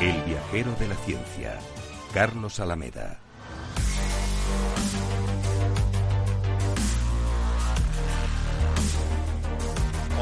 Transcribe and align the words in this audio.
El 0.00 0.20
viajero 0.24 0.74
de 0.74 0.88
la 0.88 0.94
ciencia, 0.94 1.58
Carlos 2.12 2.60
Alameda. 2.60 3.18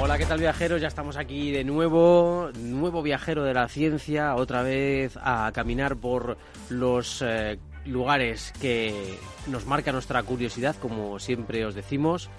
Hola, 0.00 0.16
¿qué 0.16 0.27
tal 0.27 0.39
viajeros? 0.39 0.81
Ya 0.81 0.86
estamos 0.86 1.16
aquí 1.16 1.50
de 1.50 1.64
nuevo, 1.64 2.50
nuevo 2.56 3.03
viajero 3.03 3.42
de 3.42 3.53
la 3.53 3.66
ciencia, 3.66 4.36
otra 4.36 4.62
vez 4.62 5.19
a 5.20 5.50
caminar 5.53 5.97
por 5.97 6.38
los 6.69 7.20
eh, 7.27 7.59
lugares 7.84 8.53
que 8.61 9.19
nos 9.48 9.66
marca 9.66 9.91
nuestra 9.91 10.22
curiosidad, 10.22 10.77
como 10.77 11.19
siempre 11.19 11.66
os 11.66 11.75
decimos. 11.75 12.31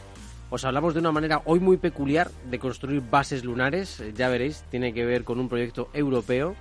Os 0.52 0.64
hablamos 0.64 0.94
de 0.94 1.02
una 1.02 1.12
manera 1.12 1.42
hoy 1.44 1.60
muy 1.60 1.76
peculiar 1.76 2.32
de 2.50 2.60
construir 2.60 3.02
bases 3.02 3.44
lunares, 3.44 4.02
ya 4.16 4.30
veréis, 4.30 4.64
tiene 4.72 4.94
que 4.94 5.04
ver 5.04 5.26
con 5.26 5.42
un 5.42 5.50
proyecto 5.50 5.90
europeo 5.92 6.56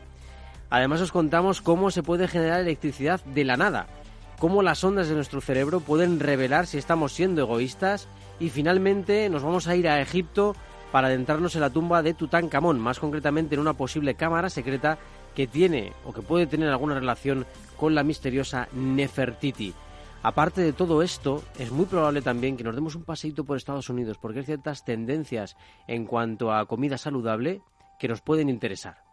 Además 0.74 1.00
os 1.02 1.12
contamos 1.12 1.62
cómo 1.62 1.92
se 1.92 2.02
puede 2.02 2.26
generar 2.26 2.60
electricidad 2.60 3.24
de 3.26 3.44
la 3.44 3.56
nada, 3.56 3.86
cómo 4.40 4.60
las 4.60 4.82
ondas 4.82 5.08
de 5.08 5.14
nuestro 5.14 5.40
cerebro 5.40 5.78
pueden 5.78 6.18
revelar 6.18 6.66
si 6.66 6.78
estamos 6.78 7.12
siendo 7.12 7.42
egoístas 7.42 8.08
y 8.40 8.48
finalmente 8.50 9.30
nos 9.30 9.44
vamos 9.44 9.68
a 9.68 9.76
ir 9.76 9.88
a 9.88 10.00
Egipto 10.00 10.56
para 10.90 11.06
adentrarnos 11.06 11.54
en 11.54 11.60
la 11.60 11.70
tumba 11.70 12.02
de 12.02 12.12
Tutankamón, 12.12 12.80
más 12.80 12.98
concretamente 12.98 13.54
en 13.54 13.60
una 13.60 13.74
posible 13.74 14.16
cámara 14.16 14.50
secreta 14.50 14.98
que 15.36 15.46
tiene 15.46 15.92
o 16.04 16.12
que 16.12 16.22
puede 16.22 16.48
tener 16.48 16.68
alguna 16.70 16.98
relación 16.98 17.46
con 17.76 17.94
la 17.94 18.02
misteriosa 18.02 18.66
Nefertiti. 18.72 19.72
Aparte 20.24 20.60
de 20.60 20.72
todo 20.72 21.02
esto, 21.02 21.44
es 21.56 21.70
muy 21.70 21.86
probable 21.86 22.20
también 22.20 22.56
que 22.56 22.64
nos 22.64 22.74
demos 22.74 22.96
un 22.96 23.04
paseíto 23.04 23.44
por 23.44 23.56
Estados 23.56 23.90
Unidos, 23.90 24.18
porque 24.20 24.40
hay 24.40 24.44
ciertas 24.44 24.84
tendencias 24.84 25.56
en 25.86 26.04
cuanto 26.04 26.52
a 26.52 26.66
comida 26.66 26.98
saludable 26.98 27.62
que 28.00 28.08
nos 28.08 28.22
pueden 28.22 28.48
interesar. 28.48 29.03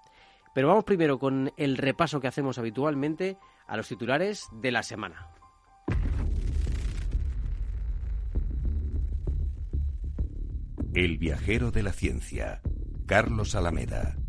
Pero 0.54 0.68
vamos 0.68 0.84
primero 0.84 1.18
con 1.18 1.52
el 1.58 1.78
repaso 1.78 2.20
que 2.20 2.28
hacemos 2.28 2.58
habitualmente 2.58 3.38
a 3.68 3.78
los 3.78 3.88
titulares 3.88 4.48
de 4.52 4.72
la 4.72 4.84
semana. 4.84 5.28
El 10.94 11.18
viajero 11.18 11.72
de 11.72 11.84
la 11.84 11.94
ciencia, 11.94 12.62
Carlos 13.06 13.56
Alameda. 13.56 14.21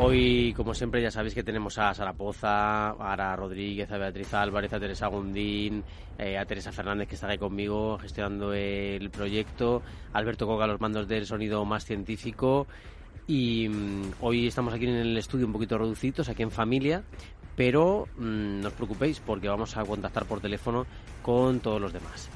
Hoy, 0.00 0.54
como 0.56 0.74
siempre, 0.74 1.02
ya 1.02 1.10
sabéis 1.10 1.34
que 1.34 1.42
tenemos 1.42 1.76
a 1.76 1.92
Sara 1.92 2.12
Poza, 2.12 2.90
a 2.90 3.12
Ara 3.12 3.34
Rodríguez, 3.34 3.90
a 3.90 3.98
Beatriz 3.98 4.32
Álvarez, 4.32 4.72
a 4.72 4.78
Teresa 4.78 5.08
Gundín, 5.08 5.82
eh, 6.16 6.38
a 6.38 6.46
Teresa 6.46 6.70
Fernández, 6.70 7.08
que 7.08 7.16
está 7.16 7.26
ahí 7.26 7.36
conmigo 7.36 7.98
gestionando 7.98 8.54
el 8.54 9.10
proyecto, 9.10 9.82
Alberto 10.12 10.46
Coca, 10.46 10.68
los 10.68 10.80
mandos 10.80 11.08
del 11.08 11.26
sonido 11.26 11.64
más 11.64 11.84
científico. 11.84 12.68
Y 13.26 13.68
mm, 13.68 14.12
hoy 14.20 14.46
estamos 14.46 14.72
aquí 14.72 14.86
en 14.86 14.94
el 14.94 15.18
estudio 15.18 15.46
un 15.46 15.52
poquito 15.52 15.76
reducidos, 15.76 16.28
aquí 16.28 16.44
en 16.44 16.52
familia, 16.52 17.02
pero 17.56 18.06
mm, 18.18 18.60
no 18.60 18.68
os 18.68 18.74
preocupéis 18.74 19.18
porque 19.18 19.48
vamos 19.48 19.76
a 19.76 19.84
contactar 19.84 20.26
por 20.26 20.40
teléfono 20.40 20.86
con 21.22 21.58
todos 21.58 21.80
los 21.80 21.92
demás. 21.92 22.30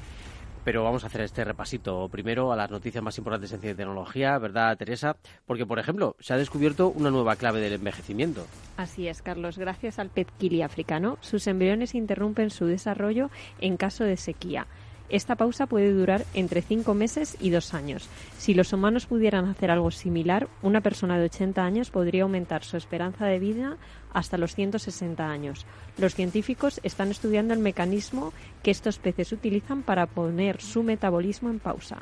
Pero 0.63 0.83
vamos 0.83 1.03
a 1.03 1.07
hacer 1.07 1.21
este 1.21 1.43
repasito 1.43 2.07
primero 2.09 2.53
a 2.53 2.55
las 2.55 2.71
noticias 2.71 3.03
más 3.03 3.17
importantes 3.17 3.51
en 3.51 3.59
ciencia 3.59 3.73
y 3.73 3.77
tecnología, 3.77 4.37
¿verdad, 4.37 4.77
Teresa? 4.77 5.17
Porque, 5.45 5.65
por 5.65 5.79
ejemplo, 5.79 6.15
se 6.19 6.33
ha 6.33 6.37
descubierto 6.37 6.89
una 6.89 7.11
nueva 7.11 7.35
clave 7.35 7.59
del 7.59 7.73
envejecimiento. 7.73 8.45
Así 8.77 9.07
es, 9.07 9.21
Carlos. 9.21 9.57
Gracias 9.57 9.99
al 9.99 10.09
pez 10.09 10.27
kili 10.37 10.61
africano, 10.61 11.17
sus 11.21 11.47
embriones 11.47 11.95
interrumpen 11.95 12.49
su 12.49 12.65
desarrollo 12.65 13.29
en 13.59 13.77
caso 13.77 14.03
de 14.03 14.17
sequía. 14.17 14.67
Esta 15.09 15.35
pausa 15.35 15.67
puede 15.67 15.91
durar 15.91 16.25
entre 16.33 16.61
cinco 16.61 16.93
meses 16.93 17.37
y 17.39 17.49
dos 17.49 17.73
años. 17.73 18.09
Si 18.37 18.53
los 18.53 18.73
humanos 18.73 19.05
pudieran 19.05 19.45
hacer 19.45 19.69
algo 19.69 19.91
similar, 19.91 20.47
una 20.61 20.81
persona 20.81 21.19
de 21.19 21.25
80 21.25 21.63
años 21.63 21.91
podría 21.91 22.23
aumentar 22.23 22.63
su 22.63 22.77
esperanza 22.77 23.25
de 23.25 23.37
vida 23.37 23.77
hasta 24.13 24.37
los 24.37 24.55
160 24.55 25.27
años. 25.27 25.65
Los 25.97 26.15
científicos 26.15 26.79
están 26.83 27.11
estudiando 27.11 27.53
el 27.53 27.59
mecanismo 27.59 28.33
que 28.61 28.71
estos 28.71 28.99
peces 28.99 29.31
utilizan 29.31 29.83
para 29.83 30.05
poner 30.05 30.61
su 30.61 30.83
metabolismo 30.83 31.49
en 31.49 31.59
pausa. 31.59 32.01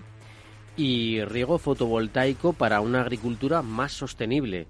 Y 0.78 1.24
riego 1.24 1.58
fotovoltaico 1.58 2.54
para 2.54 2.82
una 2.82 3.02
agricultura 3.02 3.62
más 3.62 3.92
sostenible. 3.92 4.68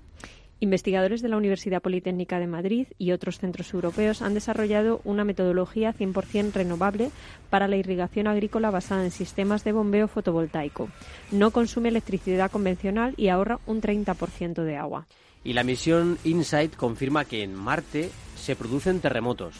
Investigadores 0.64 1.24
de 1.24 1.28
la 1.28 1.38
Universidad 1.38 1.82
Politécnica 1.82 2.40
de 2.40 2.46
Madrid 2.46 2.86
y 3.00 3.14
otros 3.14 3.40
centros 3.40 3.74
europeos 3.74 4.22
han 4.22 4.36
desarrollado 4.36 5.02
una 5.04 5.24
metodología 5.24 5.92
100% 5.92 6.54
renovable 6.54 7.10
para 7.50 7.68
la 7.68 7.78
irrigación 7.78 8.28
agrícola 8.28 8.70
basada 8.70 9.04
en 9.04 9.10
sistemas 9.10 9.64
de 9.64 9.72
bombeo 9.72 10.08
fotovoltaico. 10.08 10.90
No 11.32 11.50
consume 11.50 11.90
electricidad 11.90 12.52
convencional 12.52 13.16
y 13.18 13.30
ahorra 13.30 13.60
un 13.66 13.82
30% 13.82 14.64
de 14.64 14.78
agua. 14.78 15.08
Y 15.44 15.54
la 15.54 15.64
misión 15.64 16.18
InSight 16.24 16.76
confirma 16.76 17.26
que 17.26 17.44
en 17.44 17.56
Marte 17.56 18.12
se 18.36 18.56
producen 18.56 19.00
terremotos. 19.00 19.56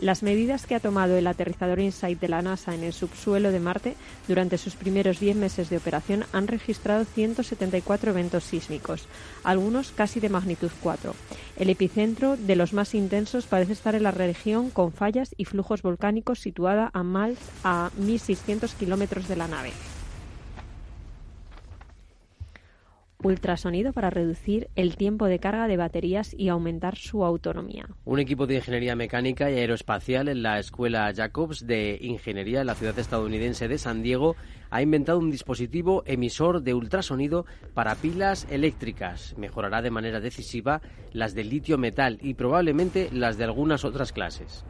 Las 0.00 0.22
medidas 0.22 0.64
que 0.64 0.74
ha 0.74 0.80
tomado 0.80 1.18
el 1.18 1.26
aterrizador 1.26 1.78
InSight 1.78 2.18
de 2.18 2.28
la 2.28 2.40
NASA 2.40 2.74
en 2.74 2.84
el 2.84 2.94
subsuelo 2.94 3.52
de 3.52 3.60
Marte 3.60 3.96
durante 4.28 4.56
sus 4.56 4.74
primeros 4.74 5.20
10 5.20 5.36
meses 5.36 5.68
de 5.68 5.76
operación 5.76 6.24
han 6.32 6.48
registrado 6.48 7.04
174 7.04 8.12
eventos 8.12 8.44
sísmicos, 8.44 9.08
algunos 9.44 9.92
casi 9.92 10.18
de 10.18 10.30
magnitud 10.30 10.70
4. 10.80 11.14
El 11.56 11.68
epicentro 11.68 12.38
de 12.38 12.56
los 12.56 12.72
más 12.72 12.94
intensos 12.94 13.44
parece 13.44 13.74
estar 13.74 13.94
en 13.94 14.04
la 14.04 14.10
región 14.10 14.70
con 14.70 14.90
fallas 14.90 15.34
y 15.36 15.44
flujos 15.44 15.82
volcánicos 15.82 16.38
situada 16.38 16.90
a 16.94 17.02
más 17.02 17.34
a 17.62 17.90
1.600 18.00 18.72
kilómetros 18.76 19.28
de 19.28 19.36
la 19.36 19.48
nave. 19.48 19.72
Ultrasonido 23.22 23.92
para 23.92 24.10
reducir 24.10 24.68
el 24.76 24.96
tiempo 24.96 25.26
de 25.26 25.38
carga 25.38 25.68
de 25.68 25.76
baterías 25.76 26.34
y 26.36 26.48
aumentar 26.48 26.96
su 26.96 27.24
autonomía. 27.24 27.88
Un 28.04 28.18
equipo 28.18 28.46
de 28.46 28.56
ingeniería 28.56 28.96
mecánica 28.96 29.50
y 29.50 29.54
aeroespacial 29.54 30.28
en 30.28 30.42
la 30.42 30.58
Escuela 30.58 31.12
Jacobs 31.14 31.66
de 31.66 31.98
Ingeniería 32.00 32.60
en 32.60 32.66
la 32.66 32.74
ciudad 32.74 32.98
estadounidense 32.98 33.68
de 33.68 33.78
San 33.78 34.02
Diego 34.02 34.36
ha 34.70 34.82
inventado 34.82 35.18
un 35.18 35.30
dispositivo 35.30 36.02
emisor 36.06 36.62
de 36.62 36.74
ultrasonido 36.74 37.44
para 37.74 37.94
pilas 37.96 38.46
eléctricas. 38.50 39.34
Mejorará 39.36 39.82
de 39.82 39.90
manera 39.90 40.20
decisiva 40.20 40.80
las 41.12 41.34
de 41.34 41.44
litio 41.44 41.78
metal 41.78 42.18
y 42.22 42.34
probablemente 42.34 43.08
las 43.12 43.36
de 43.36 43.44
algunas 43.44 43.84
otras 43.84 44.12
clases. 44.12 44.64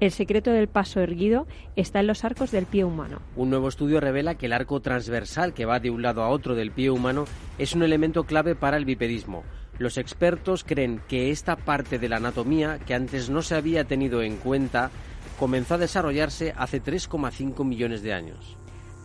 El 0.00 0.12
secreto 0.12 0.52
del 0.52 0.68
paso 0.68 1.00
erguido 1.00 1.48
está 1.74 1.98
en 1.98 2.06
los 2.06 2.24
arcos 2.24 2.52
del 2.52 2.66
pie 2.66 2.84
humano. 2.84 3.20
Un 3.34 3.50
nuevo 3.50 3.68
estudio 3.68 4.00
revela 4.00 4.36
que 4.36 4.46
el 4.46 4.52
arco 4.52 4.80
transversal 4.80 5.54
que 5.54 5.64
va 5.64 5.80
de 5.80 5.90
un 5.90 6.02
lado 6.02 6.22
a 6.22 6.28
otro 6.28 6.54
del 6.54 6.70
pie 6.70 6.90
humano 6.90 7.24
es 7.58 7.74
un 7.74 7.82
elemento 7.82 8.22
clave 8.22 8.54
para 8.54 8.76
el 8.76 8.84
bipedismo. 8.84 9.42
Los 9.76 9.98
expertos 9.98 10.62
creen 10.62 11.00
que 11.08 11.30
esta 11.30 11.56
parte 11.56 11.98
de 11.98 12.08
la 12.08 12.18
anatomía, 12.18 12.78
que 12.78 12.94
antes 12.94 13.28
no 13.28 13.42
se 13.42 13.56
había 13.56 13.84
tenido 13.84 14.22
en 14.22 14.36
cuenta, 14.36 14.92
comenzó 15.36 15.74
a 15.74 15.78
desarrollarse 15.78 16.54
hace 16.56 16.80
3,5 16.80 17.64
millones 17.64 18.02
de 18.02 18.12
años. 18.12 18.56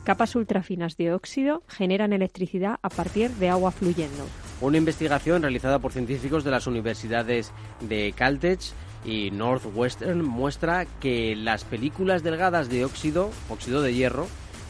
Capas 0.04 0.36
ultrafinas 0.36 0.98
de 0.98 1.14
óxido 1.14 1.64
generan 1.68 2.14
electricidad 2.14 2.76
a 2.84 2.90
partir 2.90 3.32
de 3.32 3.50
agua 3.50 3.72
fluyendo. 3.72 4.26
Una 4.62 4.78
investigación 4.78 5.42
realizada 5.42 5.80
por 5.80 5.92
científicos 5.92 6.44
de 6.44 6.52
las 6.52 6.68
universidades 6.68 7.52
de 7.82 8.14
Caltech 8.16 8.62
y 9.06 9.32
Northwestern 9.32 10.24
muestra 10.24 10.86
que 11.00 11.36
las 11.36 11.64
películas 11.64 12.24
delgadas 12.24 12.70
de 12.70 12.86
óxido, 12.86 13.32
óxido 13.50 13.82
de 13.82 13.94
hierro, 13.94 14.28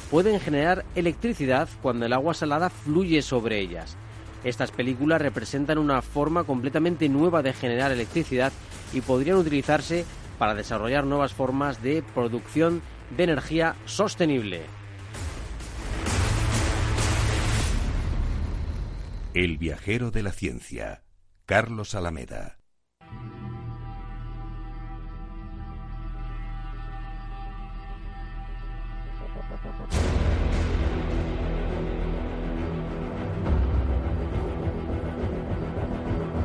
pueden 0.09 0.39
generar 0.39 0.85
electricidad 0.95 1.69
cuando 1.81 2.06
el 2.06 2.13
agua 2.13 2.33
salada 2.33 2.69
fluye 2.69 3.21
sobre 3.21 3.59
ellas. 3.59 3.97
Estas 4.44 4.71
películas 4.71 5.21
representan 5.21 5.77
una 5.77 6.01
forma 6.01 6.44
completamente 6.44 7.07
nueva 7.09 7.41
de 7.41 7.53
generar 7.53 7.91
electricidad 7.91 8.51
y 8.91 9.01
podrían 9.01 9.38
utilizarse 9.38 10.06
para 10.38 10.53
desarrollar 10.53 11.06
nuevas 11.06 11.33
formas 11.33 11.81
de 11.81 12.03
producción 12.13 12.81
de 13.15 13.24
energía 13.24 13.75
sostenible. 13.85 14.62
El 19.33 19.57
viajero 19.57 20.12
de 20.12 20.21
la 20.21 20.31
ciencia, 20.31 21.03
Carlos 21.45 21.95
Alameda. 21.95 22.62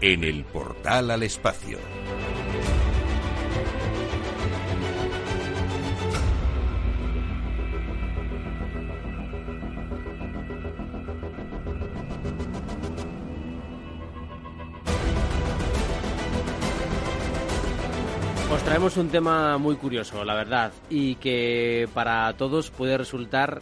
en 0.00 0.24
el 0.24 0.44
portal 0.44 1.10
al 1.10 1.22
espacio. 1.22 1.78
Os 18.50 18.62
traemos 18.64 18.96
un 18.96 19.08
tema 19.08 19.58
muy 19.58 19.76
curioso, 19.76 20.24
la 20.24 20.34
verdad, 20.34 20.72
y 20.88 21.16
que 21.16 21.88
para 21.92 22.32
todos 22.34 22.70
puede 22.70 22.96
resultar 22.96 23.60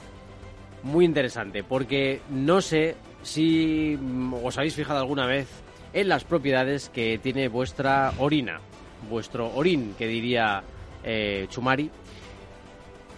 muy 0.83 1.05
interesante, 1.05 1.65
porque 1.65 2.21
no 2.31 2.61
sé 2.61 2.97
si 3.23 3.99
os 4.43 4.57
habéis 4.57 4.75
fijado 4.75 5.01
alguna 5.01 5.27
vez 5.27 5.66
en 5.97 6.11
las 6.11 6.25
propiedades 6.25 6.91
que 6.91 7.19
tiene 7.19 7.49
vuestra 7.49 8.13
orina, 8.19 8.61
vuestro 9.09 9.51
orín, 9.55 9.95
que 9.97 10.07
diría 10.07 10.63
eh, 11.03 11.47
Chumari, 11.49 11.91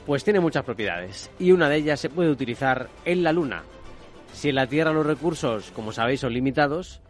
pues 0.07 0.23
tiene 0.23 0.39
muchas 0.39 0.63
propiedades 0.63 1.29
y 1.41 1.51
una 1.51 1.69
de 1.69 1.75
ellas 1.75 1.99
se 1.99 2.09
puede 2.09 2.31
utilizar 2.31 2.89
en 3.05 3.25
la 3.25 3.33
Luna. 3.33 3.65
Si 4.33 4.51
en 4.51 4.55
la 4.55 4.69
Tierra 4.69 4.93
los 4.93 5.05
recursos, 5.05 5.73
como 5.73 5.91
sabéis, 5.91 6.21
son 6.21 6.33
limitados, 6.33 7.01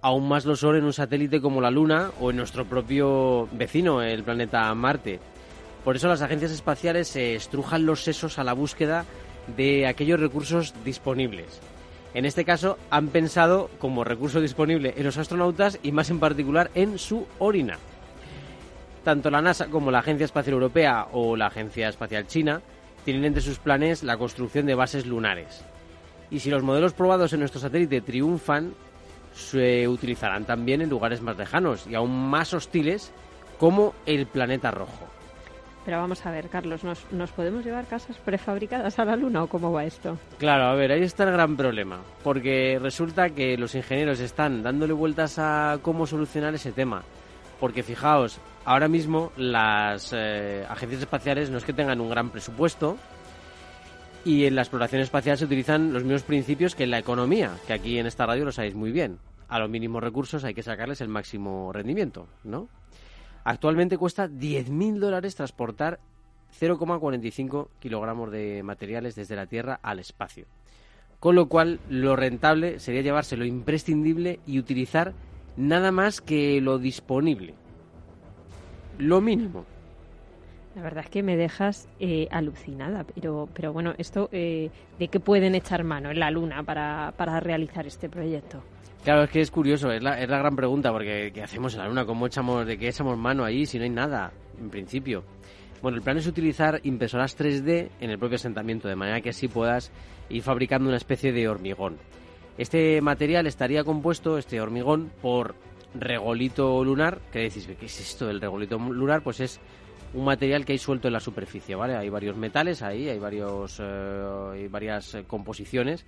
aún 0.00 0.28
más 0.28 0.44
lo 0.44 0.54
son 0.54 0.76
en 0.76 0.84
un 0.84 0.92
satélite 0.92 1.40
como 1.40 1.60
la 1.60 1.72
Luna 1.72 2.12
o 2.20 2.30
en 2.30 2.36
nuestro 2.36 2.64
propio 2.64 3.48
vecino, 3.50 4.02
el 4.02 4.22
planeta 4.22 4.72
Marte. 4.76 5.18
Por 5.82 5.96
eso 5.96 6.06
las 6.06 6.22
agencias 6.22 6.52
espaciales 6.52 7.08
se 7.08 7.34
estrujan 7.34 7.84
los 7.84 8.04
sesos 8.04 8.38
a 8.38 8.44
la 8.44 8.52
búsqueda 8.52 9.04
de 9.56 9.88
aquellos 9.88 10.20
recursos 10.20 10.72
disponibles. 10.84 11.60
En 12.16 12.24
este 12.24 12.46
caso 12.46 12.78
han 12.88 13.08
pensado 13.08 13.68
como 13.78 14.02
recurso 14.02 14.40
disponible 14.40 14.94
en 14.96 15.04
los 15.04 15.18
astronautas 15.18 15.78
y 15.82 15.92
más 15.92 16.08
en 16.08 16.18
particular 16.18 16.70
en 16.74 16.96
su 16.98 17.26
orina. 17.38 17.76
Tanto 19.04 19.30
la 19.30 19.42
NASA 19.42 19.66
como 19.66 19.90
la 19.90 19.98
Agencia 19.98 20.24
Espacial 20.24 20.54
Europea 20.54 21.08
o 21.12 21.36
la 21.36 21.48
Agencia 21.48 21.90
Espacial 21.90 22.26
China 22.26 22.62
tienen 23.04 23.26
entre 23.26 23.42
sus 23.42 23.58
planes 23.58 24.02
la 24.02 24.16
construcción 24.16 24.64
de 24.64 24.74
bases 24.74 25.04
lunares. 25.04 25.62
Y 26.30 26.40
si 26.40 26.48
los 26.48 26.62
modelos 26.62 26.94
probados 26.94 27.34
en 27.34 27.40
nuestro 27.40 27.60
satélite 27.60 28.00
triunfan, 28.00 28.72
se 29.34 29.86
utilizarán 29.86 30.46
también 30.46 30.80
en 30.80 30.88
lugares 30.88 31.20
más 31.20 31.36
lejanos 31.36 31.86
y 31.86 31.96
aún 31.96 32.30
más 32.30 32.54
hostiles 32.54 33.12
como 33.58 33.92
el 34.06 34.24
planeta 34.24 34.70
rojo. 34.70 35.06
Pero 35.86 35.98
vamos 35.98 36.26
a 36.26 36.32
ver, 36.32 36.48
Carlos, 36.48 36.82
¿nos, 36.82 37.30
podemos 37.30 37.64
llevar 37.64 37.86
casas 37.86 38.18
prefabricadas 38.18 38.98
a 38.98 39.04
la 39.04 39.14
Luna 39.14 39.44
o 39.44 39.46
cómo 39.46 39.70
va 39.70 39.84
esto? 39.84 40.18
Claro, 40.36 40.64
a 40.64 40.74
ver, 40.74 40.90
ahí 40.90 41.02
está 41.02 41.22
el 41.22 41.30
gran 41.30 41.56
problema, 41.56 42.00
porque 42.24 42.80
resulta 42.82 43.30
que 43.30 43.56
los 43.56 43.72
ingenieros 43.76 44.18
están 44.18 44.64
dándole 44.64 44.92
vueltas 44.92 45.38
a 45.38 45.78
cómo 45.82 46.04
solucionar 46.04 46.56
ese 46.56 46.72
tema. 46.72 47.04
Porque 47.60 47.84
fijaos, 47.84 48.40
ahora 48.64 48.88
mismo 48.88 49.30
las 49.36 50.12
eh, 50.12 50.66
agencias 50.68 51.02
espaciales 51.02 51.50
no 51.50 51.58
es 51.58 51.64
que 51.64 51.72
tengan 51.72 52.00
un 52.00 52.10
gran 52.10 52.30
presupuesto, 52.30 52.96
y 54.24 54.44
en 54.46 54.56
la 54.56 54.62
exploración 54.62 55.02
espacial 55.02 55.38
se 55.38 55.44
utilizan 55.44 55.92
los 55.92 56.02
mismos 56.02 56.24
principios 56.24 56.74
que 56.74 56.82
en 56.82 56.90
la 56.90 56.98
economía, 56.98 57.52
que 57.64 57.74
aquí 57.74 57.96
en 57.96 58.06
esta 58.06 58.26
radio 58.26 58.44
lo 58.44 58.50
sabéis 58.50 58.74
muy 58.74 58.90
bien. 58.90 59.20
A 59.48 59.60
los 59.60 59.70
mínimos 59.70 60.02
recursos 60.02 60.42
hay 60.42 60.52
que 60.52 60.64
sacarles 60.64 61.00
el 61.00 61.06
máximo 61.06 61.72
rendimiento, 61.72 62.26
¿no? 62.42 62.68
Actualmente 63.48 63.96
cuesta 63.96 64.28
10.000 64.28 64.98
dólares 64.98 65.36
transportar 65.36 66.00
0,45 66.60 67.68
kilogramos 67.78 68.32
de 68.32 68.64
materiales 68.64 69.14
desde 69.14 69.36
la 69.36 69.46
Tierra 69.46 69.78
al 69.84 70.00
espacio. 70.00 70.46
Con 71.20 71.36
lo 71.36 71.46
cual, 71.46 71.78
lo 71.88 72.16
rentable 72.16 72.80
sería 72.80 73.02
llevarse 73.02 73.36
lo 73.36 73.44
imprescindible 73.44 74.40
y 74.48 74.58
utilizar 74.58 75.12
nada 75.56 75.92
más 75.92 76.20
que 76.20 76.60
lo 76.60 76.80
disponible. 76.80 77.54
Lo 78.98 79.20
mínimo. 79.20 79.64
La 80.74 80.82
verdad 80.82 81.04
es 81.04 81.10
que 81.10 81.22
me 81.22 81.36
dejas 81.36 81.88
eh, 82.00 82.26
alucinada, 82.32 83.04
pero, 83.04 83.48
pero 83.54 83.72
bueno, 83.72 83.94
esto 83.96 84.28
eh, 84.32 84.70
¿de 84.98 85.06
qué 85.06 85.20
pueden 85.20 85.54
echar 85.54 85.84
mano 85.84 86.10
en 86.10 86.18
la 86.18 86.32
Luna 86.32 86.64
para, 86.64 87.14
para 87.16 87.38
realizar 87.38 87.86
este 87.86 88.08
proyecto? 88.08 88.60
Claro, 89.06 89.22
es 89.22 89.30
que 89.30 89.40
es 89.40 89.52
curioso, 89.52 89.92
es 89.92 90.02
la, 90.02 90.20
es 90.20 90.28
la 90.28 90.38
gran 90.38 90.56
pregunta, 90.56 90.90
porque 90.90 91.30
¿qué 91.32 91.40
hacemos 91.40 91.72
en 91.74 91.78
la 91.78 91.86
Luna? 91.86 92.04
¿Cómo 92.04 92.26
echamos, 92.26 92.66
¿De 92.66 92.76
qué 92.76 92.88
echamos 92.88 93.16
mano 93.16 93.44
ahí 93.44 93.64
si 93.64 93.78
no 93.78 93.84
hay 93.84 93.90
nada, 93.90 94.32
en 94.58 94.68
principio? 94.68 95.22
Bueno, 95.80 95.96
el 95.96 96.02
plan 96.02 96.18
es 96.18 96.26
utilizar 96.26 96.80
impresoras 96.82 97.38
3D 97.38 97.88
en 98.00 98.10
el 98.10 98.18
propio 98.18 98.34
asentamiento, 98.34 98.88
de 98.88 98.96
manera 98.96 99.20
que 99.20 99.28
así 99.28 99.46
puedas 99.46 99.92
ir 100.28 100.42
fabricando 100.42 100.88
una 100.88 100.96
especie 100.96 101.30
de 101.30 101.48
hormigón. 101.48 101.98
Este 102.58 103.00
material 103.00 103.46
estaría 103.46 103.84
compuesto, 103.84 104.38
este 104.38 104.60
hormigón, 104.60 105.12
por 105.22 105.54
regolito 105.94 106.82
lunar. 106.82 107.20
¿Qué 107.30 107.38
decís? 107.42 107.68
¿Qué 107.78 107.86
es 107.86 108.00
esto 108.00 108.26
del 108.26 108.40
regolito 108.40 108.76
lunar? 108.76 109.22
Pues 109.22 109.38
es 109.38 109.60
un 110.14 110.24
material 110.24 110.64
que 110.64 110.72
hay 110.72 110.78
suelto 110.78 111.06
en 111.06 111.12
la 111.12 111.20
superficie, 111.20 111.76
¿vale? 111.76 111.94
Hay 111.94 112.08
varios 112.08 112.36
metales 112.36 112.82
ahí, 112.82 113.08
hay, 113.08 113.20
varios, 113.20 113.78
eh, 113.78 114.50
hay 114.54 114.66
varias 114.66 115.14
eh, 115.14 115.22
composiciones 115.28 116.04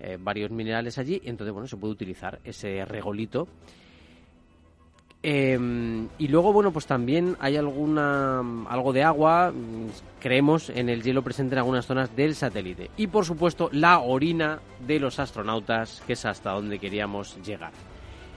eh, 0.00 0.18
varios 0.20 0.50
minerales 0.50 0.98
allí, 0.98 1.20
y 1.24 1.28
entonces, 1.28 1.52
bueno, 1.52 1.68
se 1.68 1.76
puede 1.76 1.92
utilizar 1.92 2.38
ese 2.44 2.84
regolito. 2.84 3.48
Em, 5.22 6.08
y 6.18 6.28
luego, 6.28 6.52
bueno, 6.52 6.70
pues 6.70 6.86
también 6.86 7.36
hay 7.40 7.56
alguna 7.56 8.38
algo 8.68 8.92
de 8.92 9.02
agua, 9.02 9.50
mm, 9.50 10.20
creemos, 10.20 10.70
en 10.70 10.88
el 10.88 11.02
hielo 11.02 11.22
presente 11.22 11.54
en 11.54 11.58
algunas 11.58 11.86
zonas 11.86 12.14
del 12.14 12.34
satélite. 12.34 12.90
Y 12.96 13.08
por 13.08 13.24
supuesto, 13.24 13.68
la 13.72 13.98
orina 13.98 14.60
de 14.86 15.00
los 15.00 15.18
astronautas, 15.18 16.02
que 16.06 16.12
es 16.12 16.24
hasta 16.24 16.52
donde 16.52 16.78
queríamos 16.78 17.42
llegar. 17.44 17.72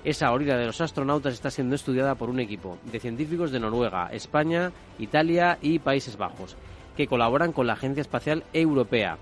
Esa 0.03 0.31
orina 0.31 0.57
de 0.57 0.65
los 0.65 0.81
astronautas 0.81 1.33
está 1.33 1.51
siendo 1.51 1.75
estudiada 1.75 2.15
por 2.15 2.29
un 2.29 2.39
equipo 2.39 2.77
de 2.91 2.99
científicos 2.99 3.51
de 3.51 3.59
Noruega, 3.59 4.09
España, 4.11 4.71
Italia 4.97 5.59
y 5.61 5.79
Países 5.79 6.17
Bajos, 6.17 6.55
que 6.95 7.05
colaboran 7.05 7.51
con 7.51 7.67
la 7.67 7.73
Agencia 7.73 8.01
Espacial 8.01 8.43
Europea 8.53 9.17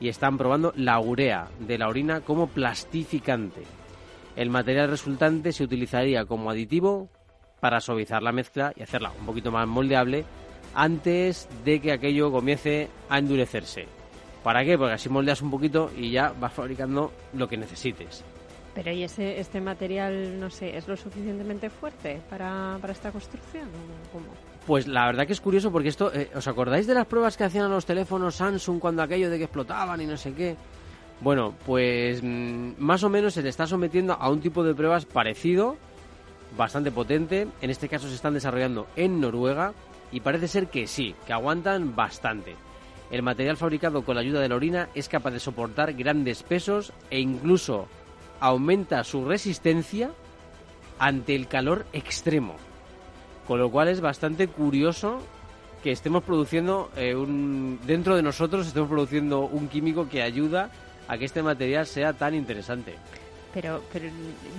y 0.00 0.08
están 0.08 0.38
probando 0.38 0.72
la 0.76 0.98
urea 1.00 1.48
de 1.60 1.78
la 1.78 1.88
orina 1.88 2.20
como 2.20 2.46
plastificante. 2.48 3.62
El 4.36 4.50
material 4.50 4.88
resultante 4.88 5.52
se 5.52 5.64
utilizaría 5.64 6.24
como 6.24 6.50
aditivo 6.50 7.08
para 7.60 7.80
suavizar 7.80 8.22
la 8.22 8.32
mezcla 8.32 8.72
y 8.76 8.82
hacerla 8.82 9.12
un 9.18 9.26
poquito 9.26 9.50
más 9.50 9.66
moldeable 9.66 10.24
antes 10.74 11.48
de 11.64 11.80
que 11.80 11.92
aquello 11.92 12.30
comience 12.30 12.88
a 13.08 13.18
endurecerse. 13.18 13.86
¿Para 14.44 14.64
qué? 14.64 14.78
Porque 14.78 14.94
así 14.94 15.08
moldeas 15.08 15.42
un 15.42 15.50
poquito 15.50 15.90
y 15.96 16.10
ya 16.10 16.32
vas 16.38 16.52
fabricando 16.52 17.12
lo 17.34 17.48
que 17.48 17.56
necesites. 17.56 18.24
Pero 18.74 18.92
¿y 18.92 19.02
ese, 19.02 19.40
este 19.40 19.60
material, 19.60 20.38
no 20.38 20.50
sé, 20.50 20.76
es 20.76 20.86
lo 20.86 20.96
suficientemente 20.96 21.68
fuerte 21.68 22.20
para, 22.30 22.78
para 22.80 22.92
esta 22.92 23.10
construcción? 23.10 23.68
¿Cómo? 24.12 24.26
Pues 24.68 24.86
la 24.86 25.06
verdad 25.06 25.26
que 25.26 25.32
es 25.32 25.40
curioso 25.40 25.72
porque 25.72 25.88
esto, 25.88 26.12
eh, 26.12 26.30
¿os 26.34 26.46
acordáis 26.46 26.86
de 26.86 26.92
las 26.92 27.06
pruebas 27.06 27.38
que 27.38 27.44
hacían 27.44 27.70
los 27.70 27.86
teléfonos 27.86 28.34
Samsung 28.34 28.78
cuando 28.78 29.00
aquello 29.00 29.30
de 29.30 29.38
que 29.38 29.44
explotaban 29.44 29.98
y 30.02 30.04
no 30.04 30.18
sé 30.18 30.34
qué? 30.34 30.56
Bueno, 31.22 31.54
pues 31.64 32.22
mm, 32.22 32.72
más 32.76 33.02
o 33.02 33.08
menos 33.08 33.32
se 33.32 33.42
le 33.42 33.48
está 33.48 33.66
sometiendo 33.66 34.12
a 34.12 34.28
un 34.28 34.42
tipo 34.42 34.62
de 34.62 34.74
pruebas 34.74 35.06
parecido, 35.06 35.78
bastante 36.54 36.90
potente. 36.90 37.48
En 37.62 37.70
este 37.70 37.88
caso 37.88 38.08
se 38.08 38.14
están 38.14 38.34
desarrollando 38.34 38.88
en 38.94 39.22
Noruega 39.22 39.72
y 40.12 40.20
parece 40.20 40.48
ser 40.48 40.66
que 40.66 40.86
sí, 40.86 41.14
que 41.26 41.32
aguantan 41.32 41.96
bastante. 41.96 42.54
El 43.10 43.22
material 43.22 43.56
fabricado 43.56 44.02
con 44.02 44.16
la 44.16 44.20
ayuda 44.20 44.42
de 44.42 44.50
la 44.50 44.56
orina 44.56 44.90
es 44.94 45.08
capaz 45.08 45.30
de 45.30 45.40
soportar 45.40 45.94
grandes 45.94 46.42
pesos 46.42 46.92
e 47.08 47.20
incluso 47.20 47.88
aumenta 48.38 49.02
su 49.02 49.24
resistencia 49.24 50.10
ante 50.98 51.34
el 51.34 51.48
calor 51.48 51.86
extremo. 51.94 52.67
Con 53.48 53.58
lo 53.58 53.70
cual 53.70 53.88
es 53.88 54.02
bastante 54.02 54.46
curioso 54.46 55.20
que 55.82 55.90
estemos 55.90 56.22
produciendo 56.22 56.90
eh, 56.96 57.14
un 57.14 57.80
dentro 57.86 58.14
de 58.14 58.22
nosotros 58.22 58.66
estemos 58.66 58.90
produciendo 58.90 59.46
un 59.46 59.68
químico 59.68 60.06
que 60.06 60.22
ayuda 60.22 60.70
a 61.08 61.16
que 61.16 61.24
este 61.24 61.42
material 61.42 61.86
sea 61.86 62.12
tan 62.12 62.34
interesante. 62.34 62.94
Pero, 63.54 63.82
pero 63.90 64.10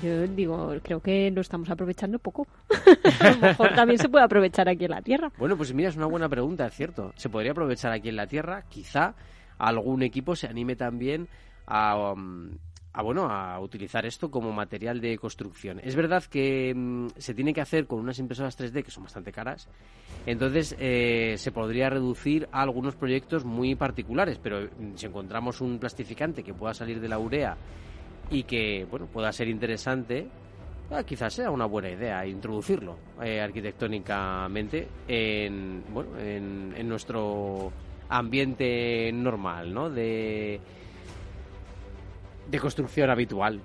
yo 0.02 0.28
digo, 0.28 0.74
creo 0.82 1.00
que 1.02 1.30
lo 1.30 1.42
estamos 1.42 1.70
aprovechando 1.70 2.18
poco. 2.18 2.48
a 3.20 3.30
lo 3.30 3.38
mejor 3.38 3.76
también 3.76 4.00
se 4.00 4.10
puede 4.10 4.26
aprovechar 4.26 4.68
aquí 4.68 4.86
en 4.86 4.92
la 4.92 5.04
Tierra. 5.04 5.32
Bueno, 5.38 5.56
pues 5.56 5.72
mira, 5.72 5.90
es 5.90 5.96
una 5.96 6.08
buena 6.08 6.28
pregunta, 6.28 6.66
es 6.66 6.74
cierto. 6.74 7.14
Se 7.16 7.30
podría 7.30 7.52
aprovechar 7.52 7.92
aquí 7.92 8.10
en 8.10 8.16
la 8.16 8.26
Tierra. 8.26 8.64
Quizá 8.68 9.14
algún 9.60 10.02
equipo 10.02 10.36
se 10.36 10.48
anime 10.48 10.76
también 10.76 11.28
a, 11.68 12.14
um, 12.14 12.58
a 12.92 13.02
bueno 13.02 13.30
a 13.30 13.60
utilizar 13.60 14.06
esto 14.06 14.32
como 14.32 14.52
material 14.52 15.00
de 15.00 15.18
construcción. 15.18 15.80
Es 15.84 15.96
verdad 15.96 16.24
que 16.24 16.74
mm, 16.76 17.08
se 17.18 17.34
tiene 17.34 17.54
que 17.54 17.62
hacer 17.62 17.86
con 17.86 18.00
unas 18.00 18.20
impresoras 18.20 18.58
3D 18.60 18.84
que 18.84 18.92
son 18.92 19.04
bastante 19.04 19.32
caras, 19.32 19.68
entonces 20.26 20.76
eh, 20.80 21.36
se 21.38 21.52
podría 21.52 21.90
reducir 21.90 22.48
a 22.52 22.62
algunos 22.62 22.96
proyectos 22.96 23.46
muy 23.46 23.76
particulares, 23.76 24.40
pero 24.42 24.62
mm, 24.62 24.96
si 24.96 25.06
encontramos 25.06 25.62
un 25.62 25.78
plastificante 25.78 26.44
que 26.44 26.54
pueda 26.54 26.74
salir 26.74 27.00
de 27.00 27.10
la 27.10 27.20
urea 27.20 27.56
y 28.32 28.44
que 28.44 28.86
bueno 28.90 29.06
pueda 29.06 29.32
ser 29.32 29.48
interesante, 29.48 30.28
ah, 30.90 31.04
quizás 31.04 31.34
sea 31.34 31.52
una 31.52 31.66
buena 31.66 31.92
idea 31.92 32.26
introducirlo 32.26 32.98
eh, 33.22 33.40
arquitectónicamente 33.40 34.88
en 35.08 35.84
bueno 35.94 36.18
en, 36.18 36.74
en 36.76 36.90
nuestro 36.90 37.72
ambiente 38.10 39.12
normal, 39.14 39.72
¿no? 39.72 39.90
De 39.92 40.60
de 42.50 42.60
construcción 42.60 43.10
habitual. 43.10 43.62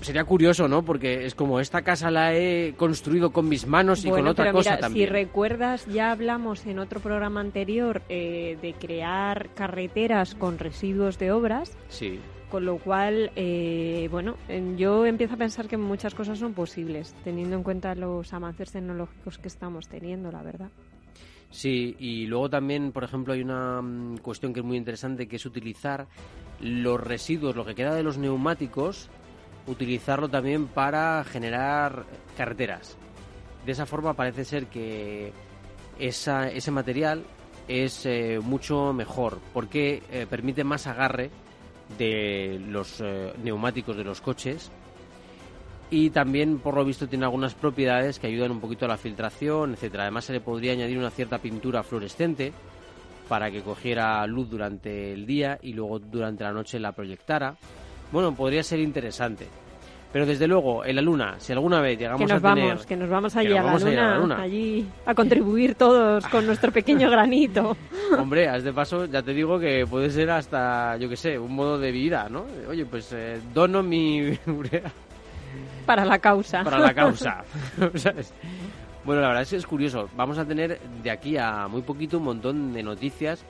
Sería 0.00 0.22
curioso, 0.24 0.68
¿no? 0.68 0.84
Porque 0.84 1.24
es 1.26 1.34
como 1.34 1.58
esta 1.58 1.82
casa 1.82 2.08
la 2.12 2.32
he 2.32 2.74
construido 2.76 3.32
con 3.32 3.48
mis 3.48 3.66
manos 3.66 4.04
y 4.04 4.10
con 4.10 4.28
otra 4.28 4.44
pero 4.46 4.58
cosa 4.58 4.70
mira, 4.70 4.80
también. 4.80 5.08
Si 5.08 5.12
recuerdas, 5.12 5.86
ya 5.86 6.12
hablamos 6.12 6.64
en 6.66 6.78
otro 6.78 7.00
programa 7.00 7.40
anterior 7.40 8.02
eh, 8.08 8.56
de 8.62 8.74
crear 8.74 9.48
carreteras 9.56 10.36
con 10.36 10.58
residuos 10.60 11.18
de 11.18 11.32
obras, 11.32 11.76
Sí. 11.88 12.20
con 12.48 12.64
lo 12.64 12.78
cual, 12.78 13.32
eh, 13.34 14.06
bueno, 14.12 14.36
en- 14.46 14.78
yo 14.78 15.04
empiezo 15.04 15.34
a 15.34 15.36
pensar 15.38 15.66
que 15.66 15.76
muchas 15.76 16.14
cosas 16.14 16.38
son 16.38 16.54
posibles, 16.54 17.12
teniendo 17.24 17.56
en 17.56 17.64
cuenta 17.64 17.92
los 17.96 18.32
avances 18.32 18.70
tecnológicos 18.70 19.38
que 19.38 19.48
estamos 19.48 19.88
teniendo, 19.88 20.30
la 20.30 20.42
verdad. 20.44 20.70
Sí, 21.50 21.96
y 21.98 22.26
luego 22.26 22.48
también, 22.50 22.92
por 22.92 23.02
ejemplo, 23.02 23.32
hay 23.32 23.40
una 23.40 23.82
mm, 23.82 24.18
cuestión 24.18 24.52
que 24.52 24.60
es 24.60 24.66
muy 24.66 24.76
interesante, 24.76 25.26
que 25.26 25.36
es 25.36 25.46
utilizar 25.46 26.06
los 26.60 27.00
residuos, 27.00 27.56
lo 27.56 27.64
que 27.64 27.74
queda 27.74 27.94
de 27.94 28.02
los 28.02 28.18
neumáticos, 28.18 29.08
utilizarlo 29.66 30.28
también 30.28 30.66
para 30.66 31.24
generar 31.24 32.04
carreteras. 32.36 32.96
De 33.64 33.72
esa 33.72 33.86
forma 33.86 34.14
parece 34.14 34.44
ser 34.44 34.66
que 34.66 35.32
ese 35.98 36.70
material 36.70 37.24
es 37.66 38.06
eh, 38.06 38.40
mucho 38.42 38.92
mejor, 38.92 39.40
porque 39.52 40.02
eh, 40.10 40.26
permite 40.28 40.64
más 40.64 40.86
agarre 40.86 41.30
de 41.98 42.60
los 42.66 43.00
eh, 43.00 43.32
neumáticos 43.42 43.96
de 43.96 44.04
los 44.04 44.20
coches 44.20 44.70
y 45.90 46.10
también 46.10 46.58
por 46.58 46.74
lo 46.74 46.84
visto 46.84 47.08
tiene 47.08 47.24
algunas 47.24 47.54
propiedades 47.54 48.18
que 48.18 48.26
ayudan 48.26 48.50
un 48.50 48.60
poquito 48.60 48.84
a 48.84 48.88
la 48.88 48.98
filtración, 48.98 49.72
etcétera. 49.72 50.04
Además 50.04 50.26
se 50.26 50.34
le 50.34 50.40
podría 50.40 50.72
añadir 50.72 50.98
una 50.98 51.10
cierta 51.10 51.38
pintura 51.38 51.82
fluorescente 51.82 52.52
para 53.28 53.50
que 53.50 53.62
cogiera 53.62 54.26
luz 54.26 54.48
durante 54.50 55.12
el 55.12 55.26
día 55.26 55.58
y 55.62 55.72
luego 55.72 55.98
durante 55.98 56.44
la 56.44 56.52
noche 56.52 56.78
la 56.78 56.92
proyectara. 56.92 57.54
Bueno, 58.10 58.34
podría 58.34 58.62
ser 58.62 58.80
interesante. 58.80 59.46
Pero 60.10 60.24
desde 60.24 60.46
luego, 60.46 60.86
en 60.86 60.96
la 60.96 61.02
Luna, 61.02 61.34
si 61.38 61.52
alguna 61.52 61.82
vez 61.82 61.98
llegamos 61.98 62.20
que 62.22 62.32
nos 62.32 62.42
a 62.42 62.54
tener... 62.54 62.68
vamos, 62.68 62.86
que 62.86 62.96
nos 62.96 63.10
vamos 63.10 63.36
allí 63.36 63.48
nos 63.50 63.58
a, 63.58 63.60
la 63.60 63.66
vamos 63.66 63.84
a 63.84 63.90
ir 63.92 63.98
a 63.98 64.02
la 64.02 64.14
luna, 64.14 64.20
luna. 64.20 64.42
allí 64.42 64.88
a 65.04 65.14
contribuir 65.14 65.74
todos 65.74 66.26
con 66.28 66.46
nuestro 66.46 66.72
pequeño 66.72 67.10
granito 67.10 67.76
Hombre, 68.18 68.48
a 68.48 68.56
este 68.56 68.72
paso 68.72 69.04
ya 69.04 69.22
te 69.22 69.34
digo 69.34 69.58
que 69.58 69.84
puede 69.86 70.08
ser 70.08 70.30
hasta, 70.30 70.96
yo 70.96 71.10
qué 71.10 71.16
sé, 71.16 71.38
un 71.38 71.54
modo 71.54 71.78
de 71.78 71.92
vida, 71.92 72.26
¿no? 72.30 72.46
Oye, 72.70 72.86
pues 72.86 73.12
eh, 73.12 73.38
dono 73.52 73.82
mi 73.82 74.30
urea 74.46 74.90
para 75.84 76.04
la 76.04 76.18
causa. 76.18 76.62
para 76.64 76.78
la 76.78 76.92
causa. 76.92 77.42
Bueno, 79.08 79.22
la 79.22 79.28
verdad 79.28 79.42
es 79.44 79.48
que 79.48 79.56
es 79.56 79.66
curioso. 79.66 80.10
Vamos 80.18 80.36
a 80.36 80.44
tener 80.44 80.78
de 81.02 81.10
aquí 81.10 81.38
a 81.38 81.66
muy 81.66 81.80
poquito 81.80 82.18
un 82.18 82.24
montón 82.24 82.74
de 82.74 82.82
noticias 82.82 83.42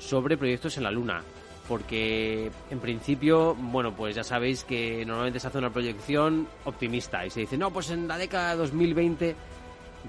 sobre 0.00 0.36
proyectos 0.36 0.76
en 0.76 0.82
la 0.82 0.90
Luna. 0.90 1.22
Porque 1.68 2.50
en 2.68 2.80
principio, 2.80 3.54
bueno, 3.54 3.94
pues 3.94 4.16
ya 4.16 4.24
sabéis 4.24 4.64
que 4.64 5.04
normalmente 5.06 5.38
se 5.38 5.46
hace 5.46 5.58
una 5.58 5.70
proyección 5.70 6.48
optimista 6.64 7.24
y 7.24 7.30
se 7.30 7.38
dice, 7.42 7.56
no, 7.56 7.70
pues 7.70 7.90
en 7.90 8.08
la 8.08 8.18
década 8.18 8.50
de 8.50 8.56
2020 8.56 9.36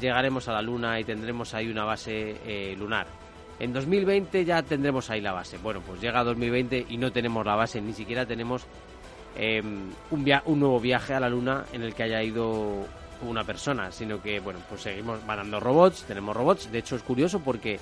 llegaremos 0.02 0.48
a 0.48 0.54
la 0.54 0.64
Luna 0.64 1.00
y 1.00 1.04
tendremos 1.04 1.54
ahí 1.54 1.70
una 1.70 1.84
base 1.84 2.38
eh, 2.44 2.76
lunar. 2.76 3.06
En 3.60 3.74
2020 3.74 4.44
ya 4.44 4.64
tendremos 4.64 5.12
ahí 5.12 5.22
la 5.22 5.34
base. 5.34 5.60
Bueno, 5.60 5.82
pues 5.86 6.02
llega 6.02 6.24
2020 6.24 6.88
y 6.90 6.98
no 6.98 7.12
tenemos 7.12 7.46
la 7.46 7.54
base, 7.54 7.80
ni 7.80 7.94
siquiera 7.94 8.26
tenemos 8.26 8.66
eh, 9.38 9.62
un, 10.10 10.24
via- 10.24 10.42
un 10.48 10.60
nuevo 10.62 10.80
viaje 10.80 11.14
a 11.14 11.20
la 11.20 11.30
Luna 11.30 11.66
en 11.74 11.84
el 11.84 11.94
que 11.94 12.02
haya 12.02 12.24
ido 12.24 12.88
una 13.30 13.44
persona, 13.44 13.92
sino 13.92 14.22
que, 14.22 14.40
bueno, 14.40 14.60
pues 14.70 14.82
seguimos 14.82 15.24
mandando 15.26 15.60
robots, 15.60 16.04
tenemos 16.04 16.36
robots. 16.36 16.72
De 16.72 16.80
hecho, 16.80 16.96
es 16.96 17.04
curioso 17.04 17.40
porque, 17.40 17.80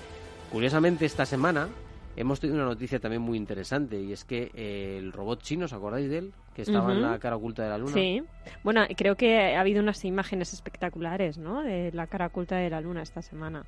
curiosamente, 0.52 1.06
esta 1.06 1.26
semana 1.26 1.70
hemos 2.16 2.40
tenido 2.40 2.60
una 2.60 2.70
noticia 2.70 3.00
también 3.00 3.22
muy 3.22 3.38
interesante 3.38 4.00
y 4.00 4.14
es 4.14 4.24
que 4.24 4.52
eh, 4.54 4.98
el 5.00 5.12
robot 5.12 5.42
chino, 5.42 5.66
¿os 5.66 5.74
acordáis 5.74 6.10
de 6.10 6.20
él? 6.20 6.34
Que 6.54 6.62
estaba 6.62 6.92
en 6.92 7.02
la 7.02 7.18
cara 7.18 7.36
oculta 7.36 7.64
de 7.64 7.70
la 7.70 7.78
Luna. 7.78 7.94
Sí. 7.94 8.24
Bueno, 8.64 8.86
creo 8.96 9.16
que 9.16 9.56
ha 9.56 9.60
habido 9.60 9.82
unas 9.82 10.06
imágenes 10.06 10.54
espectaculares, 10.54 11.38
¿no? 11.38 11.64
De 11.64 11.92
la 11.92 12.08
cara 12.08 12.28
oculta 12.28 12.58
de 12.58 12.70
la 12.70 12.80
luna 12.82 13.02
esta 13.02 13.24
semana. 13.24 13.66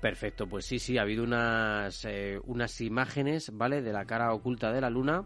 Perfecto, 0.00 0.46
pues 0.46 0.66
sí, 0.66 0.78
sí, 0.78 0.98
ha 0.98 1.02
habido 1.02 1.24
unas, 1.24 2.04
eh, 2.04 2.38
unas 2.44 2.78
imágenes, 2.82 3.50
¿vale? 3.56 3.80
De 3.80 3.92
la 3.92 4.04
cara 4.04 4.34
oculta 4.34 4.70
de 4.70 4.82
la 4.82 4.90
Luna. 4.90 5.24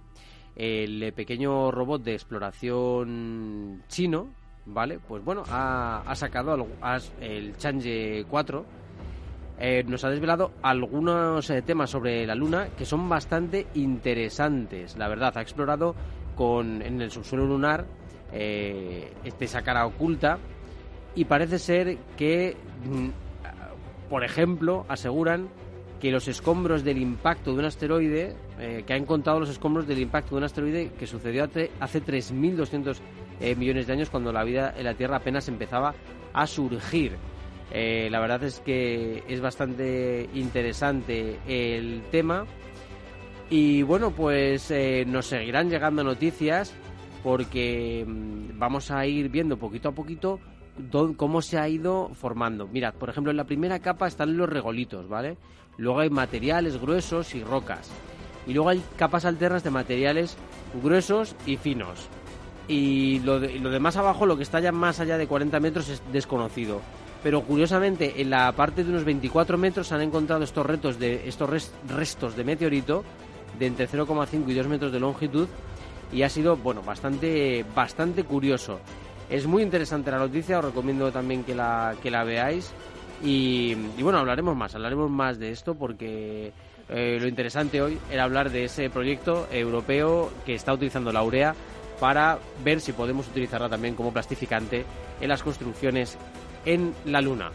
El 0.55 1.13
pequeño 1.15 1.73
robot 1.73 2.03
de 2.05 2.15
exploración 2.15 3.83
chino, 3.89 4.33
¿vale? 4.69 4.99
Pues 5.07 5.25
bueno, 5.25 5.43
ha, 5.49 6.15
sacado 6.15 6.67
el 7.21 7.57
Chang'e 7.57 8.25
4. 8.29 8.65
eh, 9.61 9.83
nos 9.87 10.05
ha 10.05 10.11
desvelado 10.11 10.53
algunos 10.63 11.51
eh, 11.51 11.63
temas 11.63 11.91
sobre 11.91 12.25
la 12.27 12.35
Luna 12.35 12.69
que 12.77 12.85
son 12.85 13.09
bastante 13.09 13.67
interesantes. 13.75 14.97
La 14.97 15.09
verdad, 15.09 15.37
ha 15.37 15.43
explorado 15.43 15.95
con, 16.37 16.83
en 16.83 17.01
el 17.01 17.11
subsuelo 17.11 17.47
lunar 17.47 17.87
eh, 18.33 19.13
este, 19.25 19.47
esa 19.47 19.63
cara 19.63 19.87
oculta 19.87 20.39
y 21.15 21.25
parece 21.25 21.59
ser 21.59 21.99
que, 22.17 22.57
mm, 22.85 24.09
por 24.09 24.23
ejemplo, 24.23 24.87
aseguran 24.89 25.49
que 25.99 26.13
los 26.13 26.29
escombros 26.29 26.85
del 26.85 26.99
impacto 26.99 27.53
de 27.53 27.59
un 27.59 27.65
asteroide, 27.65 28.37
eh, 28.61 28.85
que 28.87 28.93
ha 28.93 28.97
encontrado 28.97 29.41
los 29.41 29.51
escombros 29.51 29.89
del 29.89 29.99
impacto 29.99 30.31
de 30.31 30.39
un 30.39 30.45
asteroide 30.45 30.93
que 30.93 31.07
sucedió 31.07 31.45
hace, 31.45 31.73
hace 31.81 32.01
3.200 32.01 32.99
eh, 33.41 33.55
millones 33.55 33.87
de 33.87 33.93
años 33.93 34.11
cuando 34.11 34.33
la 34.33 34.45
vida 34.45 34.75
en 34.77 34.85
la 34.85 34.95
Tierra 34.95 35.17
apenas 35.17 35.49
empezaba 35.49 35.95
a 36.33 36.47
surgir. 36.47 37.17
Eh, 37.71 38.09
la 38.11 38.21
verdad 38.21 38.43
es 38.45 38.61
que 38.61 39.23
es 39.29 39.41
bastante 39.41 40.29
interesante 40.35 41.39
el 41.47 42.03
tema 42.11 42.47
y 43.51 43.83
bueno, 43.83 44.11
pues 44.11 44.71
eh, 44.71 45.05
nos 45.07 45.27
seguirán 45.27 45.71
llegando 45.71 46.05
noticias 46.05 46.75
porque 47.23 48.05
mm, 48.07 48.59
vamos 48.59 48.91
a 48.91 49.07
ir 49.07 49.29
viendo 49.29 49.59
poquito 49.59 49.91
a 49.91 49.93
poquito 49.93 50.41
cómo 51.17 51.43
se 51.43 51.59
ha 51.59 51.69
ido 51.69 52.11
formando. 52.15 52.69
Mirad, 52.69 52.95
por 52.95 53.11
ejemplo, 53.11 53.31
en 53.31 53.37
la 53.37 53.45
primera 53.45 53.81
capa 53.81 54.07
están 54.07 54.37
los 54.37 54.49
regolitos, 54.49 55.09
¿vale? 55.09 55.37
Luego 55.77 56.01
hay 56.01 56.11
materiales 56.11 56.81
gruesos 56.81 57.35
y 57.35 57.43
rocas. 57.43 57.91
Y 58.47 58.55
luego 58.55 58.71
hay 58.71 58.83
capas 58.97 59.25
alternas 59.25 59.65
de 59.65 59.71
materiales 59.71 60.37
gruesos 60.83 61.35
y 61.47 61.57
finos. 61.57 62.09
Y 62.69 63.21
lo 63.21 63.41
de, 63.41 63.59
lo 63.59 63.71
de 63.71 63.81
más 63.81 63.97
abajo, 63.97 64.27
lo 64.27 64.37
que 64.37 64.43
está 64.43 64.61
ya 64.61 64.73
más 64.73 65.01
allá 65.01 65.17
de 65.17 65.27
40 65.27 65.59
metros, 65.59 65.89
es 65.89 66.03
desconocido. 66.13 66.81
Pero 67.23 67.43
curiosamente, 67.43 68.21
en 68.21 68.31
la 68.31 68.53
parte 68.53 68.85
de 68.85 68.91
unos 68.91 69.05
24 69.05 69.57
metros 69.59 69.89
se 69.89 69.95
han 69.95 70.03
encontrado 70.03 70.45
estos 70.45 70.65
retos 70.67 70.99
de 70.99 71.27
estos 71.29 71.49
res- 71.49 71.73
restos 71.89 72.37
de 72.37 72.45
meteorito 72.45 73.03
de 73.59 73.67
entre 73.67 73.89
0,5 73.89 74.45
y 74.49 74.55
2 74.55 74.69
metros 74.69 74.93
de 74.93 75.01
longitud 75.01 75.49
y 76.13 76.23
ha 76.23 76.29
sido 76.29 76.57
bueno 76.57 76.83
bastante 76.83 77.65
bastante 77.75 78.23
curioso. 78.23 78.79
Es 79.31 79.47
muy 79.47 79.63
interesante 79.63 80.11
la 80.11 80.19
noticia, 80.19 80.59
os 80.59 80.65
recomiendo 80.67 81.11
también 81.11 81.43
que 81.43 81.55
la 81.55 81.97
que 82.03 82.11
la 82.11 82.23
veáis 82.23 82.71
y, 83.23 83.77
y 83.97 84.03
bueno 84.03 84.19
hablaremos 84.19 84.55
más, 84.57 84.75
hablaremos 84.77 85.11
más 85.11 85.39
de 85.41 85.51
esto 85.51 85.75
porque 85.75 86.53
eh, 86.89 87.19
lo 87.21 87.27
interesante 87.27 87.83
hoy 87.83 87.99
era 88.13 88.25
hablar 88.25 88.51
de 88.51 88.65
ese 88.65 88.89
proyecto 88.91 89.49
europeo 89.51 90.31
que 90.47 90.55
está 90.55 90.73
utilizando 90.73 91.13
la 91.13 91.23
urea 91.25 91.55
para 92.01 92.39
ver 92.65 92.81
si 92.81 92.93
podemos 92.93 93.29
utilizarla 93.29 93.69
también 93.69 93.95
como 93.95 94.13
plastificante 94.13 94.85
en 95.21 95.29
las 95.29 95.43
construcciones 95.43 96.17
en 96.65 96.95
la 97.05 97.21
Luna. 97.21 97.51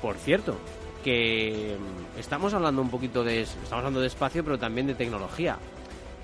Por 0.00 0.16
cierto, 0.16 0.56
que 1.04 1.76
mm, 1.78 2.18
estamos 2.18 2.54
hablando 2.54 2.82
un 2.82 2.90
poquito 2.90 3.24
de 3.24 3.42
estamos 3.42 3.72
hablando 3.72 4.00
de 4.00 4.06
espacio, 4.06 4.44
pero 4.44 4.58
también 4.58 4.86
de 4.86 4.94
tecnología. 4.94 5.58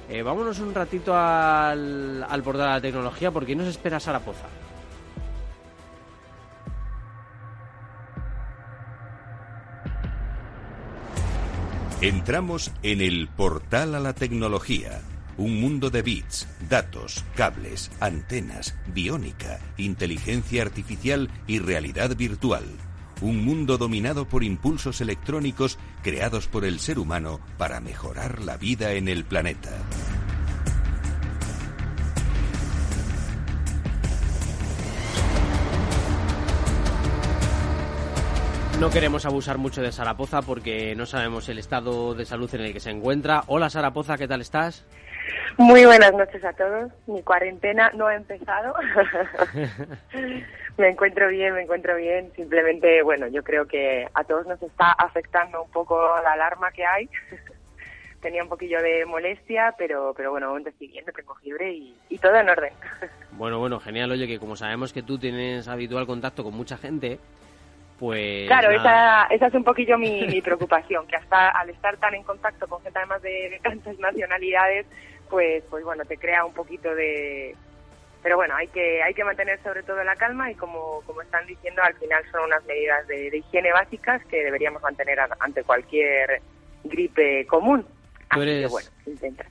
Eh, 0.09 0.23
vámonos 0.23 0.59
un 0.59 0.75
ratito 0.75 1.15
al, 1.17 2.25
al 2.29 2.43
portal 2.43 2.67
de 2.67 2.73
la 2.73 2.81
tecnología 2.81 3.31
porque 3.31 3.57
nos 3.57 3.67
espera 3.69 3.99
Sara 3.99 4.21
Poza. 4.21 4.49
Entramos 12.01 12.71
en 12.83 13.01
el 13.01 13.29
portal 13.29 13.95
a 13.95 14.01
la 14.01 14.13
tecnología. 14.13 15.01
Un 15.37 15.61
mundo 15.61 15.91
de 15.91 16.03
bits, 16.03 16.47
datos, 16.69 17.25
cables, 17.35 17.91
antenas, 17.99 18.77
biónica, 18.95 19.59
inteligencia 19.77 20.63
artificial 20.63 21.29
y 21.49 21.59
realidad 21.59 22.17
virtual. 22.17 22.63
Un 23.21 23.45
mundo 23.45 23.77
dominado 23.77 24.29
por 24.29 24.45
impulsos 24.45 25.01
electrónicos 25.01 25.77
creados 26.03 26.47
por 26.47 26.65
el 26.65 26.79
ser 26.79 27.01
humano 27.01 27.41
para 27.59 27.81
mejorar 27.81 28.43
la 28.43 28.57
vida 28.57 28.93
en 28.93 29.09
el 29.09 29.25
planeta. 29.25 29.73
No 38.79 38.91
queremos 38.91 39.25
abusar 39.25 39.59
mucho 39.59 39.83
de 39.83 39.91
Sarapoza 39.91 40.43
porque 40.43 40.95
no 40.95 41.07
sabemos 41.07 41.49
el 41.49 41.59
estado 41.59 42.15
de 42.15 42.25
salud 42.25 42.55
en 42.55 42.61
el 42.61 42.73
que 42.73 42.81
se 42.81 42.91
encuentra. 42.91 43.43
Hola 43.49 43.71
Sarapoza, 43.71 44.17
¿qué 44.17 44.29
tal 44.29 44.41
estás? 44.41 44.85
Muy 45.57 45.85
buenas 45.85 46.13
noches 46.13 46.45
a 46.45 46.53
todos. 46.53 46.93
Mi 47.07 47.23
cuarentena 47.23 47.91
no 47.95 48.07
ha 48.07 48.17
empezado. 48.17 48.75
me 50.79 50.89
encuentro 50.89 51.29
bien, 51.29 51.55
me 51.55 51.63
encuentro 51.63 51.97
bien. 51.97 52.33
Simplemente, 52.35 53.03
bueno, 53.03 53.29
yo 53.29 53.43
creo 53.45 53.67
que 53.67 54.09
a 54.15 54.25
todos 54.25 54.47
nos 54.47 54.61
está 54.63 54.93
afectando 54.93 55.63
un 55.63 55.71
poco 55.71 55.97
la 56.23 56.33
alarma 56.33 56.73
que 56.73 56.85
hay. 56.85 57.09
Tenía 58.21 58.43
un 58.43 58.49
poquillo 58.49 58.81
de 58.81 59.05
molestia, 59.05 59.75
pero, 59.77 60.15
pero 60.17 60.31
bueno, 60.31 60.49
aún 60.49 60.67
estoy 60.67 60.89
bien, 60.89 61.05
tengo 61.15 61.35
fiebre 61.37 61.73
y, 61.73 61.95
y 62.09 62.19
todo 62.19 62.35
en 62.37 62.49
orden. 62.49 62.73
bueno, 63.33 63.59
bueno, 63.59 63.79
genial. 63.79 64.11
Oye, 64.11 64.27
que 64.27 64.39
como 64.39 64.57
sabemos 64.57 64.93
que 64.93 65.03
tú 65.03 65.19
tienes 65.19 65.69
habitual 65.69 66.07
contacto 66.07 66.43
con 66.43 66.55
mucha 66.55 66.79
gente, 66.79 67.19
pues 67.99 68.47
claro, 68.49 68.71
esa, 68.71 69.25
esa, 69.27 69.47
es 69.47 69.55
un 69.55 69.63
poquillo 69.63 69.97
mi, 69.97 70.27
mi, 70.27 70.41
preocupación, 70.43 71.07
que 71.07 71.17
hasta 71.17 71.51
al 71.51 71.71
estar 71.71 71.97
tan 71.99 72.15
en 72.15 72.25
contacto 72.25 72.67
con 72.67 72.83
gente 72.83 72.99
además 72.99 73.23
de, 73.23 73.51
de, 73.51 73.61
tantas 73.63 73.99
nacionalidades, 73.99 74.87
pues, 75.35 75.65
pues 75.69 75.85
bueno, 75.85 76.05
te 76.05 76.17
crea 76.17 76.45
un 76.45 76.55
poquito 76.55 76.95
de... 76.95 77.57
Pero 78.23 78.37
bueno, 78.37 78.55
hay 78.55 78.69
que, 78.69 79.03
hay 79.03 79.13
que 79.15 79.25
mantener 79.25 79.61
sobre 79.65 79.83
todo 79.83 80.05
la 80.05 80.15
calma 80.15 80.49
y 80.49 80.55
como, 80.55 81.03
como 81.05 81.23
están 81.23 81.45
diciendo, 81.45 81.83
al 81.83 81.95
final 81.97 82.23
son 82.31 82.45
unas 82.45 82.65
medidas 82.67 83.05
de, 83.09 83.31
de 83.31 83.39
higiene 83.39 83.73
básicas 83.73 84.25
que 84.27 84.45
deberíamos 84.45 84.81
mantener 84.81 85.19
ante 85.41 85.65
cualquier 85.65 86.41
gripe 86.85 87.45
común. 87.47 87.85
Así 88.29 88.43
eres, 88.43 88.67
que 88.67 88.71
bueno, 88.71 88.89
intenta. 89.07 89.45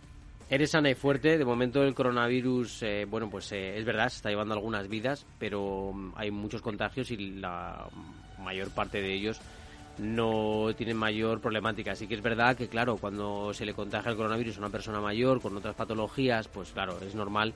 Eres 0.50 0.72
sana 0.72 0.90
y 0.90 0.96
fuerte. 0.96 1.38
De 1.38 1.44
momento 1.44 1.84
el 1.84 1.94
coronavirus, 1.94 2.84
eh, 2.84 3.06
bueno, 3.06 3.30
pues 3.30 3.52
eh, 3.52 3.78
es 3.78 3.84
verdad, 3.84 4.08
se 4.08 4.16
está 4.16 4.30
llevando 4.30 4.54
algunas 4.54 4.88
vidas, 4.88 5.28
pero 5.38 5.62
um, 5.90 6.13
hay 6.16 6.32
muchos 6.32 6.62
contagios 6.62 7.12
y 7.12 7.18
la 7.18 7.88
mayor 8.40 8.74
parte 8.74 9.02
de 9.02 9.12
ellos 9.12 9.42
no 9.98 10.70
tienen 10.76 10.98
mayor 10.98 11.40
problemática. 11.40 11.92
Así 11.92 12.08
que 12.08 12.16
es 12.16 12.22
verdad 12.22 12.56
que, 12.56 12.68
claro, 12.68 12.98
cuando 12.98 13.54
se 13.54 13.66
le 13.66 13.74
contagia 13.74 14.12
el 14.12 14.18
coronavirus 14.18 14.58
a 14.58 14.60
una 14.60 14.70
persona 14.70 15.00
mayor 15.02 15.42
con 15.42 15.56
otras 15.56 15.76
patologías, 15.76 16.48
pues 16.48 16.72
claro, 16.72 16.98
es 17.02 17.16
normal 17.16 17.54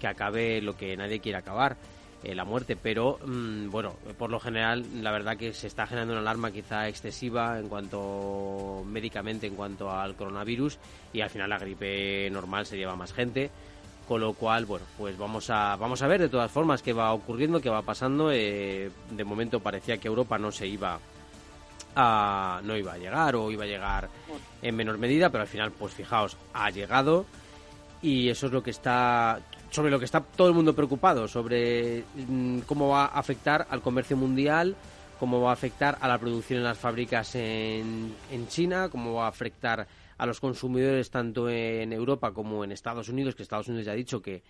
que 0.00 0.06
acabe 0.06 0.60
lo 0.60 0.76
que 0.76 0.96
nadie 0.96 1.20
quiere 1.20 1.38
acabar, 1.38 1.76
eh, 2.22 2.34
la 2.34 2.44
muerte. 2.44 2.76
Pero, 2.76 3.18
mmm, 3.24 3.70
bueno, 3.70 3.94
por 4.18 4.30
lo 4.30 4.40
general, 4.40 4.84
la 5.02 5.12
verdad 5.12 5.36
que 5.36 5.52
se 5.52 5.68
está 5.68 5.86
generando 5.86 6.14
una 6.14 6.22
alarma 6.22 6.50
quizá 6.50 6.88
excesiva 6.88 7.58
en 7.58 7.68
cuanto 7.68 8.82
médicamente, 8.86 9.46
en 9.46 9.54
cuanto 9.54 9.90
al 9.90 10.16
coronavirus, 10.16 10.78
y 11.12 11.20
al 11.20 11.30
final 11.30 11.50
la 11.50 11.58
gripe 11.58 12.28
normal 12.30 12.66
se 12.66 12.76
lleva 12.76 12.96
más 12.96 13.12
gente. 13.12 13.50
Con 14.08 14.20
lo 14.20 14.34
cual, 14.34 14.66
bueno, 14.66 14.86
pues 14.96 15.18
vamos 15.18 15.50
a, 15.50 15.74
vamos 15.74 16.00
a 16.00 16.06
ver 16.06 16.20
de 16.20 16.28
todas 16.28 16.48
formas 16.48 16.80
qué 16.80 16.92
va 16.92 17.12
ocurriendo, 17.12 17.60
qué 17.60 17.68
va 17.68 17.82
pasando. 17.82 18.30
Eh, 18.30 18.88
de 19.10 19.24
momento 19.24 19.58
parecía 19.58 19.98
que 19.98 20.06
Europa 20.06 20.38
no 20.38 20.52
se 20.52 20.68
iba 20.68 21.00
a, 21.96 22.60
no 22.62 22.76
iba 22.76 22.92
a 22.92 22.98
llegar 22.98 23.34
o 23.34 23.50
iba 23.50 23.64
a 23.64 23.66
llegar 23.66 24.08
en 24.62 24.76
menor 24.76 24.98
medida, 24.98 25.30
pero 25.30 25.42
al 25.42 25.48
final, 25.48 25.72
pues 25.72 25.94
fijaos, 25.94 26.36
ha 26.52 26.70
llegado 26.70 27.26
y 28.02 28.28
eso 28.28 28.46
es 28.46 28.52
lo 28.52 28.62
que 28.62 28.70
está 28.70 29.40
sobre 29.70 29.90
lo 29.90 29.98
que 29.98 30.04
está 30.04 30.20
todo 30.20 30.48
el 30.48 30.54
mundo 30.54 30.74
preocupado, 30.74 31.26
sobre 31.26 32.04
mm, 32.28 32.60
cómo 32.60 32.88
va 32.88 33.06
a 33.06 33.18
afectar 33.18 33.66
al 33.68 33.82
comercio 33.82 34.16
mundial, 34.16 34.76
cómo 35.18 35.40
va 35.40 35.50
a 35.50 35.54
afectar 35.54 35.98
a 36.00 36.06
la 36.06 36.18
producción 36.18 36.58
en 36.58 36.64
las 36.64 36.78
fábricas 36.78 37.34
en, 37.34 38.14
en 38.30 38.48
China, 38.48 38.88
cómo 38.90 39.14
va 39.14 39.24
a 39.24 39.28
afectar 39.28 39.86
a 40.18 40.26
los 40.26 40.40
consumidores 40.40 41.10
tanto 41.10 41.48
en 41.50 41.92
Europa 41.92 42.32
como 42.32 42.64
en 42.64 42.72
Estados 42.72 43.08
Unidos, 43.08 43.34
que 43.34 43.42
Estados 43.42 43.68
Unidos 43.68 43.86
ya 43.86 43.92
ha 43.92 43.96
dicho 43.96 44.22
que 44.22 44.42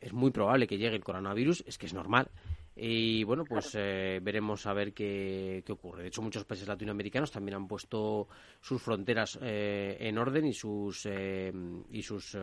es 0.00 0.12
muy 0.12 0.30
probable 0.30 0.66
que 0.66 0.78
llegue 0.78 0.96
el 0.96 1.04
coronavirus, 1.04 1.64
es 1.66 1.78
que 1.78 1.86
es 1.86 1.94
normal. 1.94 2.28
Y 2.76 3.22
bueno, 3.22 3.44
pues 3.44 3.72
eh, 3.74 4.18
veremos 4.20 4.66
a 4.66 4.72
ver 4.72 4.92
qué, 4.92 5.62
qué, 5.64 5.72
ocurre. 5.72 6.02
De 6.02 6.08
hecho, 6.08 6.22
muchos 6.22 6.44
países 6.44 6.66
latinoamericanos 6.66 7.30
también 7.30 7.54
han 7.54 7.68
puesto 7.68 8.26
sus 8.60 8.82
fronteras 8.82 9.38
eh, 9.40 9.96
en 10.00 10.18
orden 10.18 10.46
y 10.46 10.52
sus, 10.52 11.06
eh, 11.06 11.52
y 11.90 12.02
sus 12.02 12.36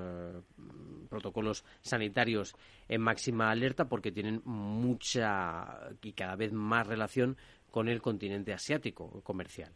protocolos 1.09 1.65
sanitarios 1.81 2.55
en 2.87 3.01
máxima 3.01 3.51
alerta 3.51 3.89
porque 3.89 4.13
tienen 4.13 4.41
mucha 4.45 5.89
y 6.01 6.13
cada 6.13 6.37
vez 6.37 6.53
más 6.53 6.87
relación 6.87 7.35
con 7.69 7.89
el 7.89 8.01
continente 8.01 8.53
asiático 8.53 9.21
comercial. 9.23 9.73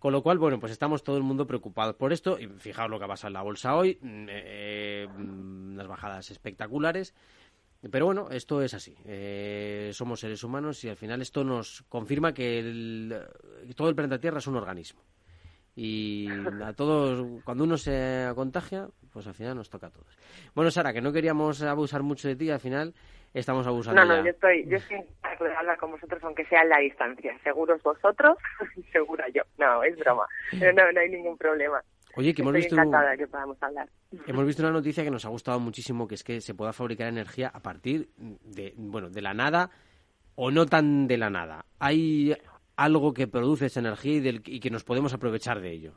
Con 0.00 0.12
lo 0.12 0.22
cual, 0.22 0.38
bueno, 0.38 0.58
pues 0.58 0.72
estamos 0.72 1.04
todo 1.04 1.18
el 1.18 1.22
mundo 1.22 1.46
preocupados 1.46 1.94
por 1.94 2.10
esto. 2.10 2.38
Y 2.40 2.46
fijaos 2.46 2.90
lo 2.90 2.98
que 2.98 3.04
ha 3.04 3.08
pasado 3.08 3.28
en 3.28 3.34
la 3.34 3.42
bolsa 3.42 3.74
hoy, 3.76 3.98
eh, 4.02 5.06
unas 5.14 5.86
bajadas 5.86 6.30
espectaculares. 6.30 7.14
Pero 7.90 8.06
bueno, 8.06 8.28
esto 8.30 8.62
es 8.62 8.74
así. 8.74 8.94
Eh, 9.06 9.90
somos 9.94 10.20
seres 10.20 10.44
humanos 10.44 10.84
y 10.84 10.90
al 10.90 10.96
final 10.96 11.22
esto 11.22 11.44
nos 11.44 11.82
confirma 11.88 12.34
que 12.34 12.58
el, 12.58 13.22
todo 13.74 13.88
el 13.88 13.94
planeta 13.94 14.20
Tierra 14.20 14.38
es 14.38 14.46
un 14.46 14.56
organismo. 14.56 15.00
Y 15.74 16.28
a 16.62 16.72
todos, 16.76 17.42
cuando 17.44 17.64
uno 17.64 17.78
se 17.78 18.30
contagia, 18.34 18.88
pues 19.12 19.26
al 19.26 19.34
final 19.34 19.56
nos 19.56 19.70
toca 19.70 19.86
a 19.86 19.90
todos. 19.90 20.14
Bueno, 20.54 20.70
Sara, 20.70 20.92
que 20.92 21.00
no 21.00 21.12
queríamos 21.12 21.62
abusar 21.62 22.02
mucho 22.02 22.28
de 22.28 22.36
ti, 22.36 22.50
al 22.50 22.60
final 22.60 22.94
estamos 23.32 23.66
abusando. 23.66 24.04
No, 24.04 24.06
no, 24.06 24.16
ya. 24.16 24.24
yo 24.24 24.30
estoy, 24.30 24.66
yo 24.68 24.76
estoy 24.76 24.98
de 25.48 25.54
hablar 25.54 25.78
con 25.78 25.92
vosotros, 25.92 26.22
aunque 26.22 26.44
sea 26.46 26.62
en 26.62 26.68
la 26.68 26.78
distancia. 26.80 27.38
Seguros 27.42 27.82
vosotros, 27.82 28.36
segura 28.92 29.26
yo. 29.32 29.42
No, 29.56 29.82
es 29.82 29.96
broma. 29.96 30.26
No, 30.52 30.72
no, 30.72 30.92
no 30.92 31.00
hay 31.00 31.08
ningún 31.08 31.38
problema. 31.38 31.82
Oye, 32.16 32.34
que 32.34 32.42
hemos 32.42 32.54
estoy 32.54 32.62
visto, 32.62 32.74
encantada 32.74 33.10
de 33.10 33.18
que 33.18 33.26
podamos 33.26 33.62
hablar. 33.62 33.88
hemos 34.26 34.44
visto 34.44 34.62
una 34.62 34.72
noticia 34.72 35.04
que 35.04 35.10
nos 35.10 35.24
ha 35.24 35.28
gustado 35.28 35.60
muchísimo, 35.60 36.08
que 36.08 36.16
es 36.16 36.24
que 36.24 36.40
se 36.40 36.54
pueda 36.54 36.72
fabricar 36.72 37.08
energía 37.08 37.50
a 37.52 37.60
partir 37.60 38.10
de, 38.16 38.74
bueno, 38.76 39.10
de 39.10 39.22
la 39.22 39.34
nada 39.34 39.70
o 40.34 40.50
no 40.50 40.66
tan 40.66 41.06
de 41.06 41.18
la 41.18 41.30
nada. 41.30 41.64
Hay 41.78 42.34
algo 42.76 43.12
que 43.12 43.28
produce 43.28 43.66
esa 43.66 43.80
energía 43.80 44.14
y, 44.14 44.20
del, 44.20 44.42
y 44.46 44.60
que 44.60 44.70
nos 44.70 44.84
podemos 44.84 45.12
aprovechar 45.14 45.60
de 45.60 45.70
ello. 45.70 45.92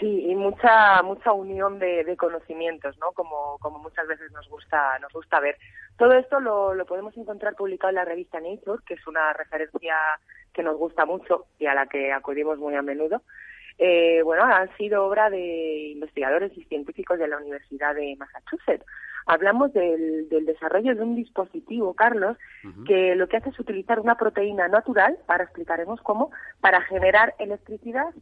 Sí, 0.00 0.26
y 0.26 0.34
mucha 0.34 1.00
mucha 1.02 1.32
unión 1.32 1.78
de, 1.78 2.02
de, 2.02 2.16
conocimientos, 2.16 2.98
¿no? 2.98 3.12
Como, 3.12 3.58
como 3.60 3.78
muchas 3.78 4.08
veces 4.08 4.32
nos 4.32 4.48
gusta 4.48 4.98
nos 4.98 5.12
gusta 5.12 5.38
ver. 5.38 5.56
Todo 5.96 6.14
esto 6.14 6.40
lo, 6.40 6.74
lo 6.74 6.84
podemos 6.84 7.16
encontrar 7.16 7.54
publicado 7.54 7.90
en 7.90 7.94
la 7.94 8.04
revista 8.04 8.40
Nature, 8.40 8.82
que 8.84 8.94
es 8.94 9.06
una 9.06 9.32
referencia 9.32 9.94
que 10.52 10.64
nos 10.64 10.76
gusta 10.76 11.06
mucho 11.06 11.46
y 11.60 11.66
a 11.66 11.74
la 11.74 11.86
que 11.86 12.12
acudimos 12.12 12.58
muy 12.58 12.74
a 12.74 12.82
menudo. 12.82 13.22
Eh, 13.78 14.22
bueno, 14.22 14.44
han 14.44 14.74
sido 14.76 15.04
obra 15.04 15.30
de 15.30 15.88
investigadores 15.92 16.56
y 16.56 16.64
científicos 16.64 17.18
de 17.18 17.28
la 17.28 17.38
Universidad 17.38 17.94
de 17.94 18.16
Massachusetts. 18.16 18.84
Hablamos 19.26 19.72
del, 19.72 20.28
del 20.28 20.44
desarrollo 20.46 20.94
de 20.94 21.02
un 21.02 21.16
dispositivo, 21.16 21.94
Carlos, 21.94 22.36
uh 22.62 22.68
-huh. 22.68 22.86
que 22.86 23.14
lo 23.16 23.26
que 23.26 23.38
hace 23.38 23.50
es 23.50 23.58
utilizar 23.58 23.98
una 23.98 24.16
proteína 24.16 24.68
natural, 24.68 25.18
ahora 25.26 25.44
explicaremos 25.44 26.00
cómo, 26.02 26.30
para 26.60 26.82
generar 26.82 27.34
electricidad 27.38 28.12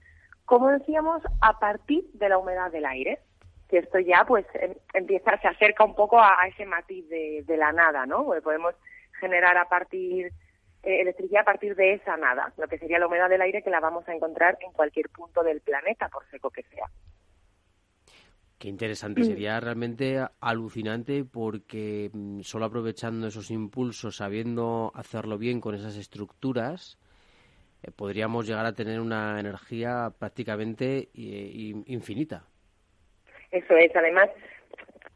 como 0.44 0.68
decíamos, 0.68 1.22
a 1.40 1.58
partir 1.58 2.04
de 2.12 2.28
la 2.28 2.38
humedad 2.38 2.70
del 2.70 2.84
aire, 2.84 3.20
que 3.68 3.78
esto 3.78 3.98
ya 3.98 4.24
pues 4.26 4.44
em, 4.54 4.74
empieza, 4.92 5.38
se 5.38 5.48
acerca 5.48 5.84
un 5.84 5.94
poco 5.94 6.18
a, 6.18 6.40
a 6.40 6.46
ese 6.48 6.66
matiz 6.66 7.08
de, 7.08 7.42
de, 7.46 7.56
la 7.56 7.72
nada, 7.72 8.04
¿no? 8.06 8.24
Porque 8.24 8.42
podemos 8.42 8.74
generar 9.18 9.56
a 9.56 9.68
partir 9.68 10.30
eh, 10.82 11.00
electricidad 11.00 11.42
a 11.42 11.44
partir 11.44 11.74
de 11.76 11.94
esa 11.94 12.16
nada, 12.16 12.52
lo 12.56 12.66
que 12.68 12.78
sería 12.78 12.98
la 12.98 13.06
humedad 13.06 13.28
del 13.28 13.42
aire 13.42 13.62
que 13.62 13.70
la 13.70 13.80
vamos 13.80 14.08
a 14.08 14.14
encontrar 14.14 14.58
en 14.60 14.72
cualquier 14.72 15.08
punto 15.10 15.42
del 15.42 15.60
planeta, 15.60 16.08
por 16.08 16.28
seco 16.30 16.50
que 16.50 16.62
sea. 16.64 16.86
Qué 18.58 18.68
interesante, 18.68 19.24
sería 19.24 19.58
realmente 19.58 20.24
alucinante 20.40 21.24
porque 21.24 22.10
mm, 22.12 22.42
solo 22.42 22.66
aprovechando 22.66 23.26
esos 23.26 23.50
impulsos, 23.50 24.16
sabiendo 24.16 24.92
hacerlo 24.94 25.36
bien 25.36 25.60
con 25.60 25.74
esas 25.74 25.96
estructuras, 25.96 26.96
eh, 27.82 27.90
podríamos 27.90 28.46
llegar 28.46 28.64
a 28.64 28.72
tener 28.72 29.00
una 29.00 29.40
energía 29.40 30.12
prácticamente 30.16 31.08
eh, 31.12 31.82
infinita. 31.86 32.44
Eso 33.50 33.76
es, 33.76 33.94
además, 33.96 34.30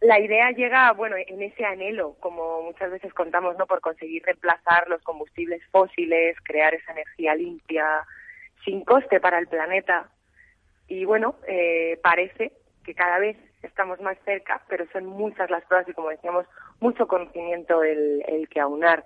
la 0.01 0.21
idea 0.21 0.51
llega, 0.51 0.93
bueno, 0.93 1.17
en 1.17 1.43
ese 1.43 1.65
anhelo, 1.65 2.17
como 2.21 2.63
muchas 2.63 2.91
veces 2.91 3.13
contamos, 3.15 3.57
¿no? 3.57 3.67
Por 3.67 3.81
conseguir 3.81 4.23
reemplazar 4.25 4.89
los 4.89 5.03
combustibles 5.03 5.63
fósiles, 5.71 6.37
crear 6.43 6.75
esa 6.75 6.93
energía 6.93 7.35
limpia, 7.35 8.05
sin 8.65 8.85
coste 8.85 9.21
para 9.21 9.39
el 9.39 9.47
planeta. 9.47 10.11
Y 10.89 11.05
bueno, 11.05 11.37
eh, 11.49 11.99
parece 12.03 12.53
que 12.85 12.95
cada 12.95 13.19
vez 13.19 13.37
estamos 13.63 14.01
más 14.01 14.19
cerca, 14.25 14.63
pero 14.69 14.87
son 14.93 15.07
muchas 15.07 15.51
las 15.51 15.65
pruebas 15.65 15.89
y, 15.89 15.95
como 15.95 16.11
decíamos, 16.11 16.47
mucho 16.81 17.09
conocimiento 17.09 17.83
el, 17.83 18.23
el 18.29 18.49
que 18.49 18.61
aunar. 18.61 19.05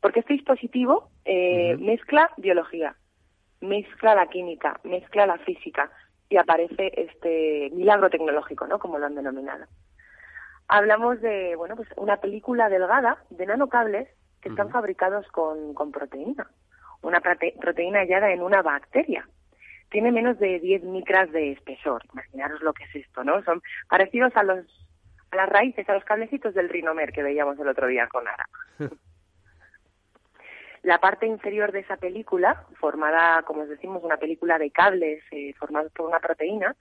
Porque 0.00 0.20
este 0.20 0.34
dispositivo 0.34 1.08
eh, 1.24 1.76
mezcla 1.78 2.30
biología, 2.36 2.96
mezcla 3.60 4.14
la 4.14 4.26
química, 4.26 4.80
mezcla 4.82 5.26
la 5.26 5.38
física 5.38 5.90
y 6.28 6.36
aparece 6.36 6.92
este 6.96 7.70
milagro 7.72 8.10
tecnológico, 8.10 8.66
¿no? 8.66 8.78
Como 8.78 8.98
lo 8.98 9.06
han 9.06 9.14
denominado. 9.14 9.64
Hablamos 10.68 11.20
de, 11.20 11.56
bueno, 11.56 11.76
pues 11.76 11.88
una 11.96 12.18
película 12.18 12.68
delgada 12.68 13.18
de 13.30 13.46
nanocables 13.46 14.08
que 14.40 14.48
están 14.48 14.70
fabricados 14.70 15.26
con, 15.28 15.74
con 15.74 15.92
proteína, 15.92 16.50
una 17.02 17.20
proteína 17.20 18.00
hallada 18.00 18.30
en 18.30 18.42
una 18.42 18.62
bacteria 18.62 19.26
tiene 19.94 20.10
menos 20.10 20.40
de 20.40 20.58
10 20.58 20.82
micras 20.82 21.30
de 21.30 21.52
espesor. 21.52 22.02
Imaginaros 22.12 22.60
lo 22.62 22.72
que 22.72 22.82
es 22.82 22.96
esto, 22.96 23.22
¿no? 23.22 23.44
Son 23.44 23.62
parecidos 23.88 24.36
a 24.36 24.42
los 24.42 24.66
a 25.30 25.36
las 25.36 25.48
raíces, 25.48 25.88
a 25.88 25.94
los 25.94 26.04
cablecitos 26.04 26.52
del 26.52 26.68
rinomer 26.68 27.12
que 27.12 27.22
veíamos 27.22 27.56
el 27.60 27.68
otro 27.68 27.86
día 27.86 28.08
con 28.08 28.26
Ara. 28.26 28.48
La 30.82 30.98
parte 30.98 31.26
inferior 31.26 31.70
de 31.70 31.80
esa 31.80 31.96
película, 31.96 32.66
formada, 32.80 33.42
como 33.42 33.62
os 33.62 33.68
decimos, 33.68 34.02
una 34.02 34.16
película 34.16 34.58
de 34.58 34.72
cables 34.72 35.22
eh, 35.30 35.54
formados 35.54 35.92
por 35.92 36.06
una 36.06 36.18
proteína, 36.18 36.74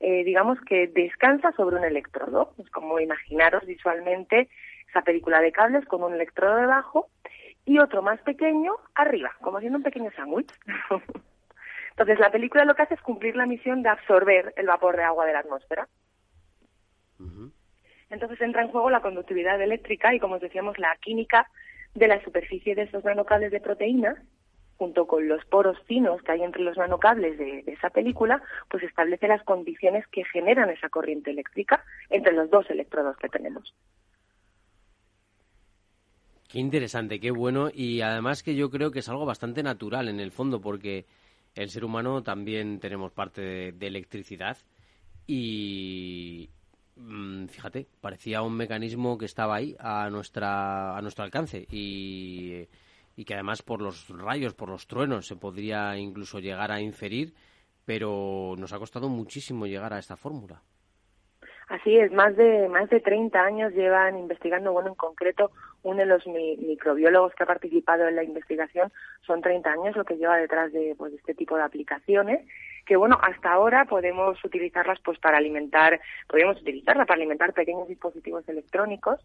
eh, 0.00 0.24
digamos 0.24 0.60
que 0.62 0.88
descansa 0.88 1.52
sobre 1.52 1.76
un 1.76 1.84
electrodo. 1.84 2.52
Es 2.58 2.68
como 2.70 3.00
imaginaros 3.00 3.64
visualmente 3.66 4.48
esa 4.88 5.02
película 5.02 5.40
de 5.40 5.52
cables 5.52 5.84
con 5.86 6.02
un 6.02 6.14
electrodo 6.14 6.56
debajo 6.56 7.08
y 7.64 7.78
otro 7.78 8.02
más 8.02 8.20
pequeño 8.22 8.74
arriba, 8.94 9.32
como 9.40 9.60
siendo 9.60 9.78
un 9.78 9.84
pequeño 9.84 10.10
sándwich. 10.16 10.52
Entonces, 11.90 12.18
la 12.18 12.30
película 12.30 12.64
lo 12.64 12.74
que 12.74 12.82
hace 12.82 12.94
es 12.94 13.00
cumplir 13.00 13.36
la 13.36 13.46
misión 13.46 13.82
de 13.82 13.88
absorber 13.88 14.52
el 14.56 14.66
vapor 14.66 14.96
de 14.96 15.02
agua 15.02 15.26
de 15.26 15.32
la 15.32 15.40
atmósfera. 15.40 15.88
Entonces 18.10 18.40
entra 18.40 18.62
en 18.62 18.68
juego 18.68 18.90
la 18.90 19.00
conductividad 19.00 19.60
eléctrica 19.60 20.14
y, 20.14 20.20
como 20.20 20.36
os 20.36 20.40
decíamos, 20.40 20.78
la 20.78 20.96
química 21.00 21.48
de 21.94 22.08
la 22.08 22.22
superficie 22.22 22.74
de 22.74 22.82
esos 22.82 23.04
nanocables 23.04 23.50
de 23.50 23.60
proteínas, 23.60 24.16
junto 24.78 25.06
con 25.06 25.26
los 25.28 25.44
poros 25.46 25.78
finos 25.86 26.22
que 26.22 26.32
hay 26.32 26.42
entre 26.42 26.62
los 26.62 26.76
nanocables 26.76 27.38
de, 27.38 27.64
esa 27.66 27.90
película, 27.90 28.42
pues 28.68 28.82
establece 28.82 29.28
las 29.28 29.42
condiciones 29.42 30.06
que 30.08 30.24
generan 30.24 30.70
esa 30.70 30.88
corriente 30.88 31.30
eléctrica 31.30 31.84
entre 32.10 32.32
los 32.32 32.50
dos 32.50 32.68
electrodos 32.70 33.16
que 33.16 33.28
tenemos. 33.28 33.74
Qué 36.48 36.58
interesante, 36.58 37.18
qué 37.18 37.30
bueno 37.30 37.70
y 37.72 38.02
además 38.02 38.42
que 38.42 38.54
yo 38.54 38.70
creo 38.70 38.90
que 38.90 39.00
es 39.00 39.08
algo 39.08 39.26
bastante 39.26 39.62
natural 39.62 40.08
en 40.08 40.20
el 40.20 40.30
fondo 40.30 40.60
porque 40.60 41.06
el 41.54 41.70
ser 41.70 41.84
humano 41.84 42.22
también 42.22 42.78
tenemos 42.78 43.12
parte 43.12 43.72
de, 43.72 43.86
electricidad 43.86 44.56
y 45.26 46.48
mm, 46.96 47.46
fíjate, 47.46 47.88
parecía 48.00 48.42
un 48.42 48.56
mecanismo 48.56 49.18
que 49.18 49.24
estaba 49.24 49.56
ahí 49.56 49.74
a 49.80 50.08
nuestra 50.08 50.96
a 50.96 51.02
nuestro 51.02 51.24
alcance 51.24 51.66
y, 51.68 52.68
y 53.16 53.24
que 53.24 53.34
además 53.34 53.62
por 53.62 53.80
los 53.80 54.08
rayos, 54.08 54.54
por 54.54 54.68
los 54.68 54.86
truenos 54.86 55.26
se 55.26 55.36
podría 55.36 55.96
incluso 55.96 56.38
llegar 56.38 56.70
a 56.70 56.80
inferir, 56.80 57.34
pero 57.84 58.54
nos 58.58 58.72
ha 58.72 58.78
costado 58.78 59.08
muchísimo 59.08 59.66
llegar 59.66 59.94
a 59.94 59.98
esta 59.98 60.16
fórmula. 60.16 60.62
Así 61.68 61.96
es, 61.98 62.12
más 62.12 62.36
de 62.36 62.68
más 62.68 62.88
de 62.90 63.00
30 63.00 63.40
años 63.40 63.72
llevan 63.72 64.16
investigando, 64.16 64.72
bueno, 64.72 64.90
en 64.90 64.94
concreto, 64.94 65.50
uno 65.82 65.98
de 65.98 66.06
los 66.06 66.24
microbiólogos 66.26 67.34
que 67.34 67.42
ha 67.42 67.46
participado 67.46 68.06
en 68.06 68.14
la 68.14 68.22
investigación 68.22 68.92
son 69.26 69.40
30 69.40 69.70
años 69.70 69.96
lo 69.96 70.04
que 70.04 70.16
lleva 70.16 70.36
detrás 70.36 70.72
de 70.72 70.94
pues, 70.96 71.12
este 71.14 71.34
tipo 71.34 71.56
de 71.56 71.64
aplicaciones, 71.64 72.46
que 72.84 72.94
bueno, 72.94 73.18
hasta 73.20 73.52
ahora 73.52 73.84
podemos 73.86 74.42
utilizarlas 74.44 75.00
pues 75.04 75.18
para 75.18 75.38
alimentar, 75.38 76.00
podemos 76.28 76.60
utilizarla 76.60 77.04
para 77.04 77.18
alimentar 77.18 77.52
pequeños 77.52 77.88
dispositivos 77.88 78.48
electrónicos, 78.48 79.20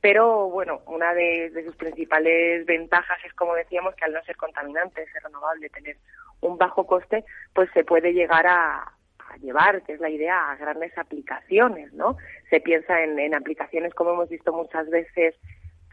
pero 0.00 0.48
bueno, 0.48 0.82
una 0.86 1.12
de, 1.14 1.50
de 1.50 1.64
sus 1.64 1.76
principales 1.76 2.64
ventajas 2.66 3.18
es, 3.24 3.32
como 3.34 3.54
decíamos, 3.54 3.94
que 3.94 4.04
al 4.04 4.12
no 4.12 4.22
ser 4.24 4.36
contaminante, 4.36 5.06
ser 5.12 5.22
renovable, 5.22 5.68
tener 5.70 5.96
un 6.40 6.56
bajo 6.56 6.86
coste, 6.86 7.24
pues 7.52 7.68
se 7.74 7.82
puede 7.84 8.12
llegar 8.12 8.46
a, 8.46 8.82
a 8.82 9.36
llevar, 9.40 9.82
que 9.82 9.94
es 9.94 10.00
la 10.00 10.08
idea, 10.08 10.50
a 10.50 10.56
grandes 10.56 10.96
aplicaciones, 10.96 11.92
¿no? 11.92 12.16
Se 12.48 12.60
piensa 12.60 13.02
en, 13.02 13.18
en 13.18 13.34
aplicaciones, 13.34 13.92
como 13.94 14.12
hemos 14.12 14.28
visto 14.28 14.52
muchas 14.52 14.88
veces, 14.88 15.34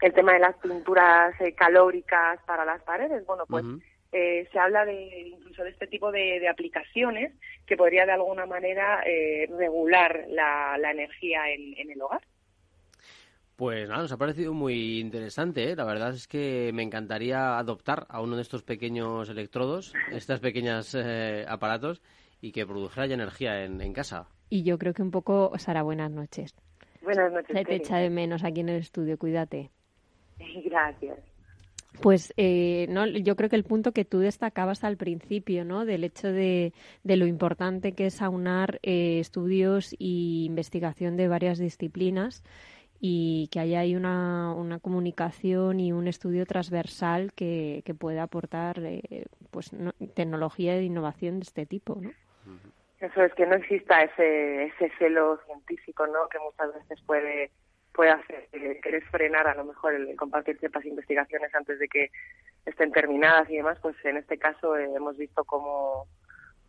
el 0.02 0.12
tema 0.12 0.34
de 0.34 0.38
las 0.40 0.56
pinturas 0.56 1.34
eh, 1.40 1.54
calóricas 1.54 2.38
para 2.46 2.64
las 2.64 2.82
paredes. 2.82 3.26
Bueno, 3.26 3.44
pues 3.48 3.64
eh, 4.12 4.46
se 4.52 4.58
habla 4.58 4.84
de 4.84 5.28
incluso 5.28 5.64
de 5.64 5.70
este 5.70 5.86
tipo 5.86 6.12
de, 6.12 6.38
de 6.38 6.48
aplicaciones 6.48 7.32
que 7.66 7.76
podría 7.76 8.06
de 8.06 8.12
alguna 8.12 8.46
manera 8.46 9.02
eh, 9.04 9.48
regular 9.58 10.26
la, 10.28 10.78
la 10.78 10.90
energía 10.90 11.50
en, 11.50 11.76
en 11.78 11.90
el 11.90 12.00
hogar. 12.00 12.20
Pues 13.56 13.88
nada, 13.88 14.02
nos 14.02 14.12
ha 14.12 14.18
parecido 14.18 14.52
muy 14.52 15.00
interesante. 15.00 15.70
¿eh? 15.70 15.76
La 15.76 15.84
verdad 15.84 16.10
es 16.10 16.28
que 16.28 16.70
me 16.74 16.82
encantaría 16.82 17.58
adoptar 17.58 18.06
a 18.10 18.20
uno 18.20 18.36
de 18.36 18.42
estos 18.42 18.62
pequeños 18.62 19.30
electrodos, 19.30 19.94
estos 20.12 20.40
pequeños 20.40 20.94
eh, 20.94 21.46
aparatos, 21.48 22.02
y 22.42 22.52
que 22.52 22.66
produjera 22.66 23.06
ya 23.06 23.14
energía 23.14 23.64
en, 23.64 23.80
en, 23.80 23.94
casa. 23.94 24.28
Y 24.50 24.62
yo 24.62 24.76
creo 24.76 24.92
que 24.92 25.00
un 25.00 25.10
poco, 25.10 25.52
Sara, 25.58 25.82
buenas 25.82 26.10
noches. 26.10 26.54
Buenas 27.00 27.32
noches. 27.32 27.56
Se 27.56 27.64
te 27.64 27.76
echa 27.76 27.96
de 27.96 28.10
menos 28.10 28.44
aquí 28.44 28.60
en 28.60 28.68
el 28.68 28.80
estudio, 28.80 29.16
cuídate. 29.16 29.70
Gracias. 30.64 31.18
Pues 32.02 32.34
eh, 32.36 32.86
no, 32.90 33.06
yo 33.06 33.36
creo 33.36 33.48
que 33.48 33.56
el 33.56 33.64
punto 33.64 33.92
que 33.92 34.04
tú 34.04 34.18
destacabas 34.18 34.84
al 34.84 34.98
principio, 34.98 35.64
¿no? 35.64 35.86
Del 35.86 36.04
hecho 36.04 36.28
de, 36.28 36.74
de 37.04 37.16
lo 37.16 37.26
importante 37.26 37.92
que 37.92 38.06
es 38.06 38.20
aunar 38.20 38.80
eh, 38.82 39.18
estudios 39.18 39.94
e 39.94 40.44
investigación 40.44 41.16
de 41.16 41.28
varias 41.28 41.58
disciplinas 41.58 42.42
y 43.00 43.48
que 43.52 43.60
haya 43.60 43.80
ahí 43.80 43.94
una, 43.94 44.52
una 44.54 44.78
comunicación 44.78 45.80
y 45.80 45.92
un 45.92 46.08
estudio 46.08 46.46
transversal 46.46 47.32
que, 47.34 47.82
que 47.84 47.94
pueda 47.94 48.22
aportar 48.24 48.78
eh, 48.80 49.26
pues 49.50 49.72
no, 49.72 49.92
tecnología 50.14 50.76
e 50.76 50.82
innovación 50.82 51.40
de 51.40 51.44
este 51.44 51.66
tipo, 51.66 51.98
¿no? 52.00 52.10
Eso 53.00 53.22
es 53.22 53.34
que 53.34 53.46
no 53.46 53.56
exista 53.56 54.02
ese, 54.02 54.64
ese 54.64 54.90
celo 54.98 55.38
científico, 55.44 56.06
¿no? 56.06 56.28
Que 56.28 56.38
muchas 56.38 56.74
veces 56.74 57.00
puede 57.06 57.50
puede 57.92 58.10
hacer 58.10 58.46
que 58.52 58.78
quieres 58.80 59.04
frenar 59.10 59.48
a 59.48 59.54
lo 59.54 59.64
mejor 59.64 59.94
el, 59.94 60.14
compartir 60.16 60.58
ciertas 60.58 60.84
investigaciones 60.84 61.52
antes 61.54 61.78
de 61.78 61.88
que 61.88 62.10
estén 62.66 62.92
terminadas 62.92 63.48
y 63.48 63.56
demás, 63.56 63.78
pues 63.80 63.96
en 64.04 64.18
este 64.18 64.36
caso 64.38 64.76
eh, 64.76 64.90
hemos 64.94 65.16
visto 65.16 65.44
como 65.44 66.06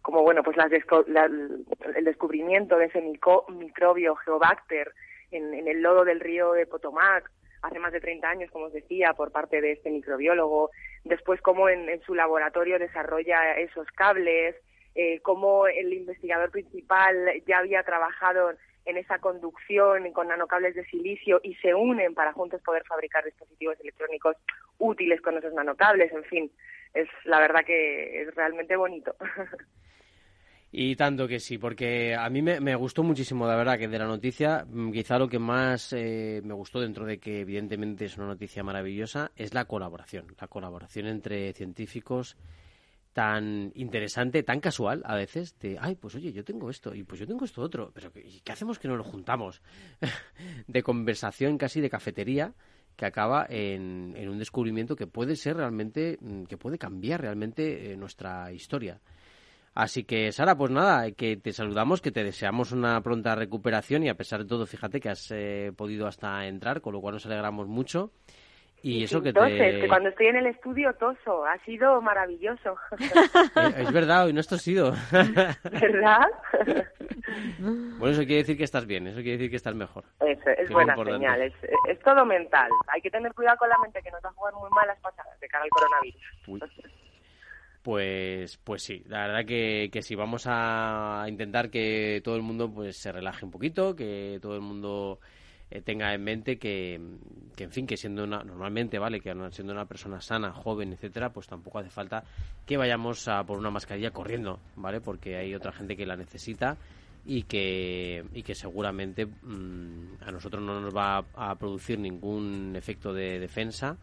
como 0.02 0.24
bueno 0.24 0.42
pues 0.42 0.56
las 0.56 0.72
la, 1.08 1.26
el 1.26 2.06
descubrimiento 2.06 2.78
de 2.78 2.86
ese 2.86 3.02
micro, 3.02 3.46
microbio 3.50 4.16
Geobacter 4.16 4.94
en, 5.32 5.54
en, 5.54 5.68
el 5.68 5.82
lodo 5.82 6.06
del 6.06 6.20
río 6.20 6.54
de 6.54 6.66
Potomac 6.66 7.32
hace 7.62 7.80
más 7.80 7.92
de 7.92 8.00
30 8.00 8.30
años, 8.30 8.52
como 8.52 8.66
os 8.66 8.74
decía, 8.74 9.14
por 9.14 9.32
parte 9.32 9.62
de 9.62 9.74
este 9.74 9.90
microbiólogo, 9.90 10.72
después 11.04 11.42
cómo 11.42 11.70
en, 11.70 11.90
en 11.90 12.02
su 12.02 12.16
laboratorio 12.16 12.80
desarrolla 12.80 13.58
esos 13.58 13.88
cables, 13.92 14.56
eh, 14.96 15.20
cómo 15.22 15.68
el 15.68 15.94
investigador 15.94 16.52
principal 16.52 17.16
ya 17.46 17.60
había 17.60 17.84
trabajado 17.84 18.52
en 18.86 18.98
esa 18.98 19.20
conducción 19.20 20.12
con 20.14 20.30
nanocables 20.30 20.74
de 20.74 20.86
silicio 20.86 21.42
y 21.44 21.56
se 21.56 21.76
unen 21.76 22.14
para 22.14 22.32
juntos 22.34 22.62
poder 22.62 22.84
fabricar 22.86 23.24
dispositivos 23.26 23.80
electrónicos 23.82 24.38
útiles 24.78 25.22
con 25.22 25.38
esos 25.38 25.54
nanocables. 25.54 26.12
En 26.14 26.24
fin, 26.24 26.52
es 26.94 27.08
la 27.26 27.40
verdad 27.40 27.66
que 27.66 28.22
es 28.22 28.34
realmente 28.34 28.76
bonito. 28.76 29.16
Y 30.72 30.96
tanto 30.98 31.28
que 31.28 31.40
sí, 31.40 31.58
porque 31.58 32.14
a 32.14 32.30
mí 32.30 32.42
me, 32.42 32.76
gustó 32.76 33.02
muchísimo, 33.02 33.48
la 33.48 33.56
verdad, 33.56 33.78
que 33.78 33.88
de 33.88 34.00
la 34.00 34.06
noticia, 34.06 34.66
mm, 34.70 34.92
quizá 34.92 35.18
lo 35.18 35.30
que 35.30 35.40
más 35.40 35.94
eh, 35.94 36.42
me 36.44 36.54
gustó, 36.54 36.82
dentro 36.82 37.06
de 37.06 37.20
que 37.20 37.42
evidentemente 37.42 38.06
es 38.06 38.18
una 38.18 38.28
noticia 38.28 38.64
maravillosa, 38.64 39.32
es 39.36 39.54
la 39.54 39.66
colaboración. 39.66 40.36
La 40.40 40.48
colaboración 40.48 41.08
entre 41.08 41.54
científicos 41.54 42.36
tan 43.14 43.72
interesante, 43.74 44.44
tan 44.44 44.60
casual 44.60 45.02
a 45.04 45.16
veces, 45.16 45.58
de, 45.58 45.78
ay, 45.82 45.96
pues 45.96 46.14
oye, 46.14 46.32
yo 46.32 46.44
tengo 46.44 46.70
esto 46.70 46.94
y 46.94 47.04
pues 47.04 47.20
yo 47.20 47.26
tengo 47.26 47.46
esto 47.46 47.64
otro, 47.64 47.92
pero 47.92 48.12
¿y 48.14 48.42
qué 48.42 48.52
hacemos 48.52 48.78
que 48.78 48.88
no 48.88 48.96
lo 48.96 49.04
juntamos? 49.04 49.64
de 50.68 50.84
conversación 50.84 51.58
casi 51.58 51.82
de 51.82 51.90
cafetería 51.90 52.54
que 52.96 53.08
acaba 53.08 53.48
en, 53.50 54.14
en, 54.16 54.30
un 54.30 54.38
descubrimiento 54.38 54.96
que 54.96 55.08
puede 55.08 55.36
ser 55.36 55.58
realmente, 55.58 56.20
mm, 56.22 56.44
que 56.44 56.58
puede 56.58 56.78
cambiar 56.78 57.22
realmente 57.22 57.92
eh, 57.92 57.98
nuestra 57.98 58.52
historia. 58.52 59.02
Así 59.78 60.06
que, 60.06 60.32
Sara, 60.32 60.56
pues 60.56 60.72
nada, 60.72 61.12
que 61.12 61.38
te 61.38 61.54
saludamos, 61.54 62.02
que 62.02 62.12
te 62.12 62.24
deseamos 62.24 62.72
una 62.72 63.00
pronta 63.02 63.36
recuperación 63.36 64.02
y 64.02 64.10
a 64.10 64.16
pesar 64.16 64.40
de 64.40 64.48
todo, 64.48 64.66
fíjate 64.66 65.00
que 65.00 65.10
has 65.10 65.30
eh, 65.30 65.72
podido 65.78 66.08
hasta 66.08 66.48
entrar, 66.48 66.82
con 66.82 66.94
lo 66.94 67.00
cual 67.00 67.14
nos 67.14 67.28
alegramos 67.28 67.68
mucho. 67.68 68.10
Y 68.82 69.04
eso 69.04 69.22
que 69.22 69.30
Entonces, 69.30 69.82
te... 69.82 69.88
cuando 69.88 70.10
estoy 70.10 70.28
en 70.28 70.38
el 70.38 70.48
estudio 70.48 70.94
toso, 70.94 71.46
ha 71.46 71.64
sido 71.64 72.02
maravilloso. 72.02 72.76
Eh, 73.56 73.84
es 73.84 73.92
verdad, 73.92 74.26
hoy 74.26 74.34
no 74.34 74.40
esto 74.40 74.56
ha 74.56 74.58
sido. 74.58 74.94
¿Verdad? 75.12 76.26
bueno, 77.60 78.10
eso 78.10 78.22
quiere 78.22 78.38
decir 78.38 78.58
que 78.58 78.64
estás 78.64 78.88
bien, 78.88 79.06
eso 79.06 79.18
quiere 79.18 79.34
decir 79.34 79.52
que 79.52 79.58
estás 79.58 79.76
mejor. 79.76 80.06
Eso, 80.22 80.50
es 80.58 80.72
buena 80.72 80.96
señal, 80.96 81.40
es, 81.44 81.54
es, 81.88 82.00
todo 82.00 82.26
mental. 82.26 82.72
Hay 82.88 83.02
que 83.02 83.12
tener 83.12 83.32
cuidado 83.36 83.58
con 83.58 83.70
la 83.70 83.78
mente, 83.78 84.02
que 84.02 84.10
nos 84.10 84.26
va 84.26 84.30
a 84.30 84.34
jugar 84.34 84.56
muy 84.56 84.70
malas 84.72 85.00
pasadas 85.02 85.40
de 85.40 85.48
cara 85.48 85.64
al 85.66 85.70
coronavirus. 85.70 86.22
Uy. 86.48 86.62
Pues, 87.88 88.58
pues 88.66 88.84
sí, 88.84 89.02
la 89.08 89.28
verdad 89.28 89.46
que, 89.46 89.88
que 89.90 90.02
sí, 90.02 90.14
vamos 90.14 90.44
a 90.46 91.26
intentar 91.30 91.70
que 91.70 92.20
todo 92.22 92.36
el 92.36 92.42
mundo 92.42 92.70
pues 92.70 92.98
se 92.98 93.14
relaje 93.14 93.46
un 93.46 93.52
poquito, 93.52 93.96
que 93.96 94.40
todo 94.42 94.56
el 94.56 94.62
mundo 94.62 95.22
eh, 95.72 95.80
tenga 95.80 96.14
en 96.14 96.22
mente 96.22 96.58
que, 96.60 97.00
que, 97.56 97.64
en 97.64 97.72
fin, 97.72 97.88
que 97.88 97.96
siendo 97.96 98.26
una, 98.26 98.44
normalmente, 98.44 99.00
¿vale? 99.00 99.22
Que 99.22 99.34
siendo 99.52 99.72
una 99.72 99.86
persona 99.86 100.20
sana, 100.20 100.52
joven, 100.52 100.92
etcétera, 100.92 101.30
pues 101.30 101.48
tampoco 101.48 101.80
hace 101.80 101.90
falta 101.90 102.26
que 102.66 102.76
vayamos 102.76 103.26
a 103.30 103.46
por 103.46 103.58
una 103.58 103.72
mascarilla 103.72 104.12
corriendo, 104.12 104.60
¿vale? 104.76 105.00
Porque 105.00 105.38
hay 105.38 105.56
otra 105.56 105.72
gente 105.72 105.96
que 105.96 106.06
la 106.06 106.18
necesita 106.18 106.76
y 107.26 107.44
que, 107.44 108.26
y 108.34 108.44
que 108.44 108.54
seguramente 108.54 109.28
mm, 109.28 110.24
a 110.26 110.32
nosotros 110.34 110.62
no 110.62 110.82
nos 110.82 110.94
va 110.94 111.20
a, 111.20 111.52
a 111.52 111.56
producir 111.56 112.00
ningún 112.00 112.74
efecto 112.76 113.14
de 113.14 113.40
defensa 113.40 113.96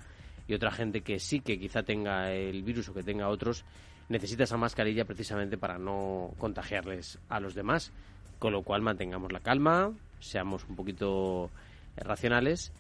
y 0.47 0.55
otra 0.55 0.71
gente 0.71 1.01
que 1.01 1.19
sí 1.19 1.41
que 1.41 1.59
quizá 1.59 1.83
tenga 1.83 2.33
el 2.33 2.63
virus 2.63 2.89
o 2.89 2.95
que 2.95 3.03
tenga 3.03 3.29
otros 3.29 3.65
necesita 4.09 4.45
esa 4.45 4.57
mascarilla 4.57 5.05
precisamente 5.05 5.57
para 5.57 5.79
no 5.79 6.33
contagiarles 6.39 7.19
a 7.29 7.41
los 7.41 7.55
demás. 7.55 7.93
Con 8.39 8.53
lo 8.53 8.63
cual 8.63 8.83
mantengamos 8.83 9.33
la 9.33 9.41
calma, 9.41 9.93
seamos 10.21 10.67
un 10.69 10.77
poquito 10.77 11.51
eh, 11.97 12.03
racionales 12.03 12.73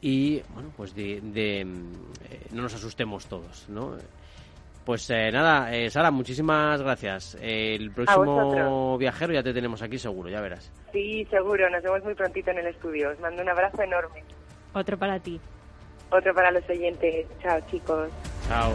y 0.00 0.40
bueno 0.54 0.70
pues 0.76 0.94
de, 0.94 1.16
eh, 1.16 1.64
no 2.52 2.62
nos 2.62 2.74
asustemos 2.74 3.26
todos, 3.26 3.68
¿no? 3.68 3.96
Pues 4.84 5.10
eh, 5.10 5.30
nada, 5.30 5.68
Sara, 5.90 6.10
muchísimas 6.10 6.80
gracias. 6.80 7.36
El 7.42 7.90
próximo 7.90 8.96
viajero 8.96 9.34
ya 9.34 9.42
te 9.42 9.52
tenemos 9.52 9.82
aquí 9.82 9.98
seguro, 9.98 10.30
ya 10.30 10.40
verás. 10.40 10.72
Sí, 10.92 11.26
seguro, 11.26 11.68
nos 11.68 11.82
vemos 11.82 12.02
muy 12.04 12.14
prontito 12.14 12.52
en 12.52 12.58
el 12.58 12.68
estudio. 12.68 13.10
Os 13.10 13.20
mando 13.20 13.42
un 13.42 13.50
abrazo 13.50 13.82
enorme. 13.82 14.24
Otro 14.72 14.96
para 14.96 15.20
ti. 15.20 15.38
Otro 16.10 16.34
para 16.34 16.50
los 16.50 16.68
oyentes. 16.68 17.26
Chao, 17.42 17.60
chicos. 17.70 18.10
Chao. 18.48 18.72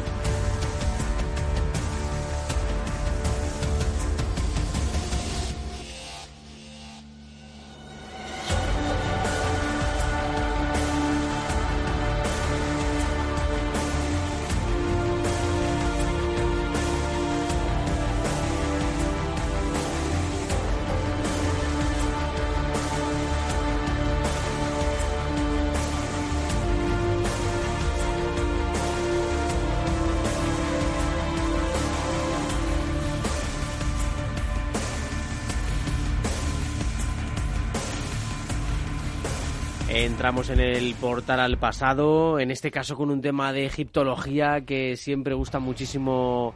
Entramos 40.23 40.49
en 40.51 40.61
el 40.61 40.95
portal 40.95 41.41
al 41.41 41.57
pasado, 41.57 42.39
en 42.39 42.49
este 42.49 42.71
caso 42.71 42.95
con 42.95 43.11
un 43.11 43.19
tema 43.19 43.51
de 43.51 43.65
egiptología 43.65 44.61
que 44.61 44.95
siempre 44.95 45.33
gusta 45.33 45.59
muchísimo 45.59 46.53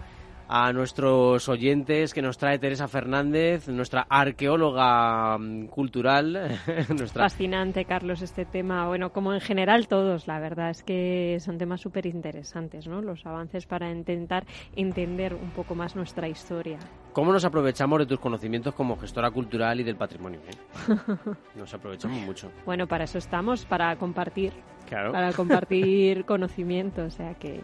a 0.48 0.72
nuestros 0.72 1.50
oyentes 1.50 2.14
que 2.14 2.22
nos 2.22 2.38
trae 2.38 2.60
Teresa 2.60 2.88
Fernández, 2.88 3.68
nuestra 3.68 4.08
arqueóloga 4.10 5.38
mm, 5.38 5.66
cultural. 5.66 6.58
Fascinante, 7.14 7.84
Carlos, 7.84 8.22
este 8.22 8.46
tema. 8.46 8.88
Bueno, 8.88 9.12
como 9.12 9.34
en 9.34 9.42
general 9.42 9.90
todos, 9.90 10.28
la 10.28 10.40
verdad 10.40 10.70
es 10.70 10.84
que 10.84 11.38
son 11.42 11.58
temas 11.58 11.82
súper 11.82 12.06
interesantes, 12.06 12.88
¿no? 12.88 13.02
Los 13.02 13.26
avances 13.26 13.66
para 13.66 13.92
intentar 13.92 14.46
entender 14.78 15.34
un 15.34 15.50
poco 15.50 15.76
más 15.76 15.94
nuestra 15.94 16.30
historia. 16.30 16.80
¿Cómo 17.18 17.34
nos 17.34 17.44
aprovechamos 17.46 17.98
de 17.98 18.06
tus 18.06 18.20
conocimientos 18.20 18.76
como 18.76 18.96
gestora 18.96 19.32
cultural 19.32 19.80
y 19.80 19.84
del 19.84 19.96
patrimonio? 19.96 20.40
Eh? 20.48 20.96
Nos 21.56 21.74
aprovechamos 21.74 22.20
mucho. 22.20 22.52
Bueno, 22.64 22.86
para 22.86 23.06
eso 23.06 23.18
estamos, 23.18 23.66
para 23.66 23.96
compartir. 23.96 24.54
Claro. 24.88 25.14
Para 25.14 25.34
compartir 25.34 26.26
conocimiento, 26.28 27.06
o 27.06 27.10
sea 27.10 27.34
que 27.34 27.62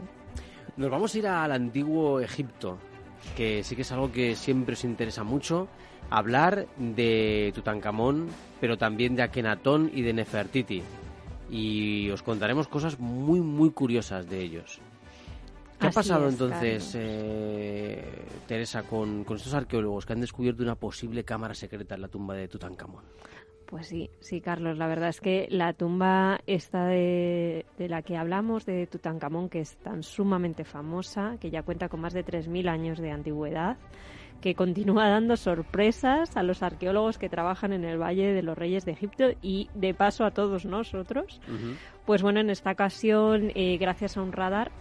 nos 0.76 0.90
vamos 0.90 1.14
a 1.14 1.18
ir 1.20 1.28
al 1.28 1.52
antiguo 1.52 2.20
Egipto, 2.20 2.80
que 3.38 3.64
sí 3.64 3.76
que 3.76 3.84
es 3.84 3.92
algo 3.92 4.12
que 4.12 4.36
siempre 4.36 4.74
os 4.74 4.84
interesa 4.86 5.24
mucho. 5.24 5.68
Hablar 6.10 6.66
de 6.80 7.52
Tutankamón, 7.54 8.30
pero 8.60 8.80
también 8.80 9.16
de 9.16 9.22
Akenatón 9.22 9.92
y 9.94 10.02
de 10.02 10.14
Nefertiti. 10.14 10.82
Y 11.52 12.10
os 12.10 12.24
contaremos 12.24 12.68
cosas 12.68 13.00
muy, 13.00 13.40
muy 13.40 13.70
curiosas 13.70 14.28
de 14.28 14.42
ellos. 14.42 14.82
¿Qué 15.80 15.88
ha 15.88 15.92
pasado 15.92 16.30
entonces, 16.30 16.94
eh, 16.96 18.04
Teresa, 18.48 18.84
con, 18.84 19.24
con 19.24 19.38
estos 19.38 19.54
arqueólogos 19.54 20.06
que 20.06 20.14
han 20.14 20.22
descubierto 20.22 20.64
una 20.64 20.76
posible 20.76 21.24
cámara 21.24 21.54
secreta 21.54 21.96
en 21.96 22.02
la 22.02 22.08
tumba 22.08 22.36
de 22.36 22.48
Tutankamón? 22.48 23.04
Pues 23.74 23.88
sí, 23.88 24.12
sí, 24.20 24.40
Carlos. 24.40 24.78
La 24.78 24.86
verdad 24.86 25.10
es 25.10 25.20
que 25.20 25.48
la 25.50 25.74
tumba 25.74 26.40
esta 26.46 26.86
de, 26.86 27.66
la 27.80 28.04
que 28.04 28.18
hablamos, 28.18 28.68
de 28.68 28.86
Tutankamón, 28.86 29.50
que 29.50 29.62
es 29.62 29.78
tan 29.78 30.04
sumamente 30.04 30.64
famosa, 30.64 31.38
que 31.40 31.50
ya 31.50 31.64
cuenta 31.64 31.90
con 31.90 32.02
más 32.02 32.14
de 32.14 32.24
3.000 32.24 32.70
años 32.70 33.00
de 33.00 33.10
antigüedad, 33.10 33.78
que 34.42 34.54
continúa 34.54 35.10
dando 35.10 35.38
sorpresas 35.38 36.38
a 36.38 36.44
los 36.44 36.62
arqueólogos 36.62 37.18
que 37.18 37.30
trabajan 37.30 37.74
en 37.74 37.84
el 37.84 37.98
Valle 38.00 38.32
de 38.34 38.44
los 38.44 38.56
Reyes 38.56 38.86
de 38.86 38.92
Egipto 38.92 39.30
y 39.42 39.70
de 39.74 39.96
paso 39.96 40.24
a 40.24 40.30
todos 40.30 40.66
nosotros. 40.66 41.42
Pues 42.06 42.22
bueno, 42.22 42.42
en 42.42 42.52
esta 42.52 42.74
ocasión, 42.74 43.52
eh, 43.56 43.78
gracias 43.80 44.18
a 44.18 44.22
un 44.22 44.34
radar, 44.34 44.72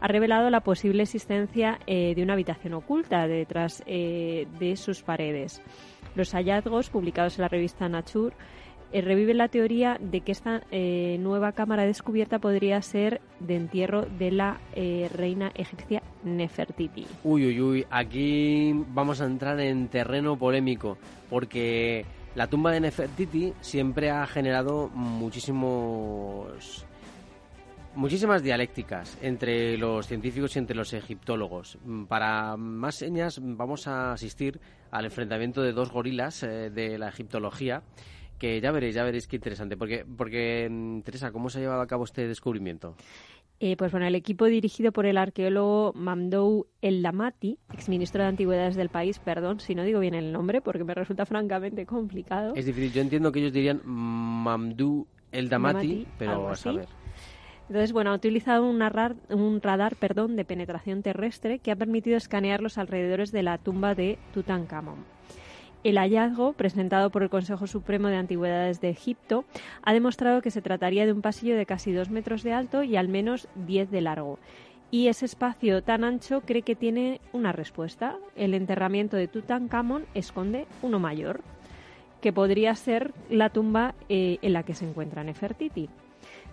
ha 0.00 0.08
revelado 0.08 0.50
la 0.50 0.60
posible 0.60 1.02
existencia 1.02 1.78
eh, 1.86 2.14
de 2.14 2.22
una 2.22 2.34
habitación 2.34 2.74
oculta 2.74 3.26
detrás 3.26 3.82
eh, 3.86 4.46
de 4.58 4.76
sus 4.76 5.02
paredes. 5.02 5.60
Los 6.14 6.32
hallazgos 6.32 6.90
publicados 6.90 7.38
en 7.38 7.42
la 7.42 7.48
revista 7.48 7.88
Nature 7.88 8.34
eh, 8.92 9.00
reviven 9.02 9.38
la 9.38 9.48
teoría 9.48 9.98
de 10.00 10.20
que 10.22 10.32
esta 10.32 10.62
nueva 10.70 11.52
cámara 11.52 11.84
descubierta 11.84 12.38
podría 12.38 12.80
ser 12.82 13.20
de 13.40 13.56
entierro 13.56 14.02
de 14.02 14.30
la 14.30 14.60
reina 15.12 15.52
egipcia 15.54 16.02
Nefertiti. 16.24 17.06
Uy, 17.24 17.46
uy, 17.46 17.60
uy, 17.60 17.86
aquí 17.90 18.72
vamos 18.88 19.20
a 19.20 19.26
entrar 19.26 19.60
en 19.60 19.88
terreno 19.88 20.38
polémico, 20.38 20.96
porque 21.28 22.06
la 22.34 22.46
tumba 22.46 22.72
de 22.72 22.80
Nefertiti 22.80 23.52
siempre 23.60 24.10
ha 24.10 24.26
generado 24.26 24.88
muchísimos 24.94 26.86
muchísimas 27.98 28.44
dialécticas 28.44 29.18
entre 29.22 29.76
los 29.76 30.06
científicos 30.06 30.54
y 30.54 30.60
entre 30.60 30.76
los 30.76 30.92
egiptólogos. 30.92 31.78
Mm, 31.84 32.04
para 32.04 32.56
más 32.56 32.94
señas 32.94 33.40
vamos 33.42 33.88
a 33.88 34.12
asistir 34.12 34.60
al 34.92 35.06
enfrentamiento 35.06 35.62
de 35.62 35.72
dos 35.72 35.90
gorilas 35.90 36.44
eh, 36.44 36.70
de 36.70 36.96
la 36.96 37.08
egiptología 37.08 37.82
que 38.38 38.60
ya 38.60 38.70
veréis, 38.70 38.94
ya 38.94 39.02
veréis 39.02 39.26
qué 39.26 39.36
interesante. 39.36 39.76
Porque, 39.76 40.06
porque 40.16 40.68
mm, 40.70 41.00
Teresa, 41.00 41.32
¿cómo 41.32 41.50
se 41.50 41.58
ha 41.58 41.62
llevado 41.62 41.80
a 41.80 41.88
cabo 41.88 42.04
este 42.04 42.28
descubrimiento? 42.28 42.94
Eh, 43.58 43.76
pues 43.76 43.90
bueno, 43.90 44.06
el 44.06 44.14
equipo 44.14 44.44
dirigido 44.44 44.92
por 44.92 45.04
el 45.04 45.18
arqueólogo 45.18 45.92
Mamdou 45.96 46.68
El 46.80 47.02
Damati, 47.02 47.58
exministro 47.74 48.22
de 48.22 48.28
Antigüedades 48.28 48.76
del 48.76 48.90
país, 48.90 49.18
perdón 49.18 49.58
si 49.58 49.74
no 49.74 49.82
digo 49.82 49.98
bien 49.98 50.14
el 50.14 50.30
nombre 50.30 50.60
porque 50.60 50.84
me 50.84 50.94
resulta 50.94 51.26
francamente 51.26 51.84
complicado. 51.84 52.54
Es 52.54 52.66
difícil, 52.66 52.92
yo 52.92 53.00
entiendo 53.00 53.32
que 53.32 53.40
ellos 53.40 53.52
dirían 53.52 53.80
Mamdou 53.84 55.08
El 55.32 55.48
Damati, 55.48 56.06
pero 56.16 56.48
a 56.48 56.54
saber. 56.54 56.86
Entonces, 57.68 57.92
bueno, 57.92 58.10
ha 58.10 58.14
utilizado 58.14 58.64
un, 58.64 58.82
un 59.30 59.60
radar 59.62 59.96
perdón, 59.96 60.36
de 60.36 60.44
penetración 60.46 61.02
terrestre 61.02 61.58
que 61.58 61.70
ha 61.70 61.76
permitido 61.76 62.16
escanear 62.16 62.62
los 62.62 62.78
alrededores 62.78 63.30
de 63.30 63.42
la 63.42 63.58
tumba 63.58 63.94
de 63.94 64.18
Tutankamón. 64.32 65.04
El 65.84 65.98
hallazgo, 65.98 66.54
presentado 66.54 67.10
por 67.10 67.22
el 67.22 67.30
Consejo 67.30 67.66
Supremo 67.66 68.08
de 68.08 68.16
Antigüedades 68.16 68.80
de 68.80 68.88
Egipto, 68.88 69.44
ha 69.82 69.92
demostrado 69.92 70.42
que 70.42 70.50
se 70.50 70.62
trataría 70.62 71.06
de 71.06 71.12
un 71.12 71.22
pasillo 71.22 71.56
de 71.56 71.66
casi 71.66 71.92
dos 71.92 72.10
metros 72.10 72.42
de 72.42 72.52
alto 72.52 72.82
y 72.82 72.96
al 72.96 73.08
menos 73.08 73.48
diez 73.54 73.90
de 73.90 74.00
largo. 74.00 74.38
Y 74.90 75.08
ese 75.08 75.26
espacio 75.26 75.82
tan 75.82 76.02
ancho 76.02 76.40
cree 76.40 76.62
que 76.62 76.74
tiene 76.74 77.20
una 77.32 77.52
respuesta. 77.52 78.16
El 78.34 78.54
enterramiento 78.54 79.16
de 79.16 79.28
Tutankamón 79.28 80.06
esconde 80.14 80.66
uno 80.82 80.98
mayor, 80.98 81.42
que 82.22 82.32
podría 82.32 82.74
ser 82.74 83.12
la 83.28 83.50
tumba 83.50 83.94
eh, 84.08 84.38
en 84.40 84.54
la 84.54 84.62
que 84.62 84.74
se 84.74 84.88
encuentra 84.88 85.22
Nefertiti 85.22 85.90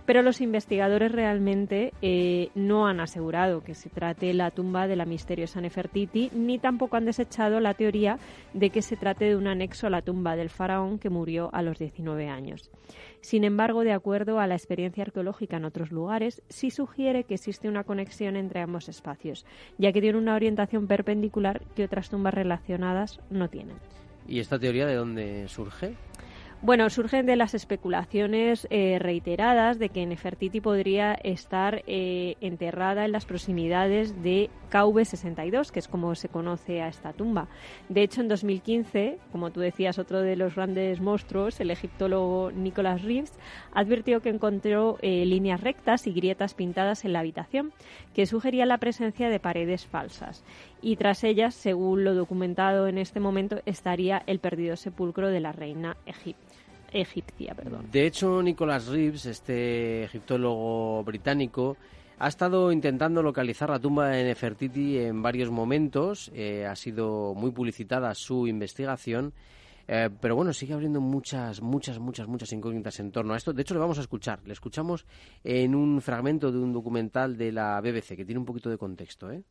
pero 0.06 0.22
los 0.22 0.42
investigadores 0.42 1.12
realmente 1.12 1.94
eh, 2.02 2.50
no 2.56 2.88
han 2.88 3.00
asegurado 3.00 3.62
que 3.62 3.76
se 3.76 3.90
trate 3.90 4.34
la 4.34 4.52
tumba 4.52 4.88
de 4.88 4.96
la 4.96 5.06
misteriosa 5.06 5.62
Nefertiti, 5.62 6.30
ni 6.34 6.60
tampoco 6.60 6.98
han 6.98 7.06
desechado 7.06 7.60
la 7.60 7.74
teoría 7.74 8.20
de 8.54 8.70
que 8.70 8.82
se 8.82 8.96
trate 8.98 9.26
de 9.26 9.36
un 9.36 9.48
anexo 9.48 9.88
a 9.88 9.90
la 9.90 10.02
tumba 10.02 10.36
del 10.36 10.50
faraón 10.50 11.00
que 11.00 11.10
murió 11.10 11.50
a 11.54 11.62
los 11.62 11.80
19 11.80 12.30
años. 12.30 12.70
Sin 13.22 13.44
embargo, 13.44 13.84
de 13.84 13.94
acuerdo 13.94 14.40
a 14.40 14.48
la 14.48 14.56
experiencia 14.56 15.04
arqueológica 15.04 15.58
en 15.58 15.66
otros 15.66 15.92
lugares, 15.92 16.44
sí 16.50 16.70
sugiere 16.70 17.24
que 17.24 17.36
existe 17.36 17.68
una 17.68 17.84
conexión 17.84 18.36
entre 18.36 18.62
ambos 18.62 18.88
espacios, 18.90 19.46
ya 19.78 19.92
que 19.92 20.02
tiene 20.02 20.20
una 20.20 20.36
orientación 20.36 20.88
perpendicular 20.88 21.62
que 21.76 21.86
otras 21.86 22.10
tumbas 22.10 22.34
relacionadas 22.34 23.20
no 23.32 23.50
tienen. 23.50 23.78
¿Y 24.28 24.40
esta 24.40 24.60
teoría 24.60 24.86
de 24.86 24.96
dónde 24.96 25.48
surge? 25.48 25.96
Bueno, 26.66 26.90
surgen 26.90 27.28
de 27.28 27.36
las 27.36 27.54
especulaciones 27.54 28.68
eh, 28.72 28.98
reiteradas 28.98 29.78
de 29.78 29.90
que 29.90 30.04
Nefertiti 30.04 30.62
podría 30.62 31.14
estar 31.14 31.84
eh, 31.86 32.38
enterrada 32.42 33.06
en 33.06 33.12
las 33.12 33.28
proximidades 33.28 34.24
de 34.24 34.50
KV62, 34.72 35.70
que 35.70 35.78
es 35.78 35.88
como 35.88 36.16
se 36.16 36.28
conoce 36.28 36.82
a 36.82 36.88
esta 36.88 37.14
tumba. 37.14 37.50
De 37.88 38.02
hecho, 38.02 38.22
en 38.22 38.30
2015, 38.30 39.20
como 39.32 39.52
tú 39.52 39.60
decías, 39.60 40.00
otro 40.00 40.22
de 40.22 40.36
los 40.36 40.56
grandes 40.56 41.02
monstruos, 41.02 41.60
el 41.60 41.70
egiptólogo 41.70 42.50
Nicholas 42.52 43.04
Reeves, 43.04 43.38
advirtió 43.72 44.22
que 44.22 44.30
encontró 44.30 44.98
eh, 45.04 45.24
líneas 45.24 45.62
rectas 45.62 46.08
y 46.08 46.14
grietas 46.14 46.56
pintadas 46.56 47.06
en 47.06 47.14
la 47.14 47.20
habitación, 47.20 47.74
que 48.16 48.26
sugería 48.26 48.66
la 48.66 48.80
presencia 48.80 49.30
de 49.30 49.40
paredes 49.40 49.86
falsas. 49.86 50.44
Y 50.86 50.98
tras 50.98 51.24
ellas, 51.24 51.56
según 51.56 52.04
lo 52.04 52.14
documentado 52.14 52.88
en 52.88 53.00
este 53.00 53.20
momento, 53.20 53.60
estaría 53.66 54.22
el 54.28 54.38
perdido 54.38 54.76
sepulcro 54.76 55.30
de 55.30 55.40
la 55.40 55.52
reina 55.52 55.98
egipcia. 56.94 57.56
Perdón. 57.56 57.88
De 57.92 58.06
hecho, 58.06 58.44
Nicholas 58.44 58.86
Reeves, 58.86 59.26
este 59.26 60.04
egiptólogo 60.04 61.04
británico, 61.04 61.76
ha 62.20 62.28
estado 62.28 62.72
intentando 62.72 63.24
localizar 63.24 63.72
la 63.72 63.80
tumba 63.80 64.10
de 64.10 64.26
Nefertiti 64.26 65.00
en 65.00 65.24
varios 65.24 65.50
momentos. 65.50 66.32
Eh, 66.36 66.68
ha 66.68 66.76
sido 66.76 67.34
muy 67.34 67.50
publicitada 67.50 68.14
su 68.14 68.46
investigación. 68.46 69.34
Eh, 69.88 70.12
pero 70.22 70.36
bueno, 70.36 70.54
sigue 70.54 70.76
abriendo 70.76 71.02
muchas, 71.02 71.64
muchas, 71.64 71.98
muchas, 71.98 72.28
muchas 72.28 72.54
incógnitas 72.54 73.00
en 73.00 73.12
torno 73.12 73.34
a 73.34 73.38
esto. 73.38 73.54
De 73.54 73.64
hecho, 73.64 73.74
le 73.74 73.80
vamos 73.80 73.98
a 73.98 74.02
escuchar. 74.02 74.42
Le 74.46 74.54
escuchamos 74.54 75.08
en 75.44 75.74
un 75.74 76.00
fragmento 76.00 76.52
de 76.52 76.60
un 76.60 76.74
documental 76.74 77.38
de 77.38 77.52
la 77.52 77.82
BBC 77.82 78.16
que 78.16 78.24
tiene 78.24 78.38
un 78.38 78.46
poquito 78.46 78.70
de 78.70 78.78
contexto. 78.78 79.32
¿eh? 79.32 79.42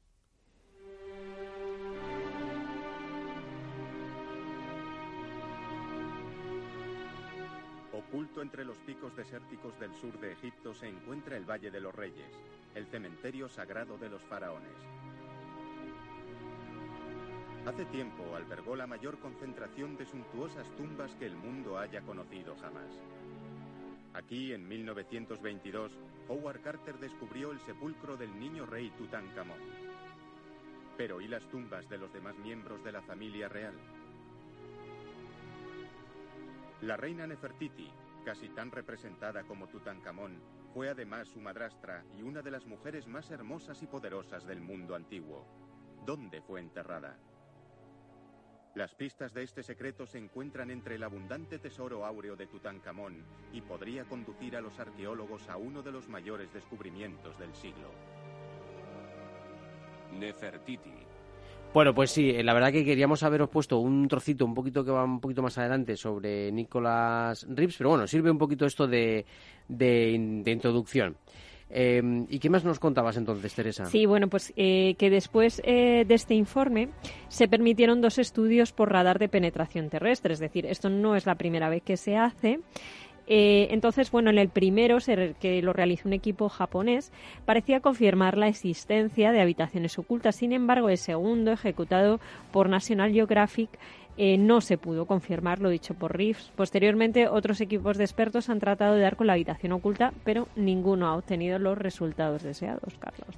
Oculto 8.15 8.43
entre 8.43 8.65
los 8.65 8.79
picos 8.79 9.17
desérticos 9.17 9.77
del 9.81 9.93
sur 9.93 10.17
de 10.21 10.31
Egipto 10.31 10.73
se 10.73 10.87
encuentra 10.87 11.37
el 11.37 11.45
Valle 11.45 11.69
de 11.73 11.81
los 11.81 11.93
Reyes, 11.93 12.31
el 12.77 12.87
cementerio 12.87 13.49
sagrado 13.49 13.99
de 13.99 14.09
los 14.09 14.23
faraones. 14.23 14.71
Hace 17.67 17.85
tiempo 17.87 18.37
albergó 18.37 18.77
la 18.77 18.87
mayor 18.87 19.19
concentración 19.19 19.97
de 19.97 20.07
suntuosas 20.07 20.71
tumbas 20.77 21.13
que 21.17 21.27
el 21.27 21.35
mundo 21.35 21.77
haya 21.77 22.03
conocido 22.03 22.55
jamás. 22.61 22.89
Aquí, 24.13 24.53
en 24.53 24.69
1922, 24.69 25.91
Howard 26.29 26.61
Carter 26.63 26.97
descubrió 27.01 27.51
el 27.51 27.59
sepulcro 27.63 28.17
del 28.17 28.39
niño 28.39 28.65
rey 28.65 28.91
Tutankamón. 28.91 29.59
Pero 30.97 31.21
¿y 31.21 31.27
las 31.27 31.43
tumbas 31.51 31.89
de 31.89 31.99
los 31.99 32.13
demás 32.13 32.39
miembros 32.39 32.85
de 32.85 32.93
la 32.93 33.03
familia 33.03 33.49
real? 33.49 33.75
La 36.83 36.97
reina 36.97 37.27
Nefertiti, 37.27 37.91
casi 38.25 38.49
tan 38.49 38.71
representada 38.71 39.45
como 39.45 39.69
Tutankamón, 39.69 40.43
fue 40.73 40.89
además 40.89 41.29
su 41.29 41.41
madrastra 41.41 42.05
y 42.19 42.23
una 42.23 42.43
de 42.43 42.51
las 42.51 42.67
mujeres 42.67 43.07
más 43.07 43.31
hermosas 43.31 43.83
y 43.83 43.87
poderosas 43.87 44.47
del 44.47 44.61
mundo 44.61 44.95
antiguo. 44.95 45.47
¿Dónde 46.05 46.41
fue 46.43 46.61
enterrada? 46.61 47.19
Las 48.75 48.93
pistas 48.95 49.33
de 49.33 49.45
este 49.45 49.63
secreto 49.63 50.05
se 50.05 50.19
encuentran 50.19 50.71
entre 50.71 50.97
el 50.97 51.05
abundante 51.05 51.61
tesoro 51.61 52.05
áureo 52.05 52.35
de 52.35 52.49
Tutankamón 52.49 53.25
y 53.53 53.61
podría 53.61 54.05
conducir 54.05 54.57
a 54.57 54.61
los 54.61 54.81
arqueólogos 54.81 55.49
a 55.49 55.57
uno 55.57 55.83
de 55.83 55.93
los 55.93 56.09
mayores 56.09 56.53
descubrimientos 56.53 57.39
del 57.39 57.55
siglo. 57.55 57.93
Nefertiti, 60.19 61.07
bueno, 61.75 61.93
pues 61.93 62.13
sí, 62.13 62.31
eh, 62.31 62.45
la 62.45 62.55
verdad 62.55 62.71
que 62.71 62.85
queríamos 62.85 63.25
haberos 63.25 63.51
puesto 63.51 63.79
un 63.79 64.07
trocito 64.07 64.45
un 64.45 64.55
poquito 64.55 64.85
que 64.85 64.93
va 64.93 65.03
un 65.03 65.21
poquito 65.21 65.43
más 65.43 65.59
adelante 65.59 65.97
sobre 65.97 66.53
Nicolás 66.53 67.45
Rips, 67.51 67.77
pero 67.79 67.91
bueno, 67.91 68.07
sirve 68.07 68.31
un 68.31 68.39
poquito 68.39 68.65
esto 68.65 68.87
de, 68.87 69.27
de, 69.67 70.13
introducción. 70.47 71.17
Em, 71.69 72.27
¿Y 72.31 72.39
qué 72.39 72.49
más 72.49 72.65
nos 72.65 72.79
contabas 72.79 73.17
entonces, 73.17 73.53
Teresa? 73.53 73.87
Sí, 73.87 74.07
bueno, 74.07 74.29
pues 74.29 74.53
eh, 74.55 74.95
que 74.99 75.11
después 75.11 75.61
eh, 75.65 76.05
de 76.07 76.15
este 76.15 76.35
informe 76.35 76.91
se 77.27 77.49
permitieron 77.49 78.01
dos 78.01 78.19
estudios 78.19 78.71
por 78.71 78.93
radar 78.93 79.19
de 79.19 79.29
penetración 79.29 79.91
terrestre, 79.91 80.33
es 80.35 80.39
decir, 80.39 80.67
esto 80.67 80.91
no 80.91 81.17
es 81.17 81.27
la 81.27 81.35
primera 81.35 81.69
vez 81.69 81.83
que 81.83 81.97
se 81.97 82.17
hace. 82.17 82.61
Eh, 83.27 83.69
entonces, 83.71 84.11
bueno, 84.11 84.31
en 84.31 84.39
el 84.39 84.49
primero, 84.49 84.99
que 85.41 85.63
lo 85.63 85.73
realizó 85.73 86.09
un 86.09 86.13
equipo 86.13 86.49
japonés, 86.49 87.13
parecía 87.45 87.81
confirmar 87.81 88.37
la 88.37 88.49
existencia 88.49 89.33
de 89.33 89.41
habitaciones 89.41 89.99
ocultas. 89.99 90.37
Sin 90.37 90.53
embargo, 90.53 90.89
el 90.91 90.99
segundo, 90.99 91.53
ejecutado 91.53 92.21
por 92.53 92.69
National 92.69 93.13
Geographic, 93.13 93.71
eh, 94.17 94.39
no 94.39 94.61
se 94.61 94.79
pudo 94.79 95.07
confirmar 95.07 95.61
lo 95.61 95.71
dicho 95.71 95.95
por 95.95 96.17
Reeves. 96.17 96.53
Posteriormente, 96.55 97.27
otros 97.29 97.61
equipos 97.61 97.97
de 97.97 98.05
expertos 98.05 98.49
han 98.49 98.61
tratado 98.61 98.95
de 98.95 99.01
dar 99.01 99.17
con 99.17 99.27
la 99.27 99.33
habitación 99.33 99.73
oculta, 99.73 100.13
pero 100.25 100.47
ninguno 100.55 101.09
ha 101.09 101.17
obtenido 101.17 101.59
los 101.59 101.77
resultados 101.77 102.43
deseados, 102.43 102.95
Carlos. 103.01 103.35